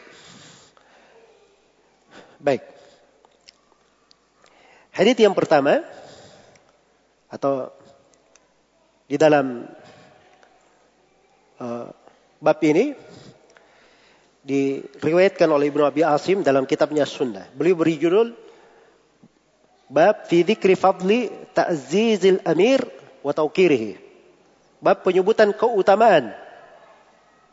[2.39, 2.63] Baik.
[4.95, 5.85] Hadis yang pertama
[7.29, 7.69] atau
[9.11, 9.69] di dalam
[11.61, 11.89] uh,
[12.41, 12.97] bab ini
[14.47, 17.51] diriwayatkan oleh Ibnu Abi Asim dalam kitabnya Sunnah.
[17.59, 18.31] Beliau beri judul
[19.87, 22.83] Bab fi dzikri fadli ta'zizil amir
[23.23, 23.99] wa tawqirihi.
[24.83, 26.35] Bab penyebutan keutamaan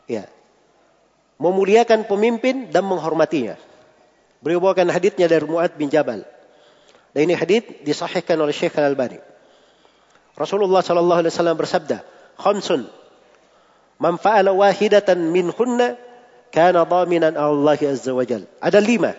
[0.06, 0.26] ya.
[1.38, 3.58] Memuliakan pemimpin dan menghormatinya.
[4.38, 6.22] Beliau bawakan hadisnya dari Muad bin Jabal.
[7.10, 9.18] Dan ini hadis disahihkan oleh Syekh Al-Albani.
[10.34, 12.02] Rasulullah sallallahu alaihi wasallam bersabda,
[12.38, 12.90] "Khamsun
[13.98, 15.94] Man fa'ala wahidatan minhunna
[16.54, 18.46] kana dhaminan Allah azza wajal.
[18.62, 19.18] Ada lima.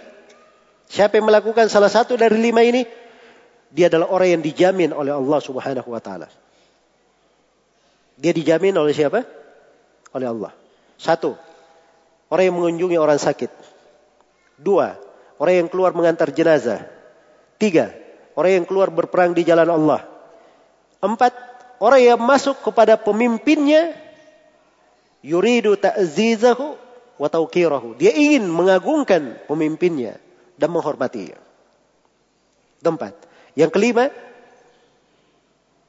[0.88, 2.88] Siapa yang melakukan salah satu dari lima ini,
[3.76, 6.32] dia adalah orang yang dijamin oleh Allah Subhanahu wa taala.
[8.16, 9.28] Dia dijamin oleh siapa?
[10.16, 10.56] Oleh Allah.
[10.96, 11.36] Satu,
[12.32, 13.52] orang yang mengunjungi orang sakit.
[14.56, 14.96] Dua,
[15.36, 16.88] orang yang keluar mengantar jenazah.
[17.60, 17.92] Tiga,
[18.40, 20.08] orang yang keluar berperang di jalan Allah.
[21.04, 21.36] Empat,
[21.84, 23.92] orang yang masuk kepada pemimpinnya
[25.20, 26.85] yuridu ta'zizahu
[27.16, 27.96] wa tawqirahu.
[28.00, 30.20] Dia ingin mengagungkan pemimpinnya
[30.60, 31.40] dan menghormatinya.
[32.84, 33.14] Tempat.
[33.56, 34.12] Yang kelima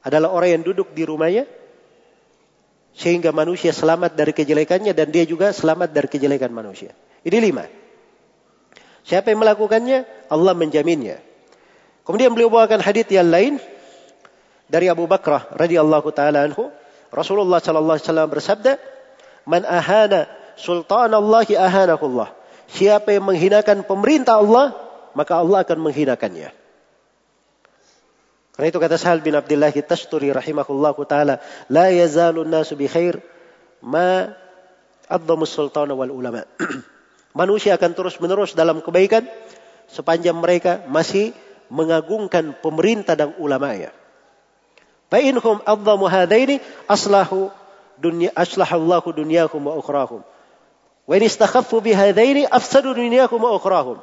[0.07, 1.45] adalah orang yang duduk di rumahnya
[2.97, 6.95] sehingga manusia selamat dari kejelekannya dan dia juga selamat dari kejelekan manusia.
[7.27, 7.67] Ini lima.
[9.03, 10.31] Siapa yang melakukannya?
[10.31, 11.21] Allah menjaminnya.
[12.07, 13.59] Kemudian beliau bawakan hadis yang lain
[14.71, 16.71] dari Abu Bakrah radhiyallahu taala anhu.
[17.11, 18.73] Rasulullah sallallahu alaihi bersabda,
[19.47, 20.27] Man ahana
[20.57, 22.33] sultan Allah ahanakullah.
[22.67, 24.75] Siapa yang menghinakan pemerintah Allah,
[25.15, 26.51] maka Allah akan menghinakannya.
[28.57, 31.35] Karena itu kata Sahal bin Abdullah Tasturi rahimahullah taala,
[31.69, 33.21] la yazalu nasu bi khair
[33.85, 34.33] ma
[35.07, 36.43] adzamus sultana wal ulama.
[37.37, 39.29] Manusia akan terus-menerus dalam kebaikan
[39.93, 41.37] sepanjang mereka masih
[41.69, 43.93] mengagungkan pemerintah dan ulama ya.
[45.13, 46.59] Fa'inhum adzamu hadaini
[46.91, 47.53] aslahu
[48.01, 50.25] dunya aslahallahu dunyakum wa ukhrahum.
[51.07, 54.03] Wa istakhaffu bihadaini afsadu dunyakum wa ukhrahum.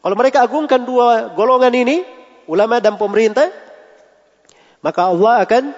[0.00, 2.04] Kalau mereka agungkan dua golongan ini,
[2.44, 3.48] ulama dan pemerintah,
[4.84, 5.72] maka Allah akan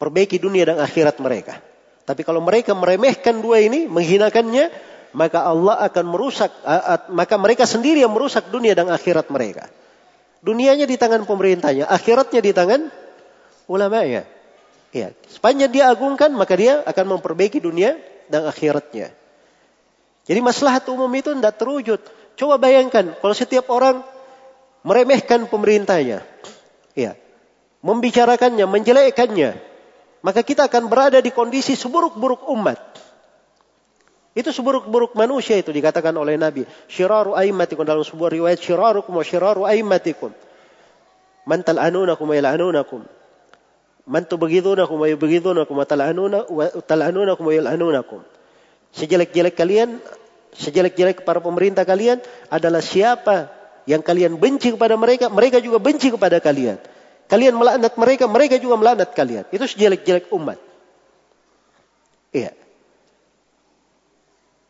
[0.00, 1.60] perbaiki dunia dan akhirat mereka.
[2.08, 4.72] Tapi kalau mereka meremehkan dua ini, menghinakannya,
[5.16, 6.52] maka Allah akan merusak,
[7.12, 9.68] maka mereka sendiri yang merusak dunia dan akhirat mereka.
[10.44, 12.80] Dunianya di tangan pemerintahnya, akhiratnya di tangan
[13.66, 14.28] ulamanya.
[14.92, 17.96] Ya, sepanjang dia agungkan, maka dia akan memperbaiki dunia
[18.30, 19.10] dan akhiratnya.
[20.26, 22.00] Jadi maslahat umum itu tidak terwujud.
[22.36, 24.02] Coba bayangkan kalau setiap orang
[24.82, 26.26] meremehkan pemerintahnya.
[26.96, 27.12] Ya,
[27.84, 29.50] membicarakannya, menjelekkannya,
[30.24, 32.80] maka kita akan berada di kondisi seburuk-buruk umat.
[34.36, 36.68] Itu seburuk-buruk manusia itu dikatakan oleh Nabi.
[36.92, 40.28] Syiraru aimatikum dalam sebuah riwayat syirarukum wa syiraru aimatikum.
[41.48, 43.06] Man tal'anunakum wa yal'anunakum.
[44.06, 48.22] Man tubghidunakum wa yubghidunakum wa tal'anunakum wa yal'anunakum.
[48.94, 49.98] Sejelek-jelek kalian,
[50.54, 53.50] sejelek-jelek para pemerintah kalian adalah siapa
[53.90, 56.78] yang kalian benci kepada mereka, mereka juga benci kepada kalian.
[57.26, 59.44] Kalian melaknat mereka, mereka juga melaknat kalian.
[59.50, 60.62] Itu sejelek-jelek umat.
[62.30, 62.54] Iya.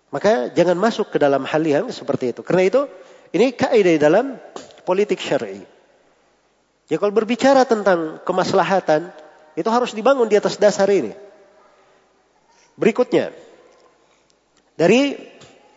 [0.09, 2.41] Maka jangan masuk ke dalam hal yang seperti itu.
[2.41, 2.89] Karena itu,
[3.37, 4.41] ini kaidah dalam
[4.89, 5.61] politik syar'i.
[6.89, 9.13] Ya kalau berbicara tentang kemaslahatan,
[9.57, 11.17] itu harus dibangun di atas dasar ini.
[12.77, 13.33] Berikutnya,
[14.77, 15.17] dari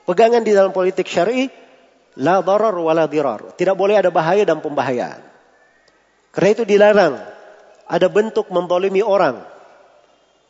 [0.03, 1.47] pegangan di dalam politik syar'i,
[2.19, 3.55] la darar wa la dirar.
[3.55, 5.23] Tidak boleh ada bahaya dan pembahayaan.
[6.35, 7.15] Karena itu dilarang
[7.87, 9.39] ada bentuk membolimi orang,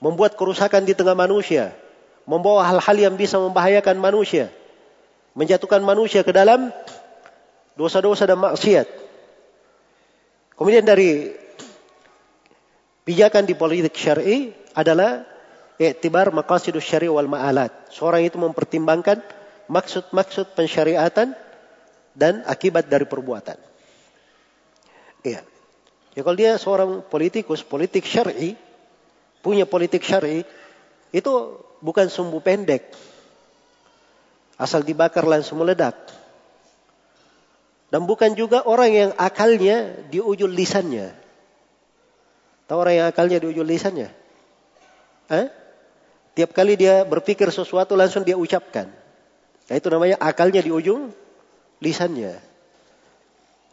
[0.01, 1.71] membuat kerusakan di tengah manusia,
[2.25, 4.49] membawa hal-hal yang bisa membahayakan manusia,
[5.37, 6.73] menjatuhkan manusia ke dalam
[7.77, 8.89] dosa-dosa dan maksiat.
[10.59, 11.31] Kemudian dari
[13.09, 15.25] pijakan di politik syar'i adalah
[15.81, 17.89] iktibar maqasidus syari wal ma'alat.
[17.89, 19.25] Seorang itu mempertimbangkan
[19.65, 21.33] maksud-maksud pensyariatan
[22.13, 23.57] dan akibat dari perbuatan.
[25.25, 25.41] Iya.
[26.13, 28.53] Ya kalau dia seorang politikus, politik syar'i,
[29.41, 30.45] punya politik syar'i,
[31.09, 31.31] itu
[31.81, 32.93] bukan sumbu pendek.
[34.53, 35.97] Asal dibakar langsung meledak.
[37.89, 41.28] Dan bukan juga orang yang akalnya di ujung lisannya.
[42.69, 44.13] Tahu orang yang akalnya di ujung lisannya?
[45.33, 45.49] Eh?
[46.37, 48.85] Tiap kali dia berpikir sesuatu langsung dia ucapkan.
[49.65, 51.09] Nah, itu namanya akalnya di ujung
[51.81, 52.37] lisannya.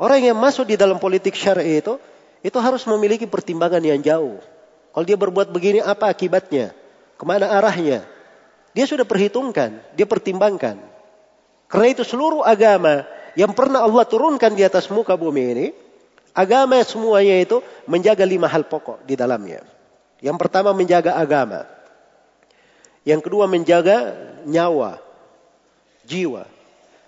[0.01, 2.01] Orang yang masuk di dalam politik syar'i itu
[2.41, 4.41] itu harus memiliki pertimbangan yang jauh.
[4.97, 6.73] Kalau dia berbuat begini apa akibatnya?
[7.21, 8.05] Ke mana arahnya?
[8.73, 10.81] Dia sudah perhitungkan, dia pertimbangkan.
[11.69, 13.05] Karena itu seluruh agama
[13.37, 15.67] yang pernah Allah turunkan di atas muka bumi ini,
[16.37, 19.65] agama semuanya itu menjaga lima hal pokok di dalamnya.
[20.21, 21.65] Yang pertama menjaga agama.
[23.09, 24.13] Yang kedua menjaga
[24.45, 25.01] nyawa,
[26.05, 26.45] jiwa.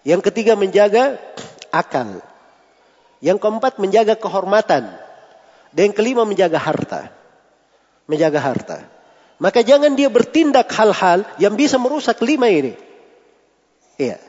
[0.08, 1.20] Yang ketiga menjaga
[1.68, 2.24] akal.
[3.20, 4.96] Yang keempat menjaga kehormatan.
[5.74, 7.12] Dan yang kelima menjaga harta.
[8.08, 8.78] Menjaga harta.
[9.36, 12.72] Maka jangan dia bertindak hal-hal yang bisa merusak lima ini.
[14.00, 14.22] Iya.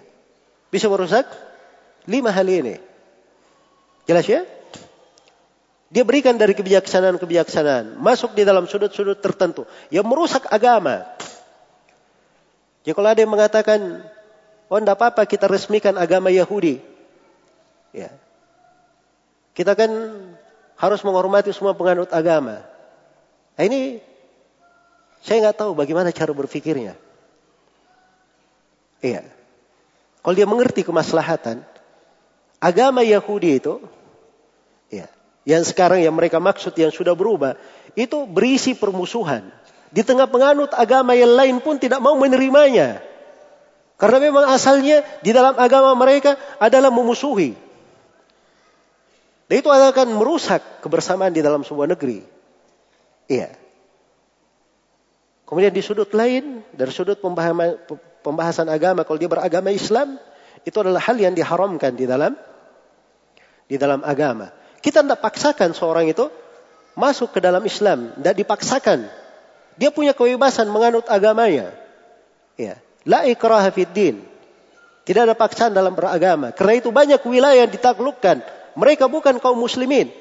[0.74, 1.30] Bisa merusak
[2.10, 2.82] lima hal ini.
[4.10, 4.42] Jelas ya?
[5.90, 7.98] Dia berikan dari kebijaksanaan-kebijaksanaan.
[7.98, 9.66] Masuk di dalam sudut-sudut tertentu.
[9.90, 11.09] Yang merusak agama.
[12.85, 14.06] Jadi kalau ada yang mengatakan,
[14.69, 16.77] oh tidak apa-apa kita resmikan agama Yahudi.
[17.90, 18.14] Ya.
[19.58, 19.90] Kita kan
[20.77, 22.61] harus menghormati semua penganut agama.
[23.58, 24.00] Nah ini
[25.26, 26.95] saya nggak tahu bagaimana cara berpikirnya.
[29.03, 29.26] Iya.
[30.22, 31.66] Kalau dia mengerti kemaslahatan,
[32.59, 33.84] agama Yahudi itu,
[34.92, 35.08] ya,
[35.48, 37.56] yang sekarang yang mereka maksud yang sudah berubah,
[37.95, 39.48] itu berisi permusuhan.
[39.90, 43.01] Di tengah penganut agama yang lain pun tidak mau menerimanya.
[44.00, 47.51] Karena memang asalnya di dalam agama mereka adalah memusuhi.
[49.50, 52.22] Dan itu akan merusak kebersamaan di dalam sebuah negeri.
[53.26, 53.50] Iya.
[55.50, 57.18] Kemudian di sudut lain, dari sudut
[58.22, 60.22] pembahasan agama, kalau dia beragama Islam,
[60.61, 62.38] itu adalah hal yang diharamkan di dalam
[63.66, 64.53] di dalam agama.
[64.80, 66.32] Kita tidak paksakan seorang itu
[66.95, 69.08] masuk ke dalam Islam, tidak dipaksakan.
[69.80, 71.72] Dia punya kebebasan menganut agamanya.
[72.59, 72.80] Ya.
[73.08, 74.27] La ikraha din.
[75.08, 76.51] Tidak ada paksaan dalam beragama.
[76.53, 78.43] Karena itu banyak wilayah yang ditaklukkan.
[78.75, 80.11] Mereka bukan kaum muslimin.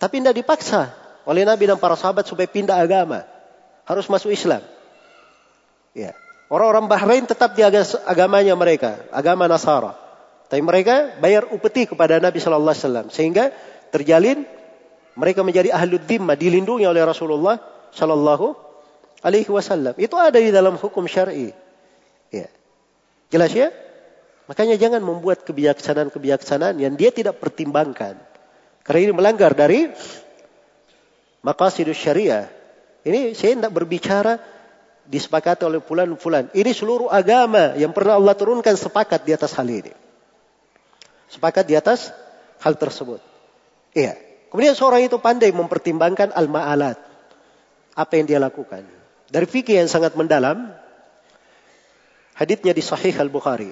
[0.00, 0.90] Tapi tidak dipaksa
[1.28, 3.22] oleh Nabi dan para sahabat supaya pindah agama.
[3.86, 4.64] Harus masuk Islam.
[5.94, 6.16] Ya.
[6.50, 8.98] Orang-orang Bahrain tetap di agamanya mereka.
[9.14, 9.94] Agama Nasara.
[10.50, 13.06] Tapi mereka bayar upeti kepada Nabi Shallallahu Alaihi Wasallam.
[13.14, 13.54] Sehingga
[13.94, 14.42] terjalin
[15.14, 16.34] mereka menjadi ahlu dhimma.
[16.34, 17.62] Dilindungi oleh Rasulullah
[17.94, 18.58] Shallallahu
[19.22, 19.94] Alaihi Wasallam.
[19.94, 21.54] Itu ada di dalam hukum syari.
[22.34, 22.50] Ya.
[23.30, 23.70] Jelas ya?
[24.50, 28.18] Makanya jangan membuat kebijaksanaan-kebijaksanaan yang dia tidak pertimbangkan.
[28.82, 29.86] Karena ini melanggar dari
[31.46, 32.50] maqasidus syariah.
[33.06, 34.42] Ini saya tidak berbicara
[35.06, 36.50] disepakati oleh fulan-fulan.
[36.50, 40.09] Ini seluruh agama yang pernah Allah turunkan sepakat di atas hal ini.
[41.30, 42.10] Sepakat di atas
[42.58, 43.22] hal tersebut.
[43.94, 44.18] Iya.
[44.50, 46.98] Kemudian seorang itu pandai mempertimbangkan al-ma'alat.
[47.94, 48.82] Apa yang dia lakukan.
[49.30, 50.74] Dari fikih yang sangat mendalam.
[52.34, 53.70] Haditnya di Sahih Al-Bukhari.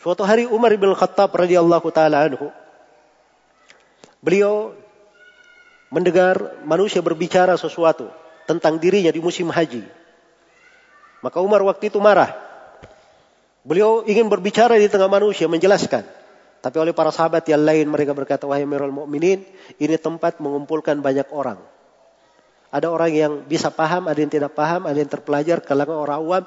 [0.00, 2.48] Suatu hari Umar bin Khattab radhiyallahu taala anhu
[4.22, 4.70] beliau
[5.90, 8.08] mendengar manusia berbicara sesuatu
[8.46, 9.82] tentang dirinya di musim haji.
[11.26, 12.32] Maka Umar waktu itu marah.
[13.66, 16.06] Beliau ingin berbicara di tengah manusia menjelaskan.
[16.66, 19.46] Tapi oleh para sahabat yang lain mereka berkata, wahai Amirul Mukminin,
[19.78, 21.62] ini tempat mengumpulkan banyak orang.
[22.74, 26.42] Ada orang yang bisa paham, ada yang tidak paham, ada yang terpelajar, kalangan orang awam,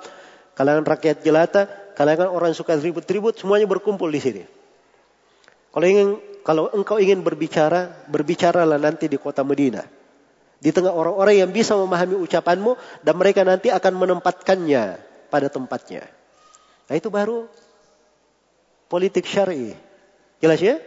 [0.59, 4.43] kalangan rakyat jelata, kalangan orang suka ribut-ribut, semuanya berkumpul di sini.
[5.71, 9.87] Kalau ingin kalau engkau ingin berbicara, berbicaralah nanti di kota Medina.
[10.59, 12.75] Di tengah orang-orang yang bisa memahami ucapanmu
[13.07, 14.83] dan mereka nanti akan menempatkannya
[15.31, 16.03] pada tempatnya.
[16.91, 17.47] Nah itu baru
[18.91, 19.87] politik syar'i.
[20.39, 20.79] Jelas ya?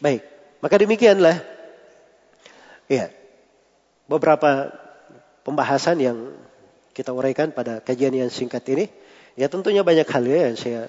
[0.00, 0.24] Baik.
[0.60, 1.40] Maka demikianlah
[2.88, 3.12] ya
[4.08, 4.72] beberapa
[5.44, 6.18] pembahasan yang
[6.96, 8.88] kita uraikan pada kajian yang singkat ini.
[9.38, 10.82] Ya tentunya banyak hal ya yang saya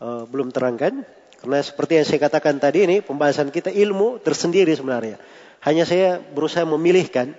[0.00, 1.04] uh, belum terangkan.
[1.38, 5.22] Karena seperti yang saya katakan tadi ini pembahasan kita ilmu tersendiri sebenarnya.
[5.62, 7.38] Hanya saya berusaha memilihkan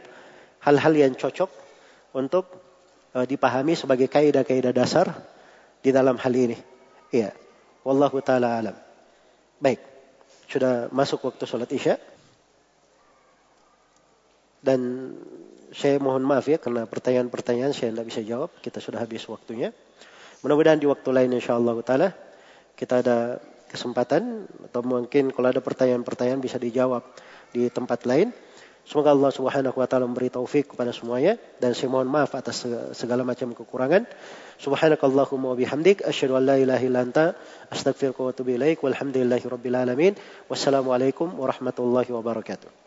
[0.63, 1.51] hal-hal yang cocok
[2.15, 2.47] untuk
[3.13, 5.11] uh, dipahami sebagai kaidah-kaidah dasar
[5.83, 6.57] di dalam hal ini.
[7.11, 7.35] Iya.
[7.83, 8.88] Wallahu taala alam.
[9.59, 9.79] Baik.
[10.47, 11.99] Sudah masuk waktu sholat Isya.
[14.59, 15.13] Dan
[15.71, 18.49] saya mohon maaf ya karena pertanyaan-pertanyaan saya tidak bisa jawab.
[18.59, 19.71] Kita sudah habis waktunya.
[20.39, 22.09] Mudah-mudahan di waktu lain insya Allah taala
[22.79, 27.03] kita ada kesempatan atau mungkin kalau ada pertanyaan-pertanyaan bisa dijawab
[27.51, 28.31] di tempat lain.
[28.89, 32.65] Semoga Allah Subhanahu wa taala memberi taufik kepada semuanya dan saya mohon maaf atas
[32.97, 34.09] segala macam kekurangan.
[34.57, 37.37] Subhanakallahumma wa bihamdik asyhadu an la ilaha illa anta
[37.69, 40.17] astaghfiruka wa atubu ilaik walhamdulillahi rabbil alamin.
[40.49, 42.78] Wassalamualaikum warahmatullahi wabarakatuh.